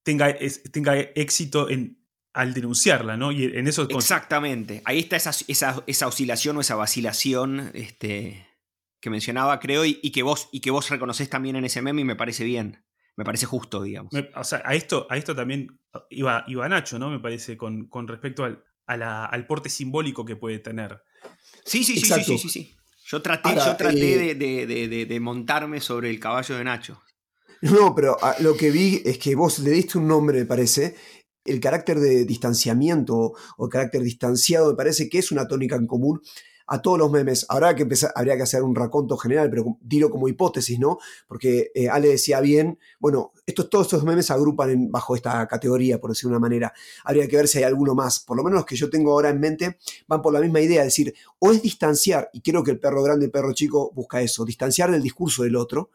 tenga, 0.04 0.36
tenga 0.72 1.00
éxito 1.00 1.70
en, 1.70 2.00
al 2.34 2.54
denunciarla, 2.54 3.18
¿no? 3.18 3.32
Y 3.32 3.46
en 3.46 3.68
eso... 3.68 3.88
Exactamente. 3.90 4.82
Ahí 4.86 5.00
está 5.00 5.16
esa, 5.16 5.32
esa, 5.48 6.08
oscilación 6.08 6.58
o 6.58 6.62
esa 6.62 6.76
vacilación 6.76 7.72
este, 7.74 8.48
que 9.00 9.10
mencionaba, 9.10 9.60
creo, 9.60 9.86
y, 9.86 10.12
que 10.12 10.24
vos, 10.24 10.50
y 10.52 10.62
que 10.62 10.72
vos 10.72 10.90
reconoces 10.90 11.30
también 11.30 11.56
en 11.56 11.66
ese 11.66 11.82
meme 11.82 12.02
y 12.02 12.06
me 12.06 12.16
parece 12.16 12.44
bien. 12.44 12.84
Me 13.16 13.26
parece 13.26 13.46
justo, 13.46 13.84
digamos. 13.84 14.14
o 14.36 14.44
sea, 14.44 14.62
a 14.64 14.76
esto, 14.76 15.06
a 15.10 15.18
esto 15.18 15.36
también 15.36 15.80
iba, 16.10 16.46
iba 16.48 16.70
Nacho, 16.70 16.98
¿no? 17.00 17.10
Me 17.10 17.20
parece, 17.20 17.58
con, 17.58 17.88
con 17.88 18.08
respecto 18.08 18.46
al, 18.46 18.64
al 18.86 19.48
porte 19.48 19.70
simbólico 19.70 20.24
que 20.24 20.36
puede 20.36 20.60
tener. 20.60 21.02
Sí, 21.66 21.84
sí, 21.84 22.00
sí, 22.00 22.12
sí, 22.24 22.38
sí, 22.38 22.50
sí, 22.50 22.76
Yo 23.06 23.22
traté, 23.22 23.56
yo 23.56 23.76
traté 23.76 24.32
eh, 24.32 24.36
de, 24.36 25.06
de, 25.06 25.20
montarme 25.20 25.82
sobre 25.82 26.10
el 26.10 26.20
caballo 26.20 26.58
de 26.58 26.64
Nacho. 26.64 27.02
No, 27.62 27.94
pero 27.94 28.18
ah, 28.22 28.36
lo 28.40 28.56
que 28.56 28.72
vi 28.72 29.02
es 29.04 29.18
que 29.18 29.36
vos 29.36 29.60
le 29.60 29.72
diste 29.72 29.98
un 29.98 30.08
nombre, 30.08 30.40
me 30.40 30.46
parece, 30.46 30.96
el 31.44 31.60
carácter 31.60 32.00
de 32.00 32.24
distanciamiento 32.24 33.34
o 33.58 33.66
el 33.66 33.70
carácter 33.70 34.02
distanciado 34.02 34.72
me 34.72 34.78
parece 34.78 35.10
que 35.10 35.20
es 35.20 35.32
una 35.32 35.48
tónica 35.48 35.76
en 35.76 35.88
común 35.88 36.22
a 36.70 36.82
todos 36.82 37.00
los 37.00 37.12
memes. 37.12 37.46
Habrá 37.50 37.76
que 37.76 37.84
empezar, 37.84 38.12
habría 38.16 38.38
que 38.38 38.44
hacer 38.44 38.64
un 38.64 38.76
raconto 38.76 39.18
general, 39.18 39.50
pero 39.50 39.78
tiro 39.88 40.10
como 40.10 40.28
hipótesis, 40.28 40.80
¿no? 40.80 41.00
Porque 41.28 41.72
eh, 41.74 41.90
Ale 41.90 42.10
decía 42.10 42.40
bien, 42.40 42.80
bueno, 43.00 43.34
estos, 43.46 43.70
todos 43.70 43.88
estos 43.88 44.04
memes 44.04 44.28
se 44.28 44.34
agrupan 44.34 44.92
bajo 44.92 45.16
esta 45.16 45.48
categoría, 45.48 46.00
por 46.00 46.12
decirlo 46.12 46.30
de 46.30 46.38
una 46.38 46.48
manera. 46.48 46.74
Habría 47.04 47.28
que 47.28 47.36
ver 47.36 47.48
si 47.48 47.58
hay 47.58 47.64
alguno 47.64 47.96
más. 47.96 48.20
Por 48.20 48.38
lo 48.38 48.44
menos 48.44 48.58
los 48.58 48.66
que 48.66 48.76
yo 48.76 48.90
tengo 48.90 49.12
ahora 49.12 49.30
en 49.30 49.40
mente 49.40 49.78
van 50.08 50.22
por 50.22 50.32
la 50.32 50.40
misma 50.40 50.62
idea, 50.62 50.82
es 50.82 50.88
decir, 50.88 51.14
o 51.40 51.52
es 51.52 51.62
distanciar, 51.62 52.30
y 52.34 52.42
creo 52.42 52.64
que 52.64 52.72
el 52.72 52.80
perro 52.80 53.02
grande 53.04 53.26
y 53.26 53.28
el 53.28 53.32
perro 53.32 53.54
chico 53.54 53.92
busca 53.94 54.22
eso, 54.22 54.46
distanciar 54.46 54.92
del 54.92 55.02
discurso 55.02 55.44
del 55.44 55.56
otro, 55.56 55.90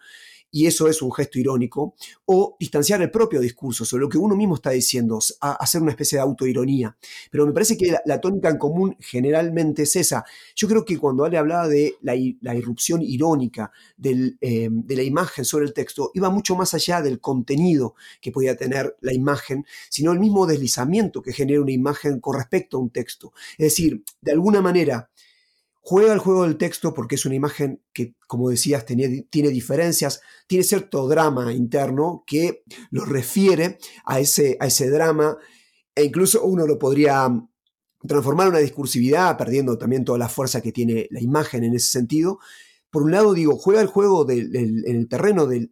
y 0.54 0.68
eso 0.68 0.86
es 0.86 1.02
un 1.02 1.12
gesto 1.12 1.40
irónico, 1.40 1.96
o 2.26 2.56
distanciar 2.60 3.02
el 3.02 3.10
propio 3.10 3.40
discurso 3.40 3.84
sobre 3.84 4.02
lo 4.02 4.08
que 4.08 4.18
uno 4.18 4.36
mismo 4.36 4.54
está 4.54 4.70
diciendo, 4.70 5.18
hacer 5.40 5.82
una 5.82 5.90
especie 5.90 6.16
de 6.16 6.22
autoironía. 6.22 6.96
Pero 7.28 7.44
me 7.44 7.52
parece 7.52 7.76
que 7.76 7.92
la, 8.04 8.20
tónica 8.20 8.50
en 8.50 8.58
común 8.58 8.96
generalmente 9.00 9.82
es 9.82 9.96
esa. 9.96 10.24
Yo 10.54 10.68
creo 10.68 10.84
que 10.84 10.96
cuando 10.96 11.24
Ale 11.24 11.38
hablaba 11.38 11.66
de 11.66 11.96
la, 12.02 12.14
irrupción 12.54 13.02
irónica 13.02 13.72
eh, 14.00 14.68
de 14.70 14.96
la 14.96 15.02
imagen 15.02 15.44
sobre 15.44 15.64
el 15.64 15.72
texto, 15.72 16.12
iba 16.14 16.30
mucho 16.30 16.54
más 16.54 16.72
allá 16.72 17.02
del 17.02 17.18
contenido 17.18 17.96
que 18.20 18.30
podía 18.30 18.56
tener 18.56 18.96
la 19.00 19.12
imagen, 19.12 19.66
sino 19.90 20.12
el 20.12 20.20
mismo 20.20 20.46
deslizamiento 20.46 21.20
que 21.20 21.32
genera 21.32 21.62
una 21.62 21.72
imagen 21.72 22.20
con 22.20 22.36
respecto 22.36 22.76
a 22.76 22.80
un 22.80 22.90
texto. 22.90 23.32
Es 23.58 23.66
decir, 23.66 24.04
de 24.20 24.30
alguna 24.30 24.60
manera, 24.60 25.10
Juega 25.86 26.14
el 26.14 26.18
juego 26.18 26.44
del 26.44 26.56
texto 26.56 26.94
porque 26.94 27.16
es 27.16 27.26
una 27.26 27.34
imagen 27.34 27.82
que, 27.92 28.14
como 28.26 28.48
decías, 28.48 28.86
tiene, 28.86 29.26
diferencias, 29.50 30.22
tiene 30.46 30.64
cierto 30.64 31.06
drama 31.06 31.52
interno 31.52 32.24
que 32.26 32.64
lo 32.90 33.04
refiere 33.04 33.76
a 34.06 34.18
ese, 34.18 34.56
a 34.60 34.66
ese 34.68 34.88
drama 34.88 35.36
e 35.94 36.04
incluso 36.04 36.42
uno 36.42 36.66
lo 36.66 36.78
podría 36.78 37.28
transformar 38.08 38.46
en 38.46 38.52
una 38.54 38.60
discursividad, 38.60 39.36
perdiendo 39.36 39.76
también 39.76 40.06
toda 40.06 40.16
la 40.16 40.30
fuerza 40.30 40.62
que 40.62 40.72
tiene 40.72 41.06
la 41.10 41.20
imagen 41.20 41.64
en 41.64 41.74
ese 41.74 41.88
sentido, 41.88 42.38
por 42.94 43.02
un 43.02 43.10
lado, 43.10 43.34
digo, 43.34 43.56
juega 43.56 43.80
el 43.80 43.88
juego 43.88 44.24
en 44.30 44.84
el 44.86 45.08
terreno 45.08 45.48
de, 45.48 45.68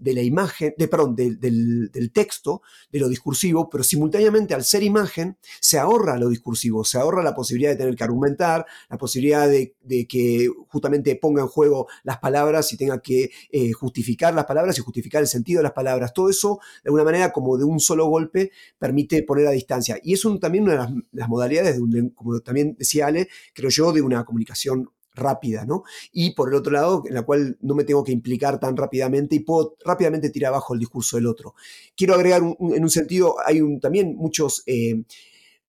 la 0.00 0.22
imagen, 0.22 0.72
de, 0.78 0.88
perdón, 0.88 1.14
del, 1.14 2.10
texto, 2.14 2.62
de 2.90 2.98
lo 2.98 3.10
discursivo, 3.10 3.68
pero 3.68 3.84
simultáneamente 3.84 4.54
al 4.54 4.64
ser 4.64 4.82
imagen 4.82 5.36
se 5.60 5.78
ahorra 5.78 6.16
lo 6.16 6.30
discursivo, 6.30 6.82
se 6.82 6.96
ahorra 6.96 7.22
la 7.22 7.34
posibilidad 7.34 7.72
de 7.72 7.76
tener 7.76 7.94
que 7.94 8.04
argumentar, 8.04 8.64
la 8.88 8.96
posibilidad 8.96 9.46
de, 9.46 9.74
que 10.08 10.48
justamente 10.68 11.14
ponga 11.16 11.42
en 11.42 11.48
juego 11.48 11.88
las 12.04 12.20
palabras 12.20 12.72
y 12.72 12.78
tenga 12.78 13.02
que 13.02 13.30
eh, 13.50 13.72
justificar 13.72 14.32
las 14.32 14.46
palabras 14.46 14.78
y 14.78 14.80
justificar 14.80 15.20
el 15.20 15.28
sentido 15.28 15.58
de 15.58 15.64
las 15.64 15.72
palabras. 15.72 16.14
Todo 16.14 16.30
eso, 16.30 16.60
de 16.82 16.88
alguna 16.88 17.04
manera, 17.04 17.32
como 17.32 17.58
de 17.58 17.64
un 17.64 17.80
solo 17.80 18.06
golpe, 18.06 18.50
permite 18.78 19.22
poner 19.24 19.46
a 19.46 19.50
distancia. 19.50 19.98
Y 20.02 20.14
es 20.14 20.22
también 20.40 20.64
una 20.64 20.86
de 20.86 21.02
las, 21.12 21.28
modalidades, 21.28 21.78
de 21.78 22.12
como 22.14 22.40
también 22.40 22.76
decía 22.78 23.08
Ale, 23.08 23.28
creo 23.52 23.68
yo, 23.68 23.92
de 23.92 24.00
una 24.00 24.24
comunicación 24.24 24.88
rápida, 25.16 25.64
¿no? 25.64 25.82
Y 26.12 26.34
por 26.34 26.48
el 26.48 26.54
otro 26.54 26.72
lado, 26.72 27.02
en 27.06 27.14
la 27.14 27.22
cual 27.22 27.58
no 27.60 27.74
me 27.74 27.84
tengo 27.84 28.04
que 28.04 28.12
implicar 28.12 28.60
tan 28.60 28.76
rápidamente 28.76 29.34
y 29.34 29.40
puedo 29.40 29.76
rápidamente 29.84 30.30
tirar 30.30 30.52
abajo 30.52 30.74
el 30.74 30.80
discurso 30.80 31.16
del 31.16 31.26
otro. 31.26 31.54
Quiero 31.96 32.14
agregar 32.14 32.42
en 32.42 32.82
un 32.82 32.90
sentido, 32.90 33.36
hay 33.44 33.60
un, 33.60 33.80
también 33.80 34.14
muchos, 34.16 34.62
eh, 34.66 35.02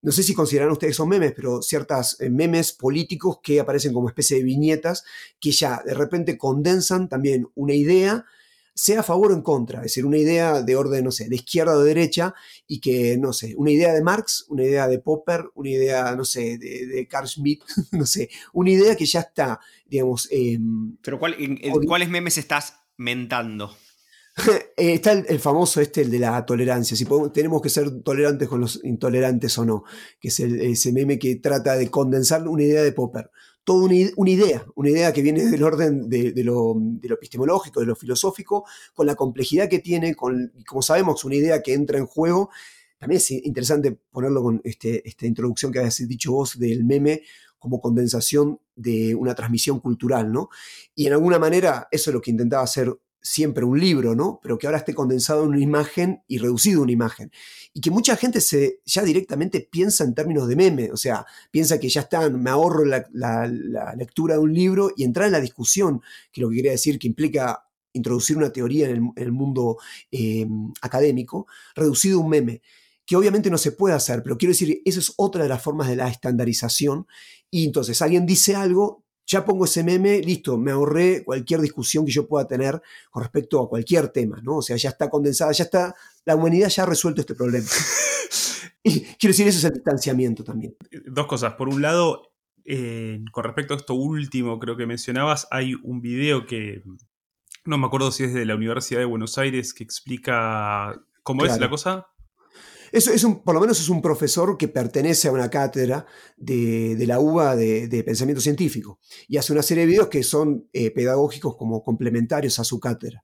no 0.01 0.11
sé 0.11 0.21
si 0.21 0.33
consideran 0.33 0.69
ustedes 0.69 0.95
son 0.95 1.09
memes, 1.09 1.33
pero 1.35 1.61
ciertas 1.61 2.19
eh, 2.19 2.29
memes 2.29 2.73
políticos 2.73 3.39
que 3.41 3.59
aparecen 3.59 3.93
como 3.93 4.09
especie 4.09 4.37
de 4.37 4.43
viñetas 4.43 5.03
que 5.39 5.51
ya 5.51 5.81
de 5.83 5.93
repente 5.93 6.37
condensan 6.37 7.09
también 7.09 7.47
una 7.55 7.73
idea 7.73 8.25
sea 8.77 8.99
a 8.99 9.03
favor 9.03 9.31
o 9.31 9.35
en 9.35 9.41
contra, 9.41 9.79
es 9.79 9.85
decir, 9.85 10.05
una 10.05 10.17
idea 10.17 10.61
de 10.61 10.75
orden, 10.75 11.03
no 11.03 11.11
sé, 11.11 11.27
de 11.27 11.35
izquierda 11.35 11.75
o 11.75 11.79
de 11.79 11.95
derecha, 11.95 12.35
y 12.67 12.79
que, 12.79 13.17
no 13.17 13.33
sé, 13.33 13.55
una 13.57 13.71
idea 13.71 13.91
de 13.91 14.03
Marx, 14.03 14.45
una 14.49 14.63
idea 14.63 14.87
de 14.87 14.99
Popper, 14.99 15.45
una 15.55 15.69
idea, 15.69 16.15
no 16.15 16.23
sé, 16.23 16.59
de, 16.59 17.07
Carl 17.09 17.27
Schmitt, 17.27 17.63
no 17.91 18.05
sé, 18.05 18.29
una 18.53 18.69
idea 18.69 18.95
que 18.95 19.07
ya 19.07 19.21
está, 19.21 19.59
digamos... 19.87 20.27
Em, 20.31 20.95
Pero 21.01 21.17
¿cuál, 21.17 21.35
en, 21.39 21.57
¿cuáles 21.87 22.09
memes 22.09 22.37
estás 22.37 22.75
mentando? 22.97 23.75
Eh, 24.77 24.93
está 24.93 25.13
el, 25.13 25.39
famoso 25.39 25.81
este, 25.81 26.01
el 26.01 26.11
de 26.11 26.19
la 26.19 26.45
tolerancia, 26.45 26.95
si 26.95 27.07
tenemos 27.33 27.59
que 27.59 27.69
ser 27.69 28.03
tolerantes 28.03 28.47
con 28.47 28.61
los 28.61 28.79
intolerantes 28.83 29.57
o 29.57 29.65
no, 29.65 29.83
que 30.19 30.27
es 30.27 30.39
ese 30.39 30.91
meme 30.93 31.17
que 31.17 31.37
trata 31.37 31.75
de 31.75 31.89
condensar 31.89 32.47
una 32.47 32.61
idea 32.61 32.83
de 32.83 32.91
Popper 32.91 33.31
toda 33.67 33.83
una, 33.83 34.29
idea, 34.29 34.65
una 34.75 34.89
idea 34.89 35.11
que 35.11 35.21
viene 35.21 35.43
del 35.43 35.61
orden 35.61 36.07
de, 36.07 36.31
lo, 36.41 36.73
epistemológico, 37.03 37.81
de 37.81 37.85
lo 37.85 37.97
filosófico, 37.97 38.63
con 38.93 39.05
la 39.05 39.15
complejidad 39.15 39.67
que 39.67 39.79
tiene, 39.79 40.15
con, 40.15 40.53
como 40.65 40.81
sabemos, 40.81 41.25
una 41.25 41.35
idea 41.35 41.61
que 41.61 41.73
entra 41.73 41.97
en 41.97 42.05
juego. 42.05 42.49
También 42.97 43.17
es 43.17 43.29
interesante 43.29 43.91
ponerlo 43.91 44.41
con 44.41 44.61
este, 44.63 45.05
esta 45.05 45.25
introducción 45.27 45.73
que 45.73 45.79
habías 45.79 45.97
dicho 46.07 46.31
vos 46.31 46.57
del 46.57 46.85
meme 46.85 47.23
como 47.59 47.81
condensación 47.81 48.57
de 48.73 49.13
una 49.13 49.35
transmisión 49.35 49.81
cultural, 49.81 50.31
¿no? 50.31 50.47
Y 50.95 51.07
en 51.07 51.11
alguna 51.11 51.37
manera 51.37 51.89
eso 51.91 52.09
es 52.09 52.13
lo 52.13 52.21
que 52.21 52.31
intentaba 52.31 52.63
hacer 52.63 52.97
siempre 53.21 53.65
un 53.65 53.79
libro, 53.79 54.15
¿no? 54.15 54.39
Pero 54.41 54.57
que 54.57 54.67
ahora 54.67 54.79
esté 54.79 54.93
condensado 54.93 55.43
en 55.43 55.49
una 55.49 55.59
imagen 55.59 56.23
y 56.27 56.37
reducido 56.37 56.79
a 56.79 56.83
una 56.83 56.91
imagen. 56.91 57.31
Y 57.73 57.81
que 57.81 57.91
mucha 57.91 58.15
gente 58.15 58.41
se, 58.41 58.81
ya 58.85 59.03
directamente 59.03 59.67
piensa 59.69 60.03
en 60.03 60.13
términos 60.13 60.47
de 60.47 60.55
meme, 60.55 60.91
o 60.91 60.97
sea, 60.97 61.25
piensa 61.51 61.79
que 61.79 61.89
ya 61.89 62.01
está, 62.01 62.29
me 62.29 62.49
ahorro 62.49 62.85
la, 62.85 63.05
lectura 63.97 64.35
de 64.35 64.39
un 64.39 64.53
libro 64.53 64.91
y 64.95 65.03
entrar 65.03 65.27
en 65.27 65.33
la 65.33 65.41
discusión, 65.41 66.01
que 66.31 66.41
lo 66.41 66.49
que 66.49 66.57
quería 66.57 66.71
decir 66.71 66.99
que 66.99 67.07
implica 67.07 67.63
introducir 67.93 68.37
una 68.37 68.51
teoría 68.51 68.89
en 68.89 69.11
el, 69.15 69.31
mundo 69.31 69.77
em, 70.11 70.71
académico, 70.81 71.47
reducido 71.75 72.19
a 72.19 72.23
un 72.23 72.29
meme 72.29 72.61
que 73.07 73.15
obviamente 73.15 73.49
no 73.49 73.57
se 73.57 73.71
puede 73.71 73.95
hacer, 73.95 74.21
pero 74.21 74.37
quiero 74.37 74.51
decir, 74.51 74.81
esa 74.83 74.99
es 74.99 75.13
otra 75.15 75.41
de 75.43 75.49
las 75.49 75.63
formas 75.63 75.87
de 75.87 75.95
la 75.95 76.09
estandarización. 76.09 77.07
Y 77.49 77.63
entonces 77.63 78.01
alguien 78.01 78.25
dice 78.25 78.53
algo, 78.53 79.05
ya 79.27 79.43
pongo 79.43 79.65
ese 79.65 79.83
meme, 79.83 80.21
listo, 80.21 80.57
me 80.57 80.71
ahorré 80.71 81.23
cualquier 81.25 81.59
discusión 81.59 82.05
que 82.05 82.11
yo 82.11 82.27
pueda 82.27 82.47
tener 82.47 82.81
con 83.11 83.21
respecto 83.21 83.61
a 83.61 83.67
cualquier 83.67 84.07
tema, 84.07 84.39
¿no? 84.41 84.57
O 84.57 84.61
sea, 84.61 84.77
ya 84.77 84.89
está 84.89 85.09
condensada, 85.09 85.51
ya 85.51 85.65
está, 85.65 85.93
la 86.23 86.35
humanidad 86.35 86.69
ya 86.69 86.83
ha 86.83 86.85
resuelto 86.85 87.21
este 87.21 87.35
problema. 87.35 87.67
y 88.83 89.01
quiero 89.01 89.31
decir, 89.31 89.47
eso 89.47 89.59
es 89.59 89.63
el 89.65 89.73
distanciamiento 89.73 90.45
también. 90.45 90.77
Dos 91.05 91.27
cosas. 91.27 91.53
Por 91.55 91.67
un 91.67 91.81
lado, 91.81 92.31
con 93.31 93.43
respecto 93.43 93.73
a 93.73 93.77
esto 93.77 93.95
último, 93.95 94.59
creo 94.59 94.77
que 94.77 94.85
mencionabas, 94.85 95.47
hay 95.51 95.73
un 95.83 96.01
video 96.01 96.45
que 96.45 96.83
no 97.65 97.77
me 97.77 97.87
acuerdo 97.87 98.11
si 98.11 98.23
es 98.23 98.33
de 98.33 98.45
la 98.45 98.55
Universidad 98.55 99.01
de 99.01 99.05
Buenos 99.05 99.37
Aires 99.37 99.73
que 99.73 99.83
explica 99.83 101.01
cómo 101.21 101.45
es 101.45 101.59
la 101.59 101.69
cosa. 101.69 102.07
Eso 102.91 103.11
es 103.11 103.23
un, 103.23 103.43
por 103.43 103.55
lo 103.55 103.61
menos 103.61 103.79
es 103.79 103.89
un 103.89 104.01
profesor 104.01 104.57
que 104.57 104.67
pertenece 104.67 105.27
a 105.27 105.31
una 105.31 105.49
cátedra 105.49 106.05
de, 106.37 107.03
la 107.05 107.19
UBA 107.19 107.55
de, 107.55 108.03
pensamiento 108.05 108.41
científico 108.41 108.99
y 109.27 109.37
hace 109.37 109.53
una 109.53 109.63
serie 109.63 109.85
de 109.85 109.91
videos 109.91 110.07
que 110.07 110.23
son 110.23 110.67
eh, 110.73 110.91
pedagógicos 110.91 111.55
como 111.55 111.83
complementarios 111.83 112.59
a 112.59 112.63
su 112.63 112.79
cátedra. 112.79 113.23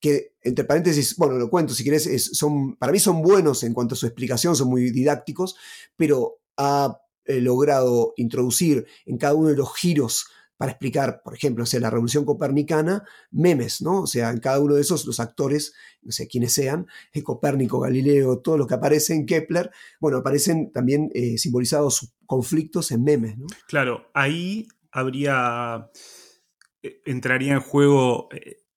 Que, 0.00 0.34
entre 0.42 0.64
paréntesis, 0.64 1.16
bueno, 1.16 1.34
lo 1.34 1.50
cuento 1.50 1.74
si 1.74 1.82
querés, 1.82 2.30
son, 2.32 2.76
para 2.76 2.92
mí 2.92 3.00
son 3.00 3.22
buenos 3.22 3.64
en 3.64 3.74
cuanto 3.74 3.94
a 3.94 3.98
su 3.98 4.06
explicación, 4.06 4.54
son 4.54 4.68
muy 4.68 4.90
didácticos, 4.90 5.56
pero 5.96 6.40
ha 6.56 7.00
eh, 7.24 7.40
logrado 7.40 8.14
introducir 8.16 8.86
en 9.06 9.18
cada 9.18 9.34
uno 9.34 9.48
de 9.48 9.56
los 9.56 9.74
giros 9.76 10.26
para 10.58 10.72
explicar, 10.72 11.22
por 11.24 11.34
ejemplo, 11.34 11.64
sea, 11.64 11.78
la 11.80 11.88
revolución 11.88 12.24
copernicana, 12.24 13.04
memes, 13.30 13.80
¿no? 13.80 14.02
O 14.02 14.06
sea, 14.06 14.30
en 14.30 14.40
cada 14.40 14.58
uno 14.58 14.74
de 14.74 14.80
esos 14.80 15.06
los 15.06 15.20
actores, 15.20 15.72
no 16.02 16.10
sé 16.10 16.26
quiénes 16.26 16.52
sean, 16.52 16.86
eh, 17.12 17.22
Copérnico, 17.22 17.78
Galileo, 17.78 18.40
todo 18.40 18.58
lo 18.58 18.66
que 18.66 18.74
aparece 18.74 19.14
en 19.14 19.24
Kepler, 19.24 19.70
bueno, 20.00 20.18
aparecen 20.18 20.72
también 20.72 21.10
eh, 21.14 21.38
simbolizados 21.38 22.12
conflictos 22.26 22.90
en 22.90 23.04
memes, 23.04 23.38
¿no? 23.38 23.46
Claro, 23.68 24.10
ahí 24.14 24.66
habría, 24.90 25.88
eh, 26.82 27.00
entraría 27.06 27.54
en 27.54 27.60
juego 27.60 28.28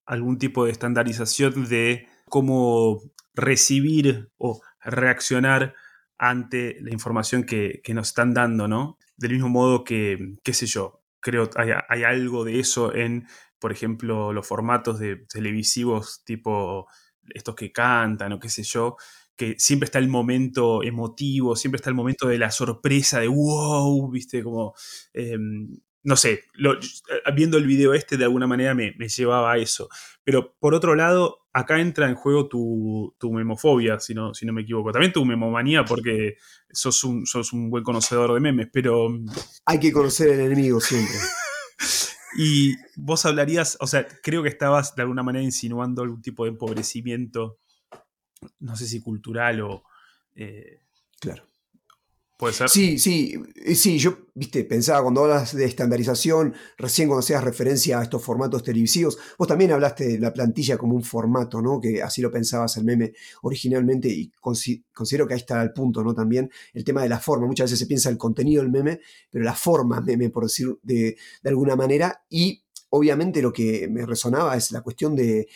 algún 0.06 0.38
tipo 0.38 0.64
de 0.64 0.70
estandarización 0.70 1.68
de 1.68 2.06
cómo 2.26 3.02
recibir 3.34 4.30
o 4.38 4.62
reaccionar 4.80 5.74
ante 6.16 6.80
la 6.80 6.92
información 6.92 7.42
que 7.42 7.82
nos 7.88 8.08
están 8.08 8.34
dando, 8.34 8.68
¿no? 8.68 8.98
Del 9.16 9.32
mismo 9.32 9.48
modo 9.48 9.82
que, 9.82 10.36
qué 10.44 10.52
sé 10.52 10.66
yo, 10.66 11.01
creo 11.22 11.48
hay, 11.56 11.70
hay 11.88 12.04
algo 12.04 12.44
de 12.44 12.60
eso 12.60 12.94
en, 12.94 13.26
por 13.58 13.72
ejemplo, 13.72 14.34
los 14.34 14.46
formatos 14.46 14.98
de 14.98 15.16
televisivos 15.32 16.22
tipo 16.24 16.86
estos 17.30 17.54
que 17.54 17.72
cantan 17.72 18.32
o 18.32 18.40
qué 18.40 18.48
sé 18.48 18.62
yo, 18.62 18.96
que 19.36 19.54
siempre 19.58 19.86
está 19.86 19.98
el 19.98 20.08
momento 20.08 20.82
emotivo, 20.82 21.56
siempre 21.56 21.76
está 21.76 21.90
el 21.90 21.96
momento 21.96 22.28
de 22.28 22.38
la 22.38 22.50
sorpresa, 22.50 23.20
de 23.20 23.28
wow, 23.28 24.10
viste, 24.10 24.42
como, 24.42 24.74
em, 25.12 25.68
no 26.02 26.16
sé, 26.16 26.44
viendo 27.34 27.58
el 27.58 27.66
video 27.66 27.94
este 27.94 28.16
de 28.16 28.24
alguna 28.24 28.46
manera 28.46 28.74
me, 28.74 28.92
llevaba 28.92 29.52
a 29.52 29.58
eso. 29.58 29.88
Pero 30.24 30.54
por 30.58 30.74
otro 30.74 30.94
lado, 30.94 31.41
acá 31.52 31.80
entra 31.80 32.08
en 32.08 32.14
juego 32.14 32.48
tu, 32.48 33.14
memofobia, 33.30 34.00
si 34.00 34.14
no, 34.14 34.34
si 34.34 34.46
no 34.46 34.52
me 34.52 34.62
equivoco. 34.62 34.92
También 34.92 35.12
tu 35.12 35.24
memomanía, 35.24 35.84
porque 35.84 36.36
sos 36.70 37.04
un, 37.04 37.26
sos 37.26 37.52
un 37.52 37.70
buen 37.70 37.84
conocedor 37.84 38.32
de 38.34 38.40
memes, 38.40 38.68
pero... 38.72 39.08
Hay 39.66 39.78
que 39.78 39.92
conocer 39.92 40.30
el 40.30 40.40
enemigo 40.40 40.80
siempre. 40.80 41.16
y 42.36 42.74
vos 42.96 43.24
hablarías, 43.26 43.76
o 43.80 43.86
sea, 43.86 44.06
creo 44.22 44.42
que 44.42 44.48
estabas 44.48 44.94
de 44.94 45.02
alguna 45.02 45.22
manera 45.22 45.44
insinuando 45.44 46.02
algún 46.02 46.22
tipo 46.22 46.44
de 46.44 46.50
empobrecimiento 46.50 47.58
no 48.60 48.76
sé 48.76 48.86
si 48.86 49.00
cultural 49.00 49.60
o... 49.60 49.84
Eh, 50.34 50.80
claro. 51.20 51.46
¿Puede 52.42 52.54
ser? 52.54 52.68
Sí, 52.68 52.98
sí, 52.98 53.40
eh, 53.54 53.76
sí, 53.76 53.98
yo, 53.98 54.26
viste, 54.34 54.64
pensaba 54.64 55.00
cuando 55.00 55.22
hablas 55.22 55.54
de 55.54 55.64
estandarización, 55.64 56.52
recién 56.76 57.06
cuando 57.06 57.20
hacías 57.20 57.44
referencia 57.44 58.00
a 58.00 58.02
estos 58.02 58.20
formatos 58.20 58.64
televisivos, 58.64 59.16
vos 59.38 59.46
también 59.46 59.70
hablaste 59.70 60.08
de 60.08 60.18
la 60.18 60.32
plantilla 60.32 60.76
como 60.76 60.96
un 60.96 61.04
formato, 61.04 61.62
¿no? 61.62 61.80
Que 61.80 62.02
así 62.02 62.20
lo 62.20 62.32
pensabas 62.32 62.76
el 62.78 62.84
meme 62.84 63.12
originalmente 63.42 64.08
y 64.08 64.32
considero 64.40 65.28
que 65.28 65.34
ahí 65.34 65.38
está 65.38 65.62
el 65.62 65.72
punto, 65.72 66.02
¿no? 66.02 66.14
También 66.14 66.50
el 66.74 66.82
tema 66.82 67.04
de 67.04 67.10
la 67.10 67.20
forma, 67.20 67.46
muchas 67.46 67.66
veces 67.66 67.78
se 67.78 67.86
piensa 67.86 68.10
el 68.10 68.18
contenido 68.18 68.60
del 68.60 68.72
meme, 68.72 68.98
pero 69.30 69.44
la 69.44 69.54
forma 69.54 70.00
meme, 70.00 70.28
por 70.28 70.42
decir 70.42 70.66
de, 70.82 71.16
alguna 71.44 71.76
manera, 71.76 72.24
y 72.28 72.64
obviamente 72.90 73.40
lo 73.40 73.52
que 73.52 73.86
me 73.88 74.04
resonaba 74.04 74.56
es 74.56 74.72
la 74.72 74.80
cuestión 74.80 75.14
de 75.14 75.46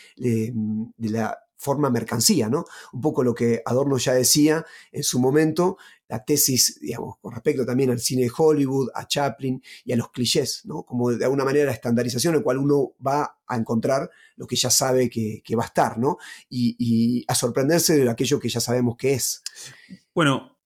la 0.99 1.37
forma 1.57 1.91
mercancía, 1.91 2.49
¿no? 2.49 2.65
Un 2.93 3.01
poco 3.01 3.25
lo 3.25 3.35
que 3.35 3.63
Adorno 3.65 3.97
ya 3.99 4.13
decía 4.13 4.65
en 4.93 5.03
su 5.03 5.19
momento, 5.19 5.79
la 6.09 6.25
tesis, 6.25 6.79
digamos, 6.81 7.19
con 7.19 7.33
respecto 7.33 7.67
también 7.67 7.91
al 7.91 7.99
cine 7.99 8.23
de 8.23 8.33
Hollywood, 8.37 8.91
a 8.95 9.07
Chaplin 9.07 9.63
y 9.85 9.93
a 9.93 9.97
los 9.97 10.11
clichés, 10.11 10.63
¿no? 10.65 10.85
Como 10.85 11.11
de 11.11 11.25
alguna 11.25 11.45
manera 11.45 11.67
la 11.67 11.73
estandarización 11.73 12.35
en 12.35 12.41
la 12.41 12.45
cual 12.45 12.59
uno 12.59 12.93
va 13.05 13.39
a 13.47 13.57
encontrar 13.57 14.11
lo 14.37 14.47
que 14.47 14.57
ya 14.57 14.71
sabe 14.71 15.11
que, 15.11 15.43
va 15.57 15.65
a 15.65 15.67
estar, 15.67 15.99
¿no? 15.99 16.19
Y, 16.49 17.25
a 17.29 17.35
sorprenderse 17.35 17.97
de 17.97 18.11
aquello 18.11 18.39
que 18.39 18.49
ya 18.49 18.61
sabemos 18.61 18.97
que 18.97 19.15
es. 19.15 19.43
Bueno, 20.15 20.59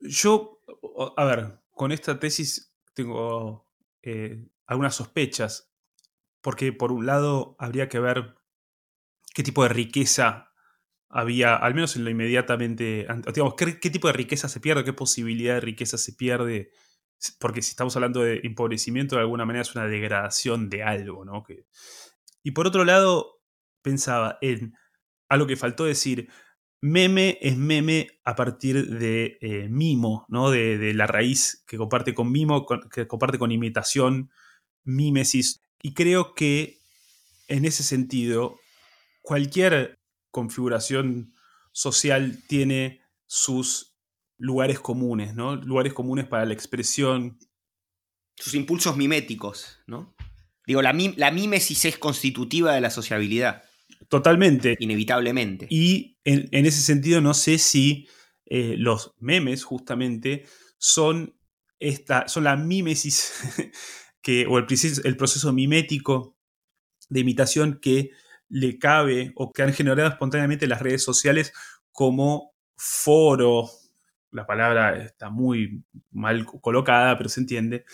yo, 0.00 0.60
a 1.16 1.24
ver, 1.24 1.60
con 1.70 1.92
esta 1.92 2.18
tesis 2.18 2.72
tengo 2.94 3.66
eh, 4.02 4.48
algunas 4.66 4.94
sospechas, 4.94 5.70
porque 6.40 6.72
por 6.72 6.92
un 6.92 7.06
lado 7.06 7.56
habría 7.58 7.88
que 7.88 8.00
ver 8.00 8.34
qué 9.34 9.42
tipo 9.42 9.62
de 9.62 9.68
riqueza 9.68 10.47
había, 11.08 11.56
al 11.56 11.74
menos 11.74 11.96
en 11.96 12.04
lo 12.04 12.10
inmediatamente, 12.10 13.06
digamos, 13.32 13.54
¿qué, 13.54 13.90
tipo 13.90 14.08
de 14.08 14.12
riqueza 14.12 14.48
se 14.48 14.60
pierde, 14.60 14.84
qué 14.84 14.92
posibilidad 14.92 15.54
de 15.54 15.60
riqueza 15.60 15.98
se 15.98 16.12
pierde, 16.12 16.70
porque 17.40 17.62
si 17.62 17.70
estamos 17.70 17.96
hablando 17.96 18.22
de 18.22 18.40
empobrecimiento, 18.44 19.16
de 19.16 19.22
alguna 19.22 19.44
manera 19.44 19.62
es 19.62 19.74
una 19.74 19.86
degradación 19.86 20.68
de 20.68 20.82
algo, 20.82 21.24
¿no? 21.24 21.44
y 22.42 22.50
por 22.52 22.66
otro 22.66 22.84
lado, 22.84 23.40
pensaba 23.82 24.38
en 24.40 24.74
algo 25.28 25.46
que 25.46 25.56
faltó 25.56 25.84
decir, 25.84 26.28
meme 26.80 27.38
es 27.40 27.56
meme 27.56 28.08
a 28.24 28.34
partir 28.34 28.98
de 28.98 29.38
eh, 29.40 29.68
mimo, 29.68 30.24
¿no? 30.28 30.50
De, 30.50 30.94
la 30.94 31.06
raíz 31.06 31.64
que 31.66 31.76
comparte 31.76 32.14
con 32.14 32.30
mimo, 32.30 32.66
que 32.90 33.06
comparte 33.06 33.38
con 33.38 33.52
imitación, 33.52 34.30
mímesis. 34.84 35.60
Y 35.82 35.94
creo 35.94 36.34
que 36.34 36.78
en 37.48 37.64
ese 37.64 37.82
sentido 37.82 38.58
cualquier 39.22 39.97
configuración 40.38 41.34
social 41.72 42.44
tiene 42.46 43.00
sus 43.26 43.96
lugares 44.36 44.78
comunes, 44.78 45.34
¿no? 45.34 45.56
Lugares 45.56 45.92
comunes 45.92 46.28
para 46.28 46.44
la 46.44 46.54
expresión. 46.54 47.40
Sus 48.36 48.54
impulsos 48.54 48.96
miméticos, 48.96 49.80
¿no? 49.88 50.14
Digo, 50.64 50.80
la, 50.80 50.96
la 51.16 51.30
mímesis 51.32 51.84
es 51.86 51.98
constitutiva 51.98 52.72
de 52.72 52.80
la 52.80 52.90
sociabilidad. 52.90 53.64
Totalmente. 54.08 54.76
Inevitablemente. 54.78 55.66
Y 55.70 56.18
en, 56.22 56.66
ese 56.66 56.82
sentido 56.82 57.20
no 57.20 57.34
sé 57.34 57.58
si 57.58 58.06
eh, 58.46 58.76
los 58.78 59.14
memes 59.18 59.64
justamente 59.64 60.46
son, 60.78 61.34
esta, 61.80 62.28
son 62.28 62.44
la 62.44 62.54
mímesis 62.54 63.32
que, 64.22 64.46
o 64.46 64.58
el, 64.58 64.66
el 65.04 65.16
proceso 65.16 65.52
mimético 65.52 66.38
de 67.08 67.20
imitación 67.20 67.80
que 67.80 68.12
le 68.48 68.78
cabe 68.78 69.32
o 69.36 69.52
que 69.52 69.62
han 69.62 69.72
generado 69.72 70.08
espontáneamente 70.08 70.66
las 70.66 70.82
redes 70.82 71.02
sociales 71.02 71.52
como 71.92 72.54
foro, 72.76 73.68
la 74.30 74.46
palabra 74.46 74.96
está 74.96 75.30
muy 75.30 75.84
mal 76.10 76.46
colocada, 76.46 77.16
pero 77.16 77.28
se 77.28 77.40
entiende, 77.40 77.84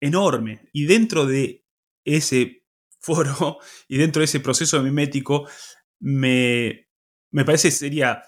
enorme. 0.00 0.68
Y 0.72 0.86
dentro 0.86 1.26
de 1.26 1.64
ese 2.04 2.64
foro 3.00 3.58
y 3.88 3.98
dentro 3.98 4.20
de 4.20 4.24
ese 4.24 4.40
proceso 4.40 4.82
mimético, 4.82 5.48
me, 5.98 6.88
me 7.30 7.44
parece 7.44 7.70
sería, 7.70 8.22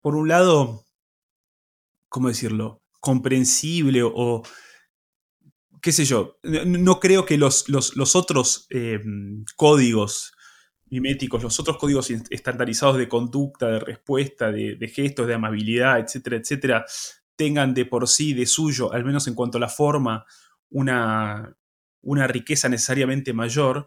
por 0.00 0.14
un 0.14 0.28
lado, 0.28 0.84
¿cómo 2.08 2.28
decirlo? 2.28 2.82
comprensible 3.00 4.02
o, 4.02 4.42
qué 5.80 5.92
sé 5.92 6.04
yo, 6.04 6.38
no 6.42 7.00
creo 7.00 7.24
que 7.24 7.38
los, 7.38 7.68
los, 7.68 8.16
otros 8.16 8.66
eh, 8.70 9.00
códigos 9.56 10.32
miméticos, 10.90 11.42
los 11.42 11.58
otros 11.60 11.76
códigos 11.78 12.10
estandarizados 12.10 12.98
de 12.98 13.08
conducta, 13.08 13.66
de 13.68 13.80
respuesta, 13.80 14.50
de, 14.50 14.92
gestos, 14.92 15.26
de 15.26 15.34
amabilidad, 15.34 15.98
etcétera, 16.00 16.36
etcétera, 16.36 16.84
tengan 17.36 17.74
de 17.74 17.86
por 17.86 18.08
sí, 18.08 18.34
de 18.34 18.46
suyo, 18.46 18.92
al 18.92 19.04
menos 19.04 19.26
en 19.28 19.34
cuanto 19.34 19.58
a 19.58 19.60
la 19.60 19.68
forma, 19.68 20.24
una, 20.70 21.56
una 22.02 22.26
riqueza 22.26 22.68
necesariamente 22.68 23.32
mayor, 23.32 23.86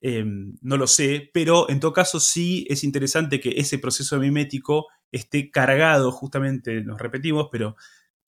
em, 0.00 0.56
no 0.60 0.76
lo 0.76 0.86
sé, 0.86 1.30
pero 1.32 1.68
en 1.70 1.80
todo 1.80 1.92
caso 1.92 2.20
sí 2.20 2.66
es 2.68 2.84
interesante 2.84 3.40
que 3.40 3.54
ese 3.56 3.78
proceso 3.78 4.18
mimético 4.18 4.86
esté 5.10 5.50
cargado, 5.50 6.10
justamente, 6.12 6.82
nos 6.82 7.00
repetimos, 7.00 7.48
pero 7.50 7.76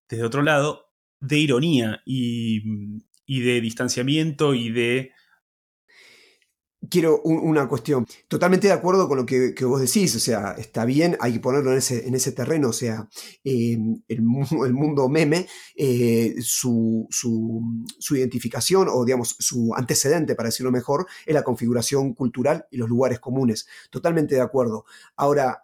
desde 0.09 0.23
otro 0.23 0.43
lado, 0.43 0.91
de 1.19 1.37
ironía 1.37 2.01
y, 2.05 3.01
y 3.25 3.41
de 3.41 3.61
distanciamiento 3.61 4.53
y 4.53 4.71
de 4.71 5.11
quiero 6.89 7.21
una 7.21 7.67
cuestión. 7.67 8.05
Totalmente 8.27 8.67
de 8.67 8.73
acuerdo 8.73 9.07
con 9.07 9.17
lo 9.17 9.25
que, 9.25 9.53
vos 9.65 9.81
decís, 9.81 10.15
o 10.15 10.19
sea, 10.19 10.55
está 10.57 10.85
bien, 10.85 11.17
hay 11.19 11.33
que 11.33 11.39
ponerlo 11.39 11.71
en 11.71 11.77
ese, 11.77 12.07
en 12.07 12.15
ese 12.15 12.31
terreno, 12.31 12.69
o 12.69 12.73
sea, 12.73 13.07
em, 13.43 14.01
el, 14.07 14.21
mundo 14.21 15.09
meme, 15.09 15.47
eh, 15.75 16.35
su, 16.41 17.07
su, 17.09 18.15
identificación 18.15 18.87
o, 18.89 19.05
digamos, 19.05 19.35
su 19.39 19.73
antecedente, 19.75 20.35
para 20.35 20.49
decirlo 20.49 20.71
mejor, 20.71 21.07
es 21.25 21.33
la 21.33 21.43
configuración 21.43 22.13
cultural 22.13 22.65
y 22.71 22.77
los 22.77 22.89
lugares 22.89 23.19
comunes. 23.19 23.67
Totalmente 23.89 24.35
de 24.35 24.41
acuerdo. 24.41 24.85
Ahora, 25.15 25.63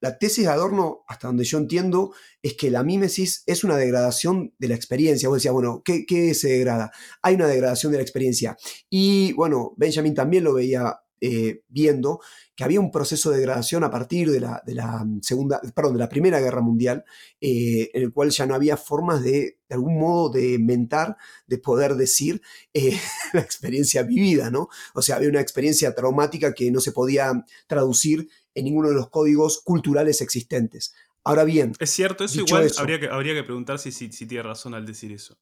la 0.00 0.18
tesis 0.18 0.44
de 0.44 0.50
Adorno, 0.50 1.04
hasta 1.08 1.28
donde 1.28 1.44
yo 1.44 1.58
entiendo, 1.58 2.12
es 2.42 2.54
que 2.54 2.70
la 2.70 2.82
mímesis 2.82 3.42
es 3.46 3.64
una 3.64 3.76
degradación 3.76 4.54
de 4.58 4.68
la 4.68 4.74
experiencia. 4.74 5.28
Vos 5.28 5.38
decías, 5.38 5.54
bueno, 5.54 5.82
¿qué, 5.84 6.34
se 6.34 6.48
degrada? 6.48 6.92
Hay 7.22 7.34
una 7.34 7.46
degradación 7.46 7.92
de 7.92 7.98
la 7.98 8.02
experiencia. 8.02 8.56
Y 8.88 9.32
bueno, 9.32 9.74
Benjamin 9.76 10.14
también 10.14 10.44
lo 10.44 10.54
veía 10.54 11.00
eh, 11.20 11.62
viendo 11.68 12.20
que 12.54 12.64
había 12.64 12.80
un 12.80 12.90
proceso 12.90 13.30
de 13.30 13.38
degradación 13.38 13.84
a 13.84 13.90
partir 13.90 14.30
de 14.30 14.40
la, 14.40 14.62
de 14.66 14.74
la 14.74 15.06
segunda, 15.22 15.60
perdón, 15.74 15.94
de 15.94 15.98
la 16.00 16.08
Primera 16.08 16.40
Guerra 16.40 16.60
Mundial, 16.60 17.04
eh, 17.40 17.90
en 17.94 18.02
el 18.02 18.12
cual 18.12 18.30
ya 18.30 18.46
no 18.46 18.54
había 18.54 18.76
formas 18.76 19.22
de, 19.22 19.58
de 19.68 19.74
algún 19.74 19.98
modo, 19.98 20.30
de 20.30 20.58
mentar, 20.58 21.16
de 21.46 21.58
poder 21.58 21.94
decir 21.94 22.42
eh, 22.74 22.98
la 23.32 23.40
experiencia 23.40 24.02
vivida, 24.02 24.50
¿no? 24.50 24.68
O 24.94 25.02
sea, 25.02 25.16
había 25.16 25.28
una 25.28 25.40
experiencia 25.40 25.94
traumática 25.94 26.54
que 26.54 26.70
no 26.70 26.80
se 26.80 26.92
podía 26.92 27.44
traducir 27.66 28.28
en 28.54 28.64
ninguno 28.64 28.88
de 28.88 28.94
los 28.94 29.10
códigos 29.10 29.60
culturales 29.62 30.20
existentes. 30.20 30.94
Ahora 31.24 31.44
bien. 31.44 31.72
Es 31.78 31.90
cierto, 31.90 32.24
eso 32.24 32.40
igual 32.40 32.70
habría, 32.78 33.00
que, 33.00 33.08
habría 33.08 33.34
que 33.34 33.44
preguntar 33.44 33.78
si, 33.78 33.92
si, 33.92 34.08
tiene 34.08 34.42
razón 34.42 34.74
al 34.74 34.86
decir 34.86 35.12
eso. 35.12 35.38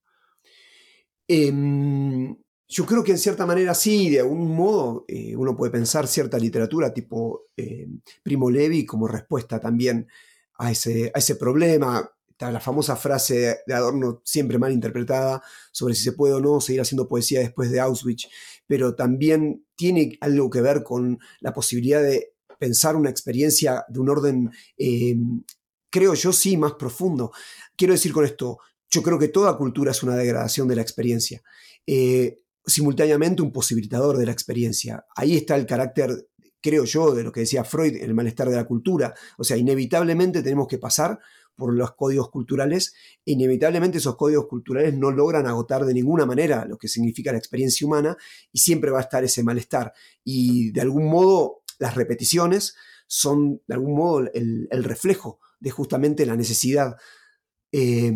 Em, 1.28 2.36
yo 2.68 2.84
creo 2.84 3.04
que 3.04 3.12
en 3.12 3.18
cierta 3.18 3.46
manera 3.46 3.74
sí, 3.74 4.10
de 4.10 4.20
algún 4.20 4.54
modo 4.54 5.04
eh, 5.06 5.36
uno 5.36 5.56
puede 5.56 5.70
pensar 5.70 6.06
cierta 6.08 6.38
literatura 6.38 6.92
tipo 6.92 7.44
em, 7.56 8.00
Primo 8.22 8.50
Levi 8.50 8.84
como 8.84 9.06
respuesta 9.06 9.60
también 9.60 10.08
a 10.58 10.70
ese, 10.70 11.12
a 11.14 11.18
ese 11.18 11.36
problema. 11.36 12.10
Está 12.28 12.50
la 12.50 12.60
famosa 12.60 12.96
frase 12.96 13.60
de 13.66 13.74
Adorno, 13.74 14.20
siempre 14.24 14.58
mal 14.58 14.72
interpretada, 14.72 15.42
sobre 15.72 15.94
si 15.94 16.02
se 16.02 16.12
puede 16.12 16.34
o 16.34 16.40
no 16.40 16.60
seguir 16.60 16.82
haciendo 16.82 17.08
poesía 17.08 17.40
después 17.40 17.70
de 17.70 17.80
Auschwitz, 17.80 18.28
pero 18.66 18.94
también 18.94 19.64
tiene 19.74 20.18
algo 20.20 20.50
que 20.50 20.60
ver 20.60 20.82
con 20.82 21.18
la 21.40 21.54
posibilidad 21.54 22.02
de 22.02 22.34
pensar 22.58 22.96
una 22.96 23.10
experiencia 23.10 23.86
de 23.88 24.00
un 24.00 24.10
orden, 24.10 24.50
eh, 24.76 25.16
creo 25.88 26.12
yo, 26.14 26.32
sí, 26.32 26.56
más 26.58 26.74
profundo. 26.74 27.32
Quiero 27.74 27.94
decir 27.94 28.12
con 28.12 28.24
esto, 28.26 28.58
yo 28.90 29.02
creo 29.02 29.18
que 29.18 29.28
toda 29.28 29.56
cultura 29.56 29.92
es 29.92 30.02
una 30.02 30.16
degradación 30.16 30.68
de 30.68 30.76
la 30.76 30.82
experiencia, 30.82 31.42
eh, 31.86 32.36
simultáneamente 32.66 33.42
un 33.42 33.52
posibilitador 33.52 34.18
de 34.18 34.26
la 34.26 34.32
experiencia. 34.32 35.06
Ahí 35.14 35.36
está 35.36 35.56
el 35.56 35.66
carácter 35.66 36.28
creo 36.60 36.84
yo, 36.84 37.14
de 37.14 37.22
lo 37.22 37.30
que 37.30 37.40
decía 37.40 37.62
Freud, 37.62 37.94
el 38.02 38.12
malestar 38.12 38.48
de 38.48 38.56
la 38.56 38.66
cultura. 38.66 39.14
O 39.38 39.44
sea, 39.44 39.56
inevitablemente 39.56 40.42
tenemos 40.42 40.66
que 40.66 40.78
pasar 40.78 41.20
por 41.54 41.72
los 41.72 41.94
códigos 41.94 42.28
culturales, 42.30 42.92
e 43.24 43.32
inevitablemente 43.32 43.98
esos 43.98 44.16
códigos 44.16 44.46
culturales 44.46 44.92
no 44.94 45.10
logran 45.10 45.46
agotar 45.46 45.84
de 45.84 45.94
ninguna 45.94 46.26
manera 46.26 46.66
lo 46.66 46.76
que 46.76 46.88
significa 46.88 47.32
la 47.32 47.38
experiencia 47.38 47.86
humana 47.86 48.16
y 48.52 48.58
siempre 48.58 48.90
va 48.90 48.98
a 48.98 49.02
estar 49.02 49.24
ese 49.24 49.42
malestar. 49.42 49.92
Y 50.24 50.72
de 50.72 50.80
algún 50.80 51.08
modo 51.08 51.62
las 51.78 51.94
repeticiones 51.94 52.74
son 53.06 53.62
de 53.66 53.74
algún 53.74 53.94
modo 53.94 54.28
el, 54.34 54.84
reflejo 54.84 55.38
de 55.60 55.70
justamente 55.70 56.26
la 56.26 56.36
necesidad, 56.36 56.96
eh, 57.72 58.12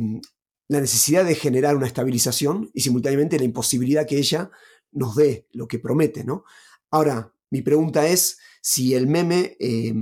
la 0.70 0.80
necesidad 0.80 1.24
de 1.24 1.34
generar 1.34 1.76
una 1.76 1.88
estabilización 1.88 2.70
y 2.72 2.82
simultáneamente 2.82 3.36
la 3.36 3.44
imposibilidad 3.44 4.06
que 4.06 4.18
ella 4.18 4.52
nos 4.92 5.16
dé 5.16 5.48
lo 5.50 5.66
que 5.66 5.80
promete. 5.80 6.22
¿no? 6.22 6.44
Ahora, 6.92 7.34
mi 7.50 7.60
pregunta 7.60 8.06
es 8.06 8.38
si 8.62 8.94
el 8.94 9.08
meme 9.08 9.56
eh, 9.58 9.92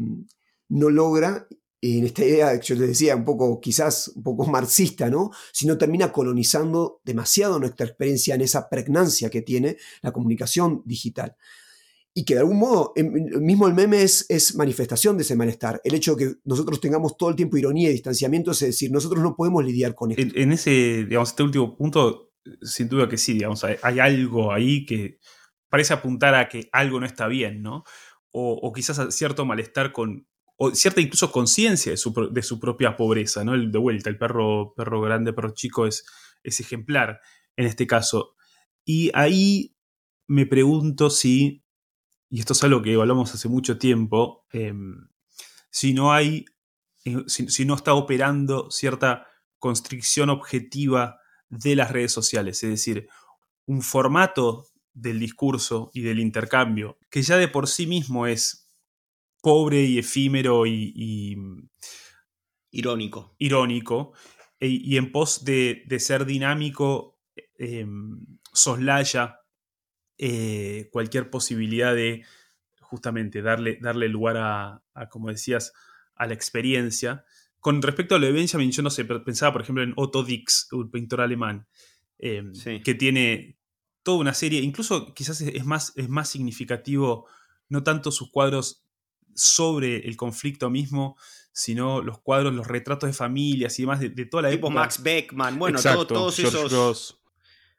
no 0.69 0.91
logra 0.91 1.49
en 1.81 2.05
esta 2.05 2.23
idea, 2.23 2.61
yo 2.61 2.75
les 2.75 2.89
decía, 2.89 3.17
un 3.17 3.25
poco 3.25 3.59
quizás 3.61 4.09
un 4.09 4.23
poco 4.23 4.45
marxista, 4.47 5.09
¿no? 5.09 5.31
Si 5.53 5.65
no 5.65 5.79
termina 5.79 6.13
colonizando 6.13 7.01
demasiado 7.05 7.59
nuestra 7.59 7.87
experiencia 7.87 8.35
en 8.35 8.43
esa 8.43 8.69
pregnancia 8.69 9.31
que 9.31 9.43
tiene 9.43 9.79
la 10.03 10.13
comunicación 10.13 10.83
digital. 10.85 11.37
Y 12.15 12.25
que 12.25 12.35
de 12.35 12.41
algún 12.41 12.59
modo, 12.59 12.93
mismo 12.97 13.69
el 13.69 13.75
meme 13.75 14.03
es, 14.03 14.27
es 14.29 14.57
manifestación 14.57 15.17
de 15.17 15.23
ese 15.23 15.37
malestar. 15.37 15.81
El 15.85 15.95
hecho 15.95 16.15
de 16.15 16.27
que 16.27 16.35
nosotros 16.45 16.81
tengamos 16.81 17.17
todo 17.17 17.31
el 17.31 17.37
tiempo 17.37 17.57
ironía 17.57 17.91
y 17.91 17.93
distanciamiento, 17.93 18.51
es 18.51 18.61
decir, 18.61 18.91
nosotros 18.91 19.23
no 19.23 19.37
podemos 19.37 19.65
lidiar 19.65 19.95
con 19.95 20.11
esto. 20.11 20.23
En, 20.35 20.53
ese, 20.53 21.05
digamos, 21.05 21.29
este 21.29 21.45
último 21.45 21.77
punto, 21.77 22.33
sin 22.63 22.89
duda 22.89 23.09
que 23.09 23.19
sí, 23.19 23.35
digamos, 23.35 23.63
hay, 23.63 23.99
algo 24.01 24.53
ahí 24.53 24.85
que 24.85 25.19
parece 25.69 25.93
apuntar 25.93 26.35
a 26.35 26.49
que 26.49 26.69
algo 26.73 26.99
no 26.99 27.07
está 27.07 27.29
bien, 27.29 27.63
¿no? 27.63 27.85
O, 28.33 28.55
o 28.55 28.73
quizás 28.73 28.99
a 28.99 29.11
cierto 29.11 29.45
malestar 29.45 29.93
con, 29.93 30.27
o 30.61 30.75
cierta 30.75 31.01
incluso 31.01 31.31
conciencia 31.31 31.93
de 31.93 31.97
su, 32.43 32.61
propia 32.61 32.97
pobreza, 32.97 33.45
¿no? 33.45 33.55
El, 33.55 33.71
de 33.71 33.79
vuelta, 33.79 34.11
el 34.11 34.19
perro, 34.19 34.75
perro 34.77 35.01
grande, 35.01 35.33
perro 35.33 35.55
chico 35.55 35.87
es, 35.87 36.05
es 36.43 36.59
ejemplar 36.59 37.21
en 37.57 37.67
este 37.67 37.87
caso. 37.87 38.35
Y 38.85 39.11
ahí 39.15 39.77
me 40.27 40.47
pregunto 40.47 41.11
si, 41.11 41.65
y 42.31 42.41
esto 42.41 42.53
es 42.53 42.63
algo 42.65 42.83
que 42.83 42.95
hablamos 42.95 43.35
hace 43.35 43.49
mucho 43.49 43.79
tiempo, 43.79 44.45
em, 44.53 45.09
si 45.71 45.95
no 45.95 46.13
hay, 46.13 46.45
eh, 47.05 47.25
si, 47.27 47.65
no 47.65 47.75
está 47.75 47.95
operando 47.95 48.71
cierta 48.71 49.27
constricción 49.59 50.31
objetiva 50.31 51.21
de 51.49 51.77
las 51.77 51.91
redes 51.91 52.13
sociales, 52.13 52.63
es 52.63 52.71
decir, 52.71 53.09
un 53.67 53.83
formato 53.83 54.67
del 54.93 55.21
discurso 55.21 55.91
y 55.95 56.03
del 56.03 56.19
intercambio 56.19 56.99
que 57.11 57.23
ya 57.23 57.37
de 57.37 57.49
por 57.49 57.69
sí 57.69 57.87
mismo 57.87 58.27
es 58.27 58.71
pobre 59.41 59.85
y 59.85 59.99
efímero 59.99 60.67
y, 60.67 61.37
irónico. 62.71 63.35
Irónico. 63.39 64.13
E, 64.61 64.69
y, 64.69 64.97
en 64.97 65.13
pos 65.13 65.45
de, 65.45 65.85
ser 65.99 66.27
dinámico, 66.27 67.21
em, 67.59 68.39
soslaya 68.53 69.41
eh, 70.19 70.89
cualquier 70.91 71.31
posibilidad 71.31 71.95
de 71.95 72.25
justamente 72.81 73.43
darle, 73.43 73.79
darle 73.81 74.09
lugar 74.09 74.37
a, 74.39 75.09
como 75.11 75.29
decías, 75.29 75.73
a 76.15 76.27
la 76.27 76.35
experiencia. 76.35 77.25
Con 77.61 77.83
respecto 77.83 78.15
a 78.15 78.19
lo 78.19 78.27
de 78.27 78.33
Benjamin, 78.33 78.73
yo 78.73 78.83
no 78.83 78.91
sé, 78.91 79.05
pensaba 79.05 79.53
por 79.53 79.63
ejemplo 79.63 79.83
en 79.83 79.93
Otto 79.97 80.25
Dix, 80.25 80.69
un 80.73 80.91
pintor 80.91 81.21
alemán, 81.21 81.67
em, 82.19 82.53
que 82.83 82.95
tiene 82.95 83.59
toda 84.03 84.19
una 84.19 84.35
serie, 84.35 84.61
incluso 84.61 85.15
quizás 85.15 85.41
es 85.41 85.65
más, 85.65 85.93
es 85.97 86.09
más 86.09 86.29
significativo 86.29 87.27
no 87.69 87.83
tanto 87.83 88.11
sus 88.11 88.31
cuadros 88.31 88.85
sobre 89.35 90.09
el 90.09 90.17
conflicto 90.17 90.71
mismo, 90.71 91.17
sino 91.53 92.03
los 92.03 92.21
cuadros, 92.21 92.55
los 92.55 92.67
retratos 92.67 93.09
de 93.09 93.13
familias 93.13 93.79
y 93.79 93.83
demás 93.83 94.01
de, 94.01 94.11
toda 94.27 94.45
la 94.45 94.51
tipo 94.51 94.71
Max 94.71 95.03
Beckman, 95.03 95.59
bueno, 95.59 95.79
todos 96.07 96.39
esos 96.39 97.18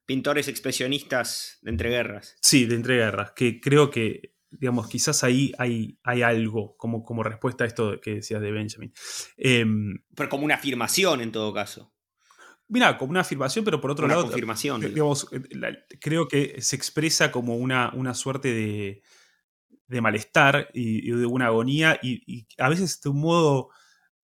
pintores 0.10 0.48
expresionistas 0.48 1.60
de 1.62 1.70
entreguerras. 1.70 2.36
Sí, 2.42 2.66
de 2.66 2.74
entreguerras, 2.74 3.34
que 3.34 3.62
creo 3.62 3.92
que, 3.92 4.34
digamos, 4.50 4.88
quizás 4.88 5.24
ahí 5.24 5.54
hay, 5.60 6.00
hay 6.02 6.24
algo 6.24 6.76
como, 6.78 7.04
como 7.04 7.22
respuesta 7.22 7.64
a 7.64 7.68
esto 7.68 8.02
que 8.02 8.16
decías 8.16 8.42
de 8.42 8.52
Benjamin. 8.52 8.92
Em, 9.38 10.00
pero 10.16 10.28
como 10.28 10.46
una 10.46 10.56
afirmación 10.56 11.22
en 11.22 11.32
todo 11.32 11.54
caso. 11.54 11.94
Mira, 12.68 12.98
como 12.98 13.12
una 13.12 13.20
afirmación, 13.20 13.64
pero 13.64 13.80
por 13.80 13.92
otro 13.92 14.08
lado, 14.08 14.24
confirmación. 14.24 14.82
Digamos, 14.82 15.28
creo 16.02 16.28
que 16.28 16.60
se 16.60 16.76
expresa 16.76 17.32
como 17.32 17.58
una, 17.58 17.92
una 17.94 18.16
suerte 18.16 18.52
de, 18.52 19.04
de 19.86 20.02
malestar 20.02 20.72
y, 20.74 21.12
de 21.12 21.26
una 21.28 21.46
agonía 21.46 22.00
y, 22.02 22.48
a 22.58 22.68
veces 22.68 23.00
de 23.00 23.10
un 23.10 23.22
modo 23.22 23.70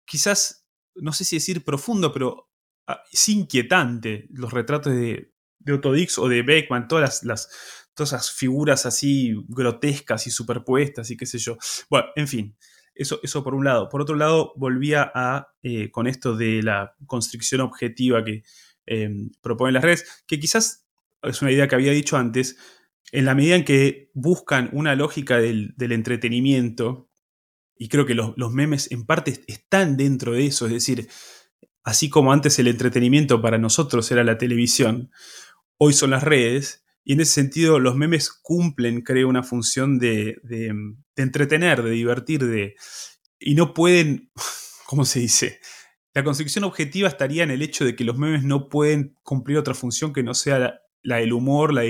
quizás, 0.06 0.68
no 0.94 1.12
sé 1.12 1.26
si 1.26 1.38
decir 1.38 1.64
profundo, 1.64 2.14
pero 2.14 2.52
ah, 2.86 3.02
es 3.12 3.30
inquietante 3.30 4.28
los 4.30 4.54
retratos 4.54 4.94
de, 4.94 5.31
de 5.64 5.74
Otto 5.74 5.94
Dix 5.94 6.18
o 6.18 6.28
de 6.28 6.42
Beckman, 6.42 6.88
todas 6.88 7.24
las, 7.24 7.50
todas 7.94 8.14
esas 8.14 8.32
figuras 8.32 8.86
así 8.86 9.34
grotescas 9.48 10.28
y 10.28 10.32
superpuestas 10.32 11.12
y 11.12 11.18
qué 11.18 11.26
sé 11.26 11.38
yo. 11.38 11.58
Bueno, 11.90 12.08
en 12.16 12.28
fin, 12.28 12.56
eso, 12.96 13.20
eso 13.24 13.44
por 13.44 13.56
un 13.56 13.66
lado. 13.66 13.90
Por 13.90 14.02
otro 14.02 14.16
lado, 14.16 14.54
volvía 14.56 15.12
a, 15.14 15.54
eh, 15.64 15.92
con 15.92 16.08
esto 16.08 16.36
de 16.36 16.62
la 16.64 16.96
constricción 17.06 17.62
objetiva 17.62 18.24
que 18.24 18.44
eh, 18.86 19.10
proponen 19.42 19.74
las 19.74 19.84
redes, 19.84 20.24
que 20.28 20.40
quizás 20.40 20.88
es 21.24 21.42
una 21.42 21.52
idea 21.52 21.68
que 21.68 21.76
había 21.76 21.92
dicho 21.92 22.18
antes, 22.18 22.58
en 23.12 23.26
la 23.26 23.36
medida 23.36 23.56
en 23.56 23.66
que 23.66 24.10
buscan 24.14 24.70
una 24.74 24.96
lógica 24.96 25.38
del, 25.38 25.76
entretenimiento, 25.78 27.10
y 27.78 27.90
creo 27.90 28.06
que 28.06 28.16
los, 28.16 28.36
memes 28.52 28.92
en 28.92 29.06
parte 29.06 29.44
están 29.48 29.98
dentro 29.98 30.34
de 30.34 30.46
eso, 30.46 30.66
es 30.66 30.74
decir, 30.74 31.10
así 31.84 32.10
como 32.10 32.32
antes 32.32 32.58
el 32.60 32.68
entretenimiento 32.68 33.42
para 33.42 33.58
nosotros 33.58 34.12
era 34.12 34.24
la 34.24 34.38
televisión, 34.38 35.12
hoy 35.84 35.94
son 35.94 36.12
las 36.12 36.22
redes, 36.22 36.86
y 37.04 37.14
en 37.14 37.22
ese 37.22 37.34
sentido 37.34 37.80
los 37.80 37.96
memes 37.96 38.30
cumplen, 38.30 39.02
creo, 39.02 39.28
una 39.28 39.42
función 39.42 39.98
de, 39.98 40.38
de, 40.44 40.72
entretener, 41.16 41.82
de 41.82 41.90
divertir, 41.90 42.46
de, 42.46 42.76
y 43.40 43.56
no 43.56 43.74
pueden, 43.74 44.32
¿cómo 44.86 45.06
se 45.06 45.22
dice? 45.22 45.60
La 46.14 46.24
construcción 46.24 46.66
objetiva 46.66 47.08
estaría 47.08 47.42
en 47.42 47.50
el 47.50 47.64
hecho 47.64 47.84
de 47.84 47.96
que 47.96 48.04
los 48.04 48.16
memes 48.16 48.44
no 48.44 48.70
pueden 48.70 49.18
cumplir 49.24 49.58
otra 49.58 49.74
función 49.74 50.14
que 50.14 50.22
no 50.22 50.36
sea 50.36 50.80
la 51.02 51.16
del 51.18 51.34
humor, 51.34 51.74
la, 51.74 51.82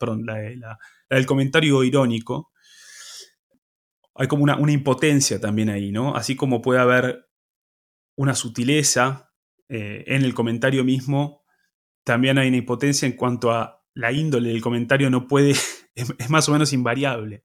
perdón, 0.00 0.24
la, 0.24 0.78
del 1.10 1.26
comentario 1.26 1.84
irónico. 1.84 2.50
Hay 4.14 4.26
como 4.26 4.42
una, 4.42 4.56
una, 4.56 4.72
impotencia 4.72 5.38
también 5.38 5.68
ahí, 5.68 5.92
¿no? 5.92 6.16
Así 6.16 6.34
como 6.34 6.62
puede 6.62 6.80
haber 6.80 7.28
una 8.16 8.34
sutileza 8.34 9.34
eh, 9.68 10.04
en 10.06 10.22
el 10.22 10.32
comentario 10.32 10.82
mismo, 10.82 11.41
también 12.04 12.38
hay 12.38 12.48
una 12.48 12.56
impotencia 12.58 13.06
en 13.06 13.12
cuanto 13.12 13.52
a 13.52 13.82
la 13.94 14.12
índole 14.12 14.50
del 14.50 14.62
comentario 14.62 15.10
no 15.10 15.26
puede, 15.26 15.50
es, 15.94 16.30
más 16.30 16.48
o 16.48 16.52
menos 16.52 16.72
invariable. 16.72 17.44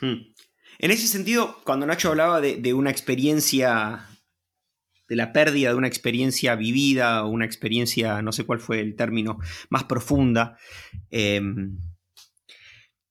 Hmm. 0.00 0.34
En 0.78 0.90
ese 0.90 1.06
sentido, 1.06 1.56
cuando 1.64 1.86
Nacho 1.86 2.10
hablaba 2.10 2.40
de, 2.40 2.74
una 2.74 2.90
experiencia 2.90 4.08
de 5.08 5.16
la 5.16 5.32
pérdida 5.32 5.70
de 5.70 5.76
una 5.76 5.86
experiencia 5.86 6.56
vivida 6.56 7.24
o 7.24 7.28
una 7.28 7.44
experiencia, 7.44 8.22
no 8.22 8.32
sé 8.32 8.44
cuál 8.44 8.58
fue 8.58 8.80
el 8.80 8.96
término, 8.96 9.38
más 9.68 9.84
profunda. 9.84 10.58
Em, 11.10 11.78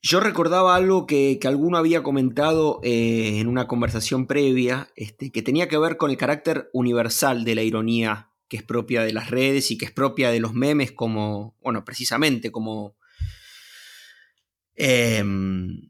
yo 0.02 0.20
recordaba 0.20 0.76
algo 0.76 1.06
que, 1.06 1.40
alguno 1.46 1.78
había 1.78 2.04
comentado 2.04 2.82
eh, 2.84 3.40
en 3.40 3.48
una 3.48 3.68
conversación 3.68 4.28
previa, 4.28 4.90
este, 4.98 5.32
que 5.32 5.42
tenía 5.42 5.70
que 5.70 5.78
ver 5.78 5.96
con 5.96 6.12
el 6.12 6.18
carácter 6.18 6.70
universal 6.74 7.46
de 7.46 7.56
la 7.56 7.64
ironía 7.64 8.33
que 8.54 8.58
es 8.58 8.64
propia 8.64 9.02
de 9.02 9.14
las 9.14 9.32
redes 9.32 9.72
y 9.72 9.80
que 9.80 9.86
es 9.86 9.92
propia 9.92 10.30
de 10.30 10.40
los 10.40 10.54
memes 10.54 10.92
como, 10.92 11.58
bueno, 11.60 11.84
precisamente 11.84 12.52
como... 12.52 12.96
Em, 14.76 15.90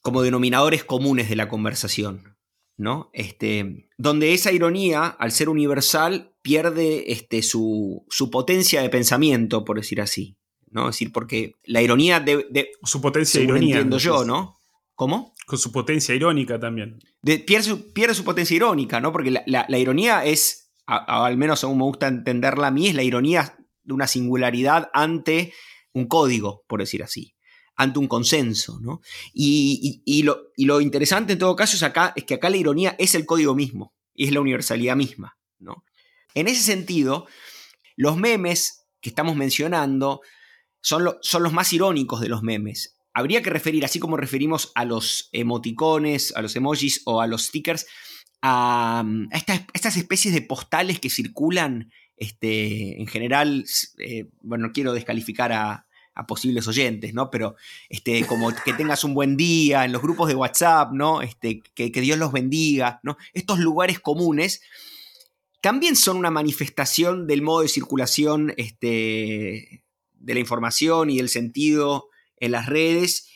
como 0.00 0.22
denominadores 0.22 0.82
comunes 0.82 1.28
de 1.28 1.36
la 1.36 1.50
conversación. 1.50 2.38
¿no? 2.78 3.10
Este, 3.12 3.90
donde 3.98 4.32
esa 4.32 4.50
ironía, 4.50 5.08
al 5.08 5.30
ser 5.30 5.50
universal, 5.50 6.34
pierde 6.40 7.12
este, 7.12 7.42
su, 7.42 8.06
su, 8.08 8.30
potencia 8.30 8.80
de 8.80 8.88
pensamiento, 8.88 9.62
por 9.62 9.76
decir 9.76 10.00
así. 10.00 10.38
¿no? 10.70 10.88
Es 10.88 10.94
decir, 10.94 11.12
porque 11.12 11.52
la 11.64 11.82
ironía 11.82 12.18
de. 12.18 12.70
su 12.82 13.02
potencia 13.02 13.42
irónica. 13.42 13.76
Entiendo 13.76 13.98
yo, 13.98 14.24
¿no? 14.24 14.56
¿Cómo? 14.94 15.34
Con 15.46 15.58
su 15.58 15.70
potencia 15.70 16.14
irónica 16.14 16.58
también. 16.58 16.98
pierde, 17.22 17.62
su, 17.62 17.92
pierde, 17.92 18.14
su, 18.14 18.24
potencia 18.24 18.56
irónica, 18.56 19.00
¿no? 19.00 19.12
Porque 19.12 19.30
la, 19.30 19.78
ironía 19.78 20.24
es, 20.24 20.65
al 20.86 21.36
menos 21.36 21.64
aún 21.64 21.78
me 21.78 21.84
gusta 21.84 22.08
entenderla 22.08 22.68
a 22.68 22.70
mí, 22.70 22.88
es 22.88 22.94
la 22.94 23.02
ironía 23.02 23.58
de 23.82 23.94
una 23.94 24.06
singularidad 24.06 24.90
ante 24.92 25.52
un 25.92 26.06
código, 26.06 26.64
por 26.66 26.80
decir 26.80 27.02
así 27.02 27.36
ante 27.76 27.98
un 27.98 28.08
consenso. 28.08 28.80
¿no? 28.80 29.00
Y, 29.32 30.22
lo, 30.24 30.80
interesante 30.80 31.34
en 31.34 31.38
todo 31.38 31.54
caso 31.54 31.76
es, 31.76 31.82
acá, 31.82 32.12
es 32.16 32.24
que 32.24 32.34
acá 32.34 32.50
la 32.50 32.56
ironía 32.56 32.96
es 32.98 33.14
el 33.14 33.26
código 33.26 33.54
mismo 33.54 33.94
y 34.14 34.26
es 34.26 34.32
la 34.32 34.40
universalidad 34.40 34.96
misma. 34.96 35.38
¿no? 35.58 35.84
En 36.34 36.48
ese 36.48 36.62
sentido, 36.62 37.26
los 37.94 38.16
memes 38.16 38.86
que 39.00 39.10
estamos 39.10 39.36
mencionando 39.36 40.22
son 40.80 41.04
los 41.04 41.52
más 41.52 41.72
irónicos 41.72 42.20
de 42.20 42.28
los 42.28 42.42
memes. 42.42 42.96
habría 43.12 43.42
que 43.42 43.50
referir, 43.50 43.84
así 43.84 43.98
como 43.98 44.16
referimos 44.16 44.72
a 44.74 44.84
los 44.84 45.28
emoticones, 45.32 46.34
a 46.36 46.42
los 46.42 46.54
emojis 46.54 47.02
o 47.06 47.20
a 47.20 47.26
los 47.26 47.46
stickers, 47.46 47.86
a, 48.42 49.04
estas, 49.32 49.96
especies 49.96 50.34
de 50.34 50.42
postales 50.42 51.00
que 51.00 51.10
circulan 51.10 51.90
este, 52.16 53.00
en 53.00 53.06
general, 53.06 53.64
eh, 53.98 54.26
bueno, 54.40 54.68
no 54.68 54.72
quiero 54.72 54.92
descalificar 54.92 55.52
a, 55.52 55.82
posibles 56.26 56.66
oyentes, 56.66 57.12
¿no? 57.12 57.30
Pero 57.30 57.56
este, 57.90 58.24
como 58.24 58.50
que 58.64 58.72
tengas 58.72 59.04
un 59.04 59.12
buen 59.12 59.36
día 59.36 59.84
en 59.84 59.92
los 59.92 60.00
grupos 60.00 60.28
de 60.28 60.34
WhatsApp, 60.34 60.92
¿no? 60.92 61.20
Este, 61.20 61.62
que, 61.74 61.92
que 61.92 62.00
Dios 62.00 62.16
los 62.16 62.32
bendiga, 62.32 63.00
¿no? 63.02 63.18
Estos 63.34 63.58
lugares 63.58 64.00
comunes 64.00 64.62
también 65.60 65.96
son 65.96 66.16
una 66.16 66.30
manifestación 66.30 67.26
del 67.26 67.42
modo 67.42 67.62
de 67.62 67.68
circulación 67.68 68.54
este, 68.56 69.84
de 70.12 70.34
la 70.34 70.40
información 70.40 71.10
y 71.10 71.16
del 71.16 71.28
sentido 71.28 72.08
en 72.36 72.52
las 72.52 72.66
redes 72.66 73.28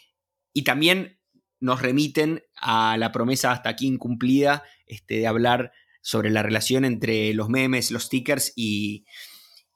y 0.52 0.62
también 0.62 1.18
nos 1.58 1.82
remiten 1.82 2.44
a 2.60 2.96
la 2.98 3.12
promesa 3.12 3.52
hasta 3.52 3.70
aquí 3.70 3.86
incumplida 3.86 4.62
este, 4.86 5.16
de 5.16 5.26
hablar 5.26 5.72
sobre 6.00 6.30
la 6.30 6.42
relación 6.42 6.84
entre 6.84 7.34
los 7.34 7.48
memes, 7.48 7.90
los 7.90 8.04
stickers 8.04 8.52
y, 8.56 9.04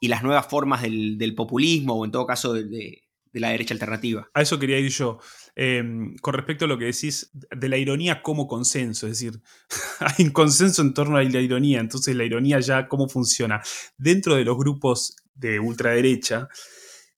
las 0.00 0.22
nuevas 0.22 0.46
formas 0.46 0.82
del, 0.82 1.34
populismo 1.34 1.94
o 1.94 2.04
en 2.04 2.10
todo 2.10 2.26
caso 2.26 2.52
de, 2.52 3.00
la 3.32 3.48
derecha 3.48 3.72
alternativa. 3.72 4.28
A 4.34 4.42
eso 4.42 4.58
quería 4.58 4.78
ir 4.78 4.90
yo. 4.90 5.18
Em, 5.56 6.14
con 6.16 6.34
respecto 6.34 6.66
a 6.66 6.68
lo 6.68 6.76
que 6.76 6.84
decís 6.84 7.30
de 7.32 7.68
la 7.68 7.78
ironía 7.78 8.22
como 8.22 8.46
consenso, 8.46 9.06
es 9.06 9.18
decir, 9.18 9.40
hay 10.00 10.26
un 10.26 10.30
consenso 10.30 10.82
en 10.82 10.92
torno 10.92 11.16
a 11.16 11.22
la 11.22 11.40
ironía, 11.40 11.80
entonces 11.80 12.14
la 12.14 12.24
ironía 12.24 12.60
ya 12.60 12.86
cómo 12.86 13.08
funciona. 13.08 13.62
Dentro 13.96 14.34
de 14.34 14.44
los 14.44 14.58
grupos 14.58 15.16
de 15.34 15.58
ultraderecha, 15.58 16.48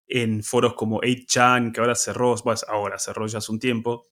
en 0.06 0.42
foros 0.42 0.74
como 0.74 1.00
8chan, 1.00 1.72
que 1.72 1.80
ahora 1.80 1.94
cerró, 1.94 2.34
pues 2.36 2.64
ahora 2.68 2.98
cerró 2.98 3.26
ya 3.26 3.38
hace 3.38 3.52
un 3.52 3.58
tiempo, 3.58 4.06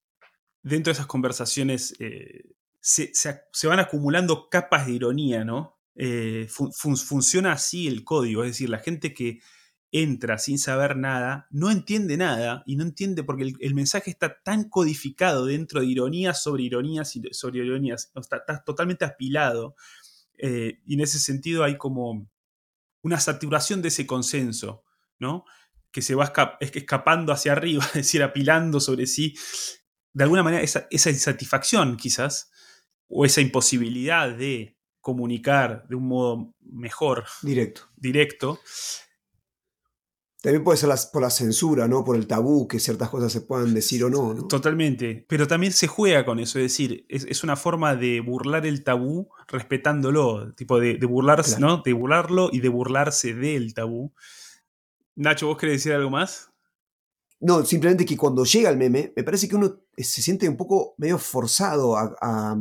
dentro 0.65 0.91
de 0.91 0.95
esas 0.95 1.07
conversaciones 1.07 1.95
eh, 2.01 2.57
se, 2.81 3.69
van 3.69 3.79
acumulando 3.79 4.49
capas 4.49 4.87
de 4.87 4.93
ironía, 4.93 5.45
¿no? 5.45 5.79
Eh, 5.95 6.49
funciona 6.49 7.53
así 7.53 7.87
el 7.87 8.03
código, 8.03 8.43
es 8.43 8.51
decir, 8.51 8.69
la 8.69 8.81
gente 8.81 9.15
que 9.15 9.41
entra 9.93 10.39
sin 10.39 10.59
saber 10.59 10.97
nada, 10.97 11.47
no 11.51 11.71
entiende 11.71 12.17
nada 12.17 12.65
y 12.67 12.75
no 12.75 12.83
entiende 12.83 13.23
porque 13.23 13.53
el, 13.61 13.75
mensaje 13.75 14.11
está 14.11 14.43
tan 14.43 14.69
codificado 14.69 15.47
dentro 15.47 15.81
de 15.81 15.87
ironías 15.87 16.43
sobre 16.43 16.65
ironías 16.65 17.15
y 17.15 17.23
sobre 17.31 17.65
ironías, 17.65 18.11
está, 18.17 18.65
totalmente 18.65 19.05
apilado 19.05 19.77
eh, 20.37 20.81
y 20.85 20.95
en 20.95 21.01
ese 21.01 21.21
sentido 21.21 21.62
hay 21.62 21.79
como 21.79 22.29
una 23.03 23.21
saturación 23.21 23.83
de 23.83 23.89
ese 23.89 24.05
consenso, 24.05 24.83
¿no? 25.21 25.45
que 25.93 26.03
se 26.03 26.17
va 26.17 26.33
escapando 26.59 27.33
hacia 27.33 27.53
arriba, 27.53 27.85
es 27.89 27.95
decir, 27.95 28.25
apilando 28.25 28.81
sobre 28.81 29.07
sí, 29.07 29.37
de 30.15 30.25
alguna 30.25 30.43
manera 30.43 30.62
esa, 30.62 30.87
insatisfacción 30.91 31.97
quizás, 31.97 32.51
o 33.09 33.25
esa 33.25 33.41
imposibilidad 33.41 34.31
de 34.35 34.79
comunicar 35.01 35.87
de 35.89 35.97
un 35.97 36.09
modo 36.09 36.55
mejor. 36.61 37.25
Directo. 37.43 37.83
Directo. 37.97 38.61
También 40.41 40.62
puede 40.62 40.79
ser 40.79 40.91
por 41.12 41.23
la 41.23 41.31
censura, 41.31 41.89
¿no? 41.89 42.05
Por 42.05 42.17
el 42.17 42.27
tabú, 42.27 42.69
que 42.69 42.79
ciertas 42.79 43.09
cosas 43.09 43.33
se 43.33 43.41
puedan 43.41 43.75
decir 43.75 44.05
o 44.05 44.11
no, 44.11 44.47
Totalmente. 44.47 45.25
Pero 45.29 45.47
también 45.47 45.73
se 45.73 45.87
juega 45.87 46.25
con 46.25 46.39
eso, 46.39 46.59
es 46.59 46.65
decir, 46.67 47.07
es, 47.09 47.43
una 47.45 47.57
forma 47.57 47.97
de 47.97 48.21
burlar 48.21 48.67
el 48.67 48.85
tabú 48.85 49.31
respetándolo, 49.49 50.55
tipo 50.55 50.79
de, 50.79 50.97
burlarse, 51.07 51.59
¿no? 51.59 51.79
De 51.79 51.93
burlarlo 51.93 52.51
y 52.53 52.61
de 52.61 52.69
burlarse 52.69 53.35
del 53.35 53.73
tabú. 53.75 54.12
Nacho, 55.17 55.47
¿vos 55.47 55.57
querés 55.57 55.77
decir 55.77 55.93
algo 55.93 56.11
más? 56.11 56.54
No, 57.45 57.62
simplemente 57.62 58.07
que 58.07 58.16
cuando 58.16 58.42
llega 58.47 58.70
el 58.70 58.78
meme, 58.78 59.12
me 59.14 59.22
parece 59.22 59.47
que 59.47 59.55
uno 59.55 59.82
se 59.99 60.22
siente 60.22 60.49
un 60.49 60.57
poco 60.57 60.95
medio 60.97 61.18
forzado 61.18 61.95
a, 61.95 62.57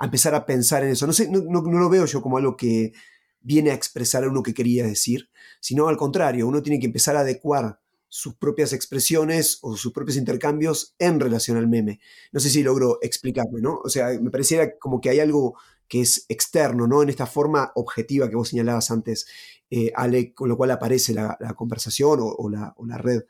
empezar 0.00 0.34
a 0.34 0.44
pensar 0.44 0.82
en 0.82 0.90
eso. 0.90 1.06
No, 1.06 1.12
sé, 1.12 1.30
no, 1.30 1.40
lo 1.40 1.88
veo 1.88 2.06
yo 2.06 2.20
como 2.20 2.36
algo 2.36 2.56
que 2.56 2.92
viene 3.40 3.70
a 3.70 3.74
expresar 3.74 4.24
a 4.24 4.28
uno 4.28 4.42
que 4.42 4.52
quería 4.52 4.84
decir, 4.84 5.30
sino 5.60 5.86
al 5.86 5.96
contrario, 5.96 6.48
uno 6.48 6.60
tiene 6.60 6.80
que 6.80 6.86
empezar 6.86 7.14
a 7.14 7.20
adecuar 7.20 7.78
sus 8.08 8.34
propias 8.34 8.72
expresiones 8.72 9.58
o 9.62 9.76
sus 9.76 9.92
propios 9.92 10.16
intercambios 10.16 10.96
en 10.98 11.20
relación 11.20 11.56
al 11.56 11.68
meme. 11.68 12.00
No 12.32 12.40
sé 12.40 12.50
si 12.50 12.64
logro 12.64 12.98
explicarme, 13.02 13.60
¿no? 13.60 13.78
O 13.84 13.88
sea, 13.88 14.08
me 14.20 14.32
pareciera 14.32 14.76
como 14.76 15.00
que 15.00 15.10
hay 15.10 15.20
algo 15.20 15.56
que 15.86 16.00
es 16.00 16.26
externo, 16.28 16.88
¿no? 16.88 17.00
En 17.00 17.10
esta 17.10 17.26
forma 17.26 17.70
objetiva 17.76 18.28
que 18.28 18.34
vos 18.34 18.48
señalabas 18.48 18.90
antes, 18.90 19.28
eh, 19.70 19.92
con 20.34 20.48
lo 20.48 20.56
cual 20.56 20.70
aparece 20.70 21.12
la, 21.12 21.36
conversación 21.56 22.18
o, 22.20 22.48
la, 22.48 22.98
red. 22.98 23.22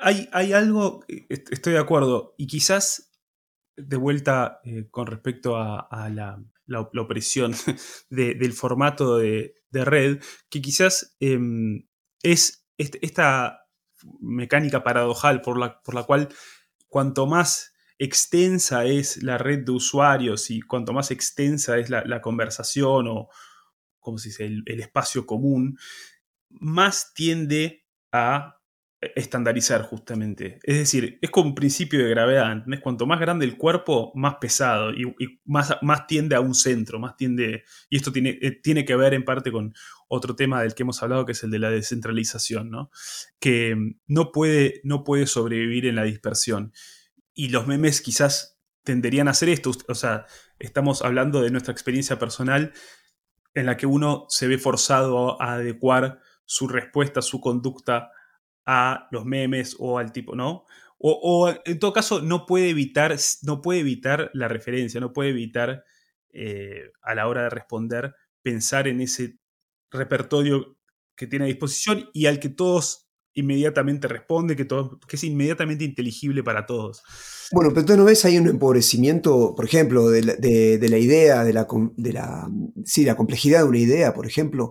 Hay, 0.00 0.28
hay, 0.32 0.52
algo, 0.52 1.04
eh, 1.08 1.26
estoy 1.28 1.74
de 1.74 1.78
acuerdo, 1.78 2.34
y 2.36 2.46
quizás 2.46 3.10
de 3.76 3.96
vuelta 3.96 4.60
eh, 4.64 4.88
con 4.90 5.06
respecto 5.06 5.56
a, 5.56 6.10
la, 6.10 6.38
opresión 7.00 7.54
del 8.10 8.52
formato 8.52 9.18
de, 9.18 9.54
red, 9.72 10.22
que 10.48 10.62
quizás 10.62 11.16
em, 11.20 11.86
es 12.22 12.66
esta 12.78 13.66
mecánica 14.20 14.82
paradojal 14.82 15.42
por 15.42 15.58
la, 15.58 15.82
por 15.82 15.94
la 15.94 16.04
cual 16.04 16.28
cuanto 16.88 17.26
más 17.26 17.74
extensa 17.98 18.84
es 18.84 19.22
la 19.22 19.38
red 19.38 19.64
de 19.64 19.72
usuarios 19.72 20.50
y 20.50 20.60
cuanto 20.60 20.92
más 20.92 21.10
extensa 21.10 21.78
es 21.78 21.90
la, 21.90 22.20
conversación 22.20 23.06
o, 23.08 23.28
como 24.06 24.18
se 24.18 24.28
dice, 24.28 24.46
el, 24.46 24.80
espacio 24.80 25.26
común, 25.26 25.76
más 26.48 27.12
tiende 27.12 27.84
a 28.12 28.60
estandarizar 29.00 29.82
justamente. 29.82 30.60
Es 30.62 30.78
decir, 30.78 31.18
es 31.20 31.30
como 31.30 31.48
un 31.48 31.54
principio 31.56 31.98
de 31.98 32.08
gravedad. 32.08 32.64
Cuanto 32.82 33.04
más 33.04 33.18
grande 33.18 33.44
el 33.44 33.56
cuerpo, 33.56 34.12
más 34.14 34.36
pesado 34.40 34.92
y, 34.92 35.12
más, 35.44 35.76
más, 35.82 36.06
tiende 36.06 36.36
a 36.36 36.40
un 36.40 36.54
centro, 36.54 37.00
más 37.00 37.16
tiende... 37.16 37.64
Y 37.90 37.96
esto 37.96 38.12
tiene, 38.12 38.38
eh, 38.40 38.52
tiene, 38.52 38.84
que 38.84 38.94
ver 38.94 39.12
en 39.12 39.24
parte 39.24 39.50
con 39.50 39.74
otro 40.06 40.36
tema 40.36 40.62
del 40.62 40.74
que 40.74 40.84
hemos 40.84 41.02
hablado, 41.02 41.26
que 41.26 41.32
es 41.32 41.42
el 41.42 41.50
de 41.50 41.58
la 41.58 41.70
descentralización, 41.70 42.70
¿no? 42.70 42.90
Que 43.40 43.76
no 44.06 44.30
puede, 44.30 44.80
no 44.84 45.02
puede 45.02 45.26
sobrevivir 45.26 45.86
en 45.86 45.96
la 45.96 46.04
dispersión 46.04 46.72
y 47.34 47.48
los 47.48 47.66
memes 47.66 48.00
quizás 48.00 48.56
tenderían 48.86 49.28
a 49.28 49.32
hacer 49.32 49.48
esto. 49.48 49.72
O 49.88 49.94
sea, 49.94 50.26
estamos 50.58 51.02
hablando 51.02 51.42
de 51.42 51.50
nuestra 51.50 51.72
experiencia 51.72 52.18
personal 52.18 52.72
en 53.56 53.66
la 53.66 53.76
que 53.78 53.86
uno 53.86 54.26
se 54.28 54.46
ve 54.46 54.58
forzado 54.58 55.40
a 55.40 55.54
adecuar 55.54 56.20
su 56.44 56.68
respuesta, 56.68 57.22
su 57.22 57.40
conducta 57.40 58.10
a 58.66 59.08
los 59.10 59.24
memes 59.24 59.76
o 59.78 59.98
al 59.98 60.12
tipo, 60.12 60.36
¿no? 60.36 60.66
O, 60.98 61.52
en 61.64 61.78
todo 61.78 61.92
caso 61.92 62.20
no 62.20 62.44
puede 62.44 62.68
evitar, 62.68 63.16
no 63.42 63.62
puede 63.62 63.80
evitar 63.80 64.30
la 64.34 64.48
referencia, 64.48 65.00
no 65.00 65.12
puede 65.12 65.30
evitar 65.30 65.84
eh, 66.32 66.90
a 67.02 67.14
la 67.14 67.28
hora 67.28 67.44
de 67.44 67.50
responder 67.50 68.14
pensar 68.42 68.88
en 68.88 69.00
ese 69.00 69.38
repertorio 69.90 70.76
que 71.16 71.26
tiene 71.26 71.46
a 71.46 71.48
disposición 71.48 72.10
y 72.12 72.26
al 72.26 72.40
que 72.40 72.50
todos 72.50 73.05
inmediatamente 73.36 74.08
responde, 74.08 74.56
que, 74.56 74.64
todo, 74.64 74.98
que 75.06 75.16
es 75.16 75.24
inmediatamente 75.24 75.84
inteligible 75.84 76.42
para 76.42 76.66
todos. 76.66 77.02
Bueno, 77.52 77.70
pero 77.72 77.86
tú 77.86 77.96
no 77.96 78.04
ves 78.04 78.24
ahí 78.24 78.38
un 78.38 78.48
empobrecimiento, 78.48 79.54
por 79.54 79.64
ejemplo, 79.66 80.08
de 80.08 80.22
la, 80.22 80.98
idea, 80.98 81.44
de 81.44 81.52
la, 81.52 81.68
de 81.96 82.12
la, 82.12 82.50
sí, 82.84 83.04
la 83.04 83.14
complejidad 83.14 83.60
de 83.60 83.68
una 83.68 83.78
idea, 83.78 84.14
por 84.14 84.26
ejemplo, 84.26 84.70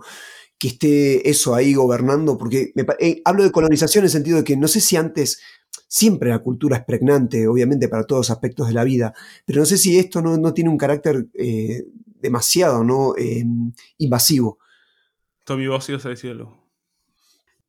que 0.57 0.69
esté 0.69 1.29
eso 1.29 1.53
ahí 1.53 1.73
gobernando, 1.73 2.37
porque 2.37 2.73
eh, 2.99 3.21
hablo 3.23 3.43
de 3.43 3.51
colonización 3.51 4.01
en 4.01 4.05
el 4.05 4.11
sentido 4.11 4.37
de 4.37 4.43
que 4.43 4.57
no 4.57 4.67
sé 4.67 4.81
si 4.81 4.95
antes, 4.97 5.39
siempre 5.87 6.29
la 6.29 6.39
cultura 6.39 6.77
es 6.77 6.85
pregnante, 6.85 7.47
obviamente, 7.47 7.87
para 7.87 8.05
todos 8.05 8.21
los 8.21 8.31
aspectos 8.31 8.67
de 8.67 8.73
la 8.73 8.83
vida, 8.83 9.13
pero 9.45 9.59
no 9.59 9.65
sé 9.65 9.77
si 9.77 9.97
esto 9.99 10.21
no, 10.21 10.53
tiene 10.53 10.71
un 10.71 10.77
carácter 10.77 11.27
eh, 11.35 11.85
demasiado 12.19 12.83
¿no? 12.83 13.15
Em, 13.15 13.71
invasivo. 13.99 14.57
Tommy, 15.43 15.67
vos 15.67 15.87
ibas 15.87 16.05
a 16.07 16.09
decirlo. 16.09 16.64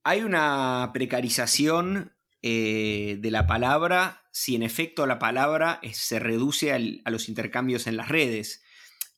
Hay 0.09 0.23
una 0.23 0.93
precarización 0.95 2.15
eh, 2.41 3.19
de 3.19 3.31
la 3.33 3.49
palabra 3.49 4.23
si 4.31 4.55
en 4.55 4.63
efecto 4.63 5.05
la 5.05 5.19
palabra 5.19 5.81
se 5.93 6.21
reduce 6.21 6.73
a 6.73 7.11
los 7.11 7.29
intercambios 7.29 7.89
en 7.89 7.97
las 7.97 8.09
redes. 8.09 8.63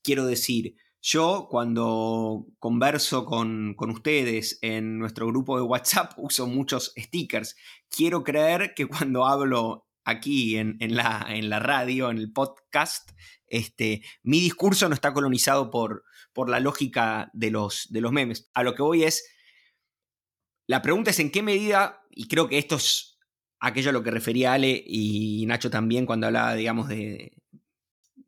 Quiero 0.03 0.25
decir, 0.25 0.77
yo 1.03 1.47
cuando 1.51 2.47
converso 2.59 3.27
con, 3.27 3.77
ustedes 3.79 4.59
en 4.63 4.99
nuestro 4.99 5.27
grupo 5.27 5.59
de 5.59 5.65
WhatsApp 5.65 6.15
uso 6.17 6.47
muchos 6.47 6.95
stickers. 6.97 7.55
Quiero 7.91 8.25
creer 8.25 8.73
que 8.75 8.87
cuando 8.87 9.27
hablo 9.27 9.91
aquí 10.05 10.57
en, 10.57 10.79
la, 10.81 11.27
en 11.29 11.51
la, 11.51 11.59
radio, 11.59 12.09
en 12.09 12.17
el 12.17 12.33
podcast, 12.33 13.11
este, 13.47 14.01
mi 14.23 14.41
discurso 14.41 14.89
no 14.89 14.95
está 14.95 15.13
colonizado 15.13 15.71
por, 15.71 16.05
por 16.33 16.49
la 16.49 16.61
lógica 16.61 17.31
de 17.35 17.51
los, 17.51 17.89
de 17.91 18.01
los 18.01 18.11
memes. 18.11 18.49
A 18.55 18.63
lo 18.63 18.75
que 18.75 18.81
voy 18.81 19.05
es, 19.05 19.23
la 20.69 20.83
pregunta 20.83 21.11
es 21.11 21.19
en 21.19 21.31
qué 21.31 21.43
medida, 21.43 22.05
y 22.11 22.29
creo 22.29 22.47
que 22.47 22.59
esto 22.59 22.77
es 22.77 23.19
aquello 23.59 23.91
a 23.91 23.93
lo 23.93 24.03
que 24.03 24.11
refería 24.11 24.53
Ale 24.53 24.85
y 24.87 25.45
Nacho 25.47 25.71
también 25.71 26.07
cuando 26.07 26.27
hablaba, 26.27 26.55
digamos, 26.55 26.89
de, 26.89 27.33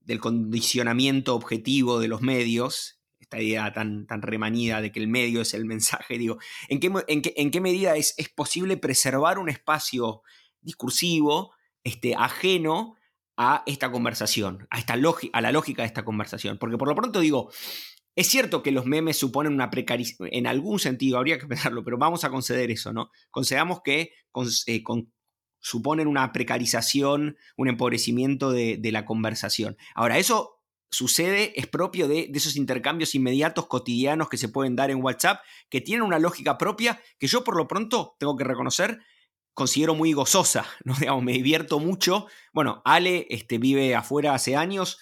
del 0.01 0.19
condicionamiento 0.21 1.37
objetivo 1.37 2.01
de 2.01 2.09
los 2.09 2.23
medios, 2.23 2.99
esta 3.19 3.41
idea 3.41 3.73
tan, 3.75 4.07
tan 4.07 4.23
remanida 4.23 4.81
de 4.81 4.91
que 4.91 5.01
el 5.01 5.07
medio 5.07 5.43
es 5.43 5.53
el 5.53 5.67
mensaje, 5.67 6.17
digo, 6.17 6.39
¿en 6.69 6.81
qué, 6.81 6.91
en 7.07 7.51
qué, 7.51 7.61
medida 7.61 7.97
es, 7.97 8.15
es, 8.17 8.31
posible 8.31 8.79
preservar 8.79 9.39
un 9.39 9.51
espacio 9.51 10.23
discursivo, 10.63 11.53
este, 11.85 12.15
ajeno 12.15 12.97
a 13.37 13.63
esta 13.67 13.93
conversación, 13.93 14.67
a, 14.71 14.79
esta 14.79 14.95
a 14.95 15.41
la 15.41 15.53
lógica 15.53 15.83
de 15.83 15.87
esta 15.87 16.05
conversación. 16.05 16.59
Porque 16.59 16.77
por 16.77 16.89
lo 16.89 16.95
pronto 16.95 17.21
digo, 17.21 17.51
es 18.21 18.27
cierto 18.27 18.63
que 18.63 18.71
los 18.71 18.85
memes 18.85 19.17
suponen 19.17 19.55
una 19.55 19.71
precarización, 19.71 20.29
en 20.31 20.47
algún 20.47 20.79
sentido, 20.79 21.17
habría 21.17 21.39
que 21.39 21.47
pensarlo, 21.47 21.83
pero 21.83 21.97
vamos 21.97 22.23
a 22.25 22.31
conceder 22.31 22.71
eso, 22.71 22.93
¿no? 22.93 23.11
Concedamos 23.31 23.81
que 23.83 24.13
eh, 24.67 24.83
suponen 25.59 26.07
una 26.07 26.31
precarización, 26.31 27.39
un 27.57 27.69
empobrecimiento 27.69 28.51
de, 28.53 28.79
la 28.93 29.07
conversación. 29.07 29.79
Ahora, 29.95 30.19
eso 30.19 30.61
sucede, 30.91 31.59
es 31.59 31.67
propio 31.67 32.09
de, 32.09 32.29
de, 32.31 32.39
esos 32.39 32.57
intercambios 32.57 33.15
inmediatos 33.15 33.67
cotidianos 33.69 34.29
que 34.29 34.37
se 34.37 34.51
pueden 34.51 34.77
dar 34.77 34.91
en 34.91 35.03
WhatsApp, 35.03 35.41
que 35.71 35.81
tienen 35.81 36.03
una 36.03 36.19
lógica 36.19 36.59
propia 36.59 37.01
que 37.19 37.27
yo 37.27 37.43
por 37.43 37.57
lo 37.57 37.69
pronto 37.69 38.17
tengo 38.19 38.37
que 38.37 38.45
reconocer, 38.45 39.01
considero 39.55 39.95
muy 39.95 40.13
gozosa, 40.13 40.67
¿no? 40.85 40.95
Digamos, 40.95 41.25
me 41.25 41.33
divierto 41.33 41.79
mucho. 41.79 42.27
Bueno, 42.53 42.83
Ale 42.85 43.27
este, 43.31 43.57
vive 43.57 43.95
afuera 43.95 44.35
hace 44.35 44.57
años, 44.57 44.99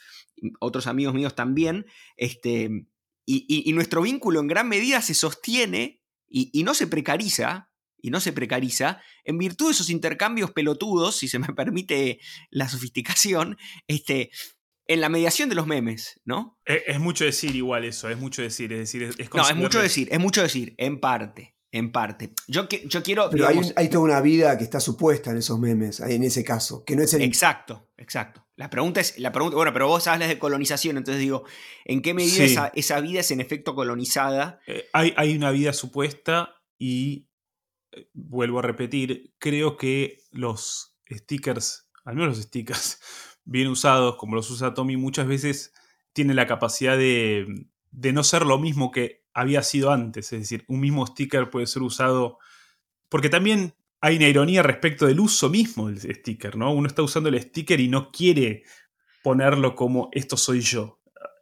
otros 0.61 0.87
amigos 0.87 1.15
míos 1.15 1.35
también, 1.35 1.87
este, 2.17 2.87
y, 3.31 3.73
nuestro 3.75 4.01
vínculo 4.03 4.41
en 4.41 4.47
gran 4.47 4.69
medida 4.69 5.03
se 5.03 5.13
sostiene 5.13 6.01
y, 6.27 6.63
no 6.63 6.73
se 6.73 6.87
precariza, 6.87 7.71
y 8.01 8.11
no 8.11 8.21
se 8.21 8.33
precariza, 8.33 9.03
en 9.25 9.37
virtud 9.37 9.67
de 9.67 9.73
esos 9.73 9.91
intercambios 9.91 10.53
pelotudos, 10.53 11.17
si 11.17 11.29
se 11.29 11.39
me 11.39 11.49
permite 11.57 12.21
la 12.51 12.69
sofisticación, 12.69 13.59
este, 13.87 14.31
en 14.87 15.03
la 15.03 15.11
mediación 15.11 15.51
de 15.51 15.57
los 15.57 15.67
memes, 15.67 16.21
¿no? 16.25 16.59
Es, 16.65 16.99
mucho 16.99 17.25
decir 17.25 17.55
igual 17.55 17.85
eso, 17.85 18.09
es 18.09 18.17
mucho 18.19 18.41
decir, 18.41 18.73
es 18.73 18.79
decir, 18.79 19.03
es, 19.03 19.35
No, 19.35 19.47
es 19.47 19.57
mucho 19.57 19.83
decir, 19.83 20.09
es 20.11 20.19
mucho 20.19 20.41
decir, 20.41 20.75
en 20.79 20.99
parte. 20.99 21.58
En 21.71 21.93
parte. 21.93 22.33
Yo, 22.47 22.67
yo 22.67 23.03
quiero. 23.03 23.29
Pero 23.31 23.47
hay, 23.47 23.89
toda 23.91 24.05
una 24.05 24.21
vida 24.23 24.57
que 24.57 24.65
está 24.65 24.81
supuesta 24.81 25.31
en 25.31 25.37
esos 25.37 25.59
memes, 25.59 26.01
en 26.01 26.23
ese 26.23 26.43
caso, 26.43 26.83
que 26.83 26.97
no 26.97 27.03
es 27.03 27.13
el. 27.13 27.21
Exacto, 27.21 27.91
exacto. 27.99 28.47
La 28.57 28.71
pregunta 28.71 29.01
es. 29.01 29.19
La 29.19 29.33
pregunta, 29.33 29.57
bueno, 29.57 29.73
pero 29.75 29.87
vos 29.87 30.07
hablas 30.07 30.29
de 30.29 30.39
colonización, 30.39 30.97
entonces 30.97 31.21
digo, 31.21 31.45
¿en 31.85 32.01
qué 32.01 32.15
medida 32.15 32.73
esa, 32.75 33.01
vida 33.01 33.21
es 33.21 33.31
en 33.33 33.43
efecto 33.43 33.75
colonizada? 33.75 34.61
Eh, 34.67 34.89
hay, 34.95 35.13
hay, 35.19 35.37
una 35.37 35.51
vida 35.51 35.75
supuesta 35.75 36.55
y. 36.79 37.29
Eh, 37.93 38.09
vuelvo 38.15 38.61
a 38.61 38.63
repetir, 38.63 39.35
creo 39.39 39.77
que 39.77 40.23
los 40.31 40.97
stickers, 41.11 41.91
al 42.05 42.15
menos 42.15 42.37
los 42.37 42.47
stickers, 42.47 42.99
bien 43.45 43.69
usados, 43.69 44.17
como 44.17 44.37
los 44.37 44.51
usa 44.51 44.73
Tommy, 44.73 44.97
muchas 44.97 45.27
veces 45.27 45.75
tienen 46.15 46.37
la 46.37 46.47
capacidad 46.47 46.97
de, 46.97 47.67
de 47.91 48.13
no 48.13 48.25
ser 48.25 48.47
lo 48.47 48.59
mismo 48.59 48.91
que 48.91 49.18
había 49.35 49.63
sido 49.63 49.91
antes. 49.91 50.33
Es 50.33 50.41
decir, 50.41 50.65
un 50.69 50.81
mismo 50.81 51.07
sticker 51.07 51.51
puede 51.51 51.67
ser 51.67 51.83
usado. 51.83 52.39
Porque 53.09 53.29
también 53.29 53.75
hay 54.01 54.17
una 54.17 54.29
ironía 54.29 54.63
respecto 54.63 55.07
del 55.07 55.21
uso 55.21 55.49
mismo 55.49 55.89
del 55.89 56.01
sticker, 56.15 56.57
¿no? 56.57 56.73
Uno 56.73 56.87
está 56.87 57.03
usando 57.03 57.29
el 57.29 57.41
sticker 57.41 57.81
y 57.81 57.89
no 57.89 58.11
quiere 58.11 58.63
ponerlo 59.23 59.75
como 59.75 60.09
esto 60.13 60.37
soy 60.37 60.61
yo. 60.61 61.01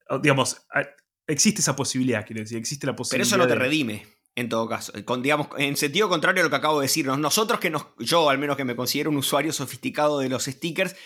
Ah, 0.08 0.18
digamos, 0.22 0.66
ah, 0.74 0.82
existe 1.26 1.60
esa 1.60 1.76
posibilidad, 1.76 2.24
quiero 2.24 2.40
decir, 2.42 2.58
existe 2.58 2.86
la 2.86 2.96
posibilidad. 2.96 3.28
Pero 3.28 3.42
eso 3.42 3.48
no 3.48 3.52
te 3.52 3.60
redime, 3.60 4.06
en 4.34 4.48
todo 4.48 4.68
caso. 4.68 4.92
Con, 5.04 5.22
digamos, 5.22 5.48
en 5.58 5.76
sentido 5.76 6.08
contrario 6.08 6.42
a 6.42 6.44
lo 6.44 6.50
que 6.50 6.56
acabo 6.56 6.80
de 6.80 6.84
decir, 6.84 7.06
nosotros 7.06 7.60
que 7.60 7.70
nos, 7.70 7.86
yo 7.98 8.30
al 8.30 8.38
menos 8.38 8.56
que 8.56 8.64
me 8.64 8.76
considero 8.76 9.10
un 9.10 9.18
usuario 9.18 9.52
sofisticado 9.52 10.20
de 10.20 10.28
los 10.28 10.44
stickers, 10.44 10.96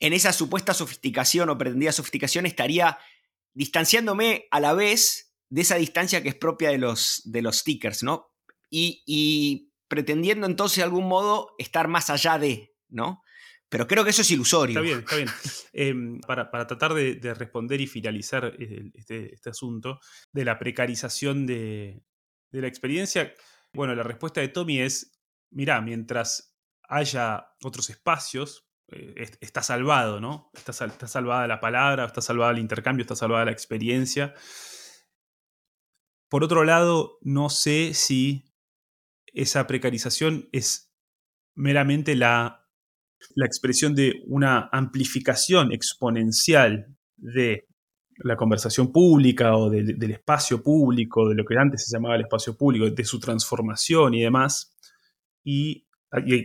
en 0.00 0.12
esa 0.12 0.32
supuesta 0.32 0.74
sofisticación 0.74 1.48
o 1.50 1.58
pretendida 1.58 1.92
sofisticación 1.92 2.46
estaría 2.46 2.98
distanciándome 3.54 4.48
a 4.50 4.60
la 4.60 4.74
vez 4.74 5.25
de 5.48 5.60
esa 5.60 5.76
distancia 5.76 6.22
que 6.22 6.30
es 6.30 6.34
propia 6.34 6.70
de 6.70 6.78
los, 6.78 7.22
de 7.24 7.42
los 7.42 7.58
stickers, 7.58 8.02
¿no? 8.02 8.32
Y, 8.70 9.72
pretendiendo 9.88 10.48
entonces 10.48 10.78
de 10.78 10.82
algún 10.82 11.06
modo 11.06 11.54
estar 11.58 11.86
más 11.86 12.10
allá 12.10 12.38
de, 12.38 12.74
¿no? 12.88 13.22
Pero 13.68 13.86
creo 13.86 14.02
que 14.02 14.10
eso 14.10 14.22
es 14.22 14.30
ilusorio. 14.32 14.80
Está 14.80 14.80
bien, 14.80 14.98
está 14.98 15.16
bien. 15.16 15.28
Em, 15.72 16.20
para, 16.20 16.50
tratar 16.50 16.94
de, 16.94 17.34
responder 17.34 17.80
y 17.80 17.86
finalizar 17.86 18.52
este, 18.94 19.32
este, 19.32 19.50
asunto 19.50 20.00
de 20.32 20.44
la 20.44 20.58
precarización 20.58 21.46
de, 21.46 22.02
la 22.50 22.66
experiencia, 22.66 23.32
bueno, 23.72 23.94
la 23.94 24.02
respuesta 24.02 24.40
de 24.40 24.48
Tommy 24.48 24.80
es, 24.80 25.12
mira, 25.50 25.80
mientras 25.80 26.56
haya 26.88 27.48
otros 27.62 27.90
espacios, 27.90 28.66
eh, 28.88 29.30
está 29.40 29.62
salvado, 29.62 30.20
¿no? 30.20 30.50
Está, 30.54 30.72
está 30.86 31.06
salvada 31.06 31.46
la 31.46 31.60
palabra, 31.60 32.06
está 32.06 32.20
salvada 32.20 32.52
el 32.52 32.58
intercambio, 32.58 33.02
está 33.02 33.14
salvada 33.14 33.44
la 33.44 33.52
experiencia. 33.52 34.34
Por 36.36 36.44
otro 36.44 36.64
lado, 36.64 37.16
no 37.22 37.48
sé 37.48 37.94
si 37.94 38.44
esa 39.24 39.66
precarización 39.66 40.50
es 40.52 40.92
meramente 41.54 42.14
la, 42.14 42.68
la 43.34 43.46
expresión 43.46 43.94
de 43.94 44.22
una 44.26 44.68
amplificación 44.70 45.72
exponencial 45.72 46.94
de 47.16 47.66
la 48.18 48.36
conversación 48.36 48.92
pública 48.92 49.56
o 49.56 49.70
del 49.70 50.10
espacio 50.10 50.62
público, 50.62 51.26
de 51.26 51.36
lo 51.36 51.46
que 51.46 51.56
antes 51.56 51.86
se 51.86 51.96
llamaba 51.96 52.16
el 52.16 52.24
espacio 52.24 52.54
público, 52.54 52.90
de 52.90 53.04
su 53.06 53.18
transformación 53.18 54.12
y 54.12 54.20
demás. 54.20 54.76
Y, 55.42 55.86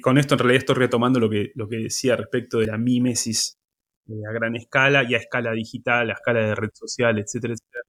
con 0.01 0.17
esto 0.17 0.35
en 0.35 0.39
realidad 0.39 0.59
estoy 0.59 0.75
retomando 0.75 1.19
lo 1.19 1.29
que, 1.29 1.51
lo 1.53 1.67
que 1.67 1.79
decía 1.79 2.15
respecto 2.15 2.59
de 2.59 2.67
la 2.67 2.77
mímesis 2.77 3.59
eh, 4.07 4.13
a 4.25 4.31
gran 4.31 4.55
escala 4.55 5.03
y 5.03 5.15
a 5.15 5.17
escala 5.17 5.51
digital, 5.51 6.11
a 6.11 6.13
escala 6.13 6.47
de 6.47 6.55
red 6.55 6.69
social, 6.73 7.19
etcétera, 7.19 7.55
etcétera 7.55 7.83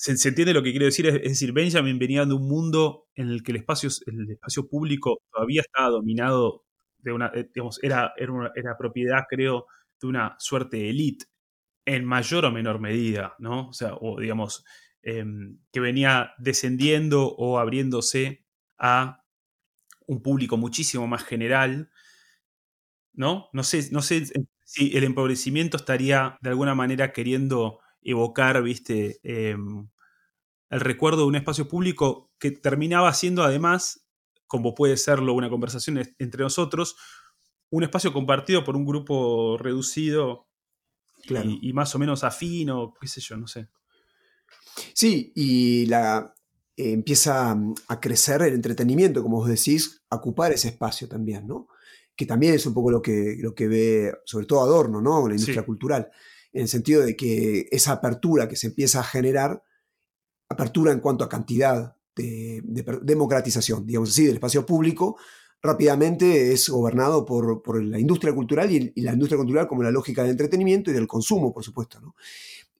se, 0.00 0.28
entiende 0.28 0.54
lo 0.54 0.62
que 0.62 0.70
quiero 0.70 0.86
decir, 0.86 1.06
es, 1.06 1.22
decir, 1.22 1.52
Benjamin 1.52 1.98
venía 1.98 2.24
de 2.24 2.32
un 2.32 2.48
mundo 2.48 3.08
en 3.14 3.28
el 3.28 3.42
que 3.42 3.52
el 3.52 3.58
espacio, 3.58 3.90
el 4.06 4.30
espacio 4.30 4.66
público 4.66 5.20
todavía 5.30 5.60
estaba 5.60 5.90
dominado 5.90 6.64
de 6.96 7.12
una, 7.12 7.30
eh, 7.34 7.50
digamos, 7.54 7.78
era, 7.82 8.14
era, 8.16 8.78
propiedad, 8.78 9.24
creo, 9.28 9.66
de 10.00 10.08
una 10.08 10.36
suerte 10.38 10.78
de 10.78 10.90
élite, 10.90 11.26
en 11.84 12.06
mayor 12.06 12.46
o 12.46 12.50
menor 12.50 12.80
medida, 12.80 13.34
¿no? 13.38 13.68
O 13.68 13.72
sea, 13.74 13.92
o 14.00 14.18
digamos, 14.18 14.64
em, 15.02 15.58
que 15.70 15.80
venía 15.80 16.32
descendiendo 16.38 17.34
o 17.36 17.58
abriéndose 17.58 18.46
a 18.78 19.22
un 20.06 20.22
público 20.22 20.56
muchísimo 20.56 21.06
más 21.08 21.24
general, 21.24 21.90
¿no? 23.12 23.50
No 23.52 23.62
sé, 23.64 23.90
no 23.92 24.00
sé 24.00 24.24
si 24.64 24.96
el 24.96 25.04
empobrecimiento 25.04 25.76
estaría 25.76 26.38
de 26.40 26.48
alguna 26.50 26.74
manera 26.74 27.12
queriendo 27.12 27.79
evocar, 28.02 28.62
viste, 28.62 29.20
em, 29.22 29.88
el 30.70 30.80
recuerdo 30.80 31.22
de 31.22 31.28
un 31.28 31.36
espacio 31.36 31.68
público 31.68 32.30
que 32.38 32.50
terminaba 32.50 33.12
siendo 33.12 33.42
además, 33.42 34.06
como 34.46 34.74
puede 34.74 34.96
serlo 34.96 35.34
una 35.34 35.50
conversación 35.50 36.00
entre 36.18 36.42
nosotros, 36.42 36.96
un 37.70 37.82
espacio 37.82 38.12
compartido 38.12 38.64
por 38.64 38.76
un 38.76 38.84
grupo 38.84 39.56
reducido 39.58 40.48
y, 41.24 41.72
más 41.72 41.94
o 41.94 41.98
menos 41.98 42.24
afino, 42.24 42.94
qué 43.00 43.06
sé 43.06 43.20
yo, 43.20 43.36
no 43.36 43.46
sé. 43.46 43.68
Sí, 44.94 45.32
y 45.34 45.86
la, 45.86 46.34
eh, 46.76 46.92
empieza 46.92 47.56
a 47.88 48.00
crecer 48.00 48.42
el 48.42 48.54
entretenimiento, 48.54 49.22
como 49.22 49.38
vos 49.38 49.48
decís, 49.48 50.02
a 50.08 50.16
ocupar 50.16 50.52
ese 50.52 50.68
espacio 50.68 51.08
también, 51.08 51.46
¿no? 51.46 51.68
Que 52.16 52.26
también 52.26 52.54
es 52.54 52.66
un 52.66 52.74
poco 52.74 52.90
lo 52.90 53.02
que, 53.02 53.36
lo 53.38 53.54
que 53.54 53.68
ve, 53.68 54.12
sobre 54.24 54.46
todo 54.46 54.62
Adorno, 54.62 55.00
¿no? 55.00 55.28
La 55.28 55.34
industria 55.34 55.64
cultural 55.64 56.10
en 56.52 56.62
el 56.62 56.68
sentido 56.68 57.02
de 57.02 57.16
que 57.16 57.68
esa 57.70 57.92
apertura 57.92 58.48
que 58.48 58.56
se 58.56 58.68
empieza 58.68 59.00
a 59.00 59.04
generar, 59.04 59.62
apertura 60.48 60.92
en 60.92 61.00
cuanto 61.00 61.24
a 61.24 61.28
cantidad 61.28 61.96
de, 62.14 62.62
democratización, 63.02 63.86
digamos 63.86 64.10
así, 64.10 64.24
del 64.24 64.34
espacio 64.34 64.66
público, 64.66 65.16
rápidamente 65.62 66.52
es 66.52 66.68
gobernado 66.68 67.24
por, 67.24 67.82
la 67.82 67.98
industria 67.98 68.34
cultural 68.34 68.70
y, 68.70 68.92
la 69.00 69.12
industria 69.12 69.38
cultural 69.38 69.66
como 69.66 69.82
la 69.82 69.90
lógica 69.90 70.22
del 70.22 70.32
entretenimiento 70.32 70.90
y 70.90 70.94
del 70.94 71.06
consumo, 71.06 71.52
por 71.52 71.64
supuesto. 71.64 72.00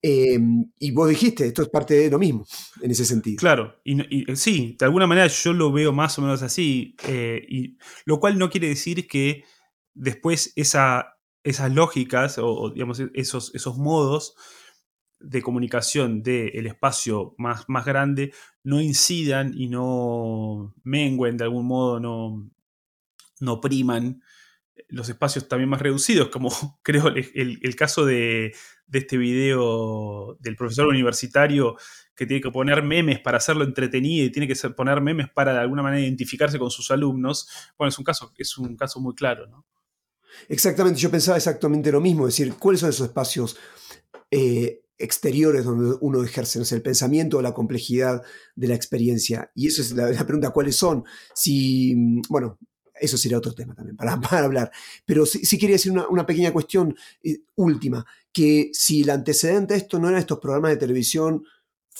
Em, 0.03 0.65
y 0.79 0.93
vos 0.93 1.09
dijiste, 1.11 1.47
esto 1.47 1.63
es 1.63 1.69
parte 1.69 1.95
de 1.95 2.11
lo 2.11 2.19
mismo, 2.19 2.47
en 2.81 2.91
ese 2.91 3.05
sentido. 3.05 3.37
Claro, 3.39 3.77
y, 3.85 4.25
sí, 4.35 4.77
de 4.79 4.85
alguna 4.87 5.07
manera 5.07 5.27
yo 5.27 5.53
lo 5.53 5.71
veo 5.71 5.93
más 5.93 6.19
o 6.19 6.23
menos 6.23 6.43
así, 6.43 6.97
eh, 7.07 7.45
y, 7.49 7.77
lo 8.07 8.19
cual 8.19 8.39
no 8.39 8.49
quiere 8.49 8.69
decir 8.69 9.07
que 9.07 9.45
después 9.93 10.55
esa, 10.57 11.19
esas 11.45 11.73
lógicas 11.73 12.39
o, 12.39 12.71
digamos, 12.71 13.01
e-, 13.01 13.11
esos, 13.15 13.55
esos 13.55 13.77
modos 13.77 14.35
de 15.21 15.43
comunicación 15.43 16.23
del 16.23 16.67
espacio 16.67 17.35
más, 17.37 17.69
más 17.69 17.85
grande 17.85 18.33
no 18.65 18.81
incidan 18.81 19.53
y 19.55 19.69
no 19.69 20.75
menguen 20.83 21.37
de 21.37 21.45
algún 21.45 21.67
modo, 21.67 22.01
no, 22.01 22.51
no 23.41 23.61
priman 23.61 24.23
los 24.89 25.09
espacios 25.09 25.47
también 25.47 25.69
más 25.69 25.83
reducidos, 25.83 26.29
como 26.29 26.51
creo 26.83 27.09
el, 27.09 27.77
caso 27.77 28.05
de, 28.05 28.55
de, 28.87 28.99
este 28.99 29.19
video 29.19 30.37
del 30.41 30.57
profesor 30.57 30.87
universitario 30.87 31.77
que 32.15 32.27
tiene 32.27 32.41
que 32.41 32.51
poner 32.51 32.83
memes 32.83 33.21
para 33.21 33.37
hacerlo 33.37 33.65
entretenido 33.65 34.27
y 34.27 34.33
tiene 34.33 34.49
que 34.49 34.57
poner 34.71 35.01
memes 35.01 35.29
para 35.29 35.53
de 35.53 35.61
alguna 35.61 35.83
manera 35.83 36.03
identificarse 36.03 36.59
con 36.59 36.71
sus 36.71 36.91
alumnos. 36.91 37.49
Bueno, 37.79 37.91
es 37.91 37.99
un 37.99 38.05
caso, 38.05 38.33
es 38.37 38.59
un 38.59 38.77
caso 38.77 39.01
muy 39.01 39.15
claro, 39.15 39.47
¿no? 39.47 39.67
Exactamente, 40.49 41.01
yo 41.01 41.11
pensaba 41.11 41.37
exactamente 41.37 41.93
lo 41.93 42.01
mismo, 42.01 42.27
es 42.27 42.37
decir, 42.37 42.55
¿cuáles 42.55 42.81
son 42.81 42.91
esos 42.91 43.07
espacios 43.09 43.57
eh, 44.31 44.83
exteriores 44.99 45.65
donde 45.65 45.97
uno 46.01 46.23
ejerce 46.23 46.61
el 46.75 46.83
pensamiento 46.83 47.39
o 47.39 47.43
la 47.43 47.55
complejidad 47.55 48.23
de 48.55 48.69
la 48.69 48.75
experiencia? 48.75 49.51
Y 49.55 49.69
eso 49.69 49.83
es 49.83 49.93
la, 49.93 50.09
pregunta, 50.25 50.51
¿cuáles 50.51 50.77
son? 50.77 51.05
Si, 51.35 51.95
bueno, 52.29 52.59
eso 52.95 53.17
sería 53.17 53.39
otro 53.39 53.55
tema 53.55 53.75
también 53.75 53.97
para, 53.97 54.13
hablar. 54.45 54.71
Pero 55.07 55.27
sí, 55.27 55.59
quería 55.59 55.77
decir 55.77 55.93
una, 55.93 56.27
pequeña 56.27 56.53
cuestión 56.53 56.95
eh, 57.23 57.41
última, 57.57 58.05
que 58.33 58.71
si 58.73 59.03
el 59.03 59.11
antecedente 59.11 59.75
de 59.75 59.81
esto 59.81 59.99
no 59.99 60.09
eran 60.09 60.21
estos 60.21 60.39
programas 60.39 60.73
de 60.73 60.77
televisión 60.77 61.45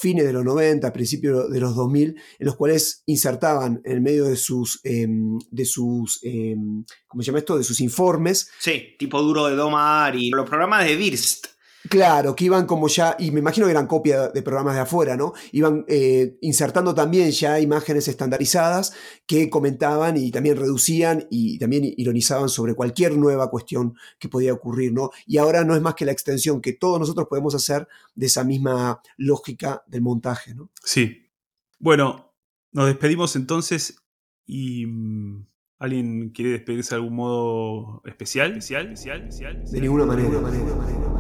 fines 0.01 0.25
de 0.25 0.33
los 0.33 0.45
90, 0.45 0.93
principios 0.93 1.51
de 1.51 1.61
los 1.61 1.75
2000, 1.75 2.09
en 2.39 2.47
los 2.47 2.57
cuales 2.57 3.03
insertaban 3.07 3.81
en 3.85 4.03
medio 4.03 4.25
de 4.25 4.37
sus, 4.37 4.81
em, 4.85 5.39
de 5.51 5.65
sus 5.65 6.21
em, 6.23 6.85
¿cómo 7.07 7.23
se 7.23 7.27
llama 7.27 7.39
esto? 7.39 7.59
De 7.59 7.65
sus 7.65 7.81
informes. 7.81 8.51
Sí, 8.59 8.97
tipo 8.99 9.21
duro 9.23 9.47
de 9.47 9.57
domar 9.57 10.17
y 10.17 10.31
los 10.31 10.49
programas 10.49 10.87
de 10.87 10.97
Dirst. 10.97 11.47
Claro, 11.89 12.37
que 12.37 12.45
iban 12.45 12.67
como 12.67 12.89
ya, 12.89 13.17
y 13.19 13.31
me 13.31 13.41
imagino 13.41 13.67
que 13.67 13.71
eran 13.71 13.87
copia 13.87 14.29
de 14.29 14.43
programas 14.43 14.75
de 14.75 14.81
afuera, 14.81 15.17
¿no? 15.17 15.33
Iban 15.53 15.87
eh, 15.89 16.37
insertando 16.43 16.95
también 16.95 17.31
ya 17.31 17.59
imágenes 17.59 18.07
estandarizadas 18.07 18.93
que 19.27 19.49
comentaban 19.49 20.19
y 20.19 20.31
también 20.31 20.59
reducían 20.59 21.27
y 21.31 21.59
también 21.59 21.85
ironizaban 21.97 22.51
sobre 22.51 22.75
cualquier 22.75 23.17
nueva 23.17 23.51
cuestión 23.51 23.95
que 24.19 24.29
podía 24.29 24.53
ocurrir, 24.53 24.93
¿no? 24.93 25.11
Y 25.27 25.39
ahora 25.39 25.65
no 25.65 25.75
es 25.75 25.81
más 25.81 25.95
que 25.95 26.05
la 26.05 26.13
extensión 26.13 26.61
que 26.61 26.75
todos 26.75 27.01
nosotros 27.01 27.29
podemos 27.29 27.55
hacer 27.55 27.89
de 28.15 28.27
esa 28.27 28.45
misma 28.45 29.01
lógica 29.17 29.83
del 29.87 30.03
montaje, 30.03 30.55
¿no? 30.55 30.71
Sí. 30.85 31.31
Bueno, 31.79 32.35
nos 32.73 32.87
despedimos 32.89 33.37
entonces 33.37 33.97
y 34.45 34.85
mm, 34.85 35.47
¿Alguien 35.81 36.29
quiere 36.29 36.51
despedirse 36.51 36.91
de 36.91 36.97
algún 36.97 37.17
modo 37.17 38.03
especial? 38.05 38.51
especial, 38.51 38.93
especial, 38.93 39.23
especial, 39.23 39.65
De 39.65 39.81
ninguna 39.81 40.05
manera. 40.05 40.29
De 40.29 40.35
ninguna 40.35 40.77
manera. 40.77 41.20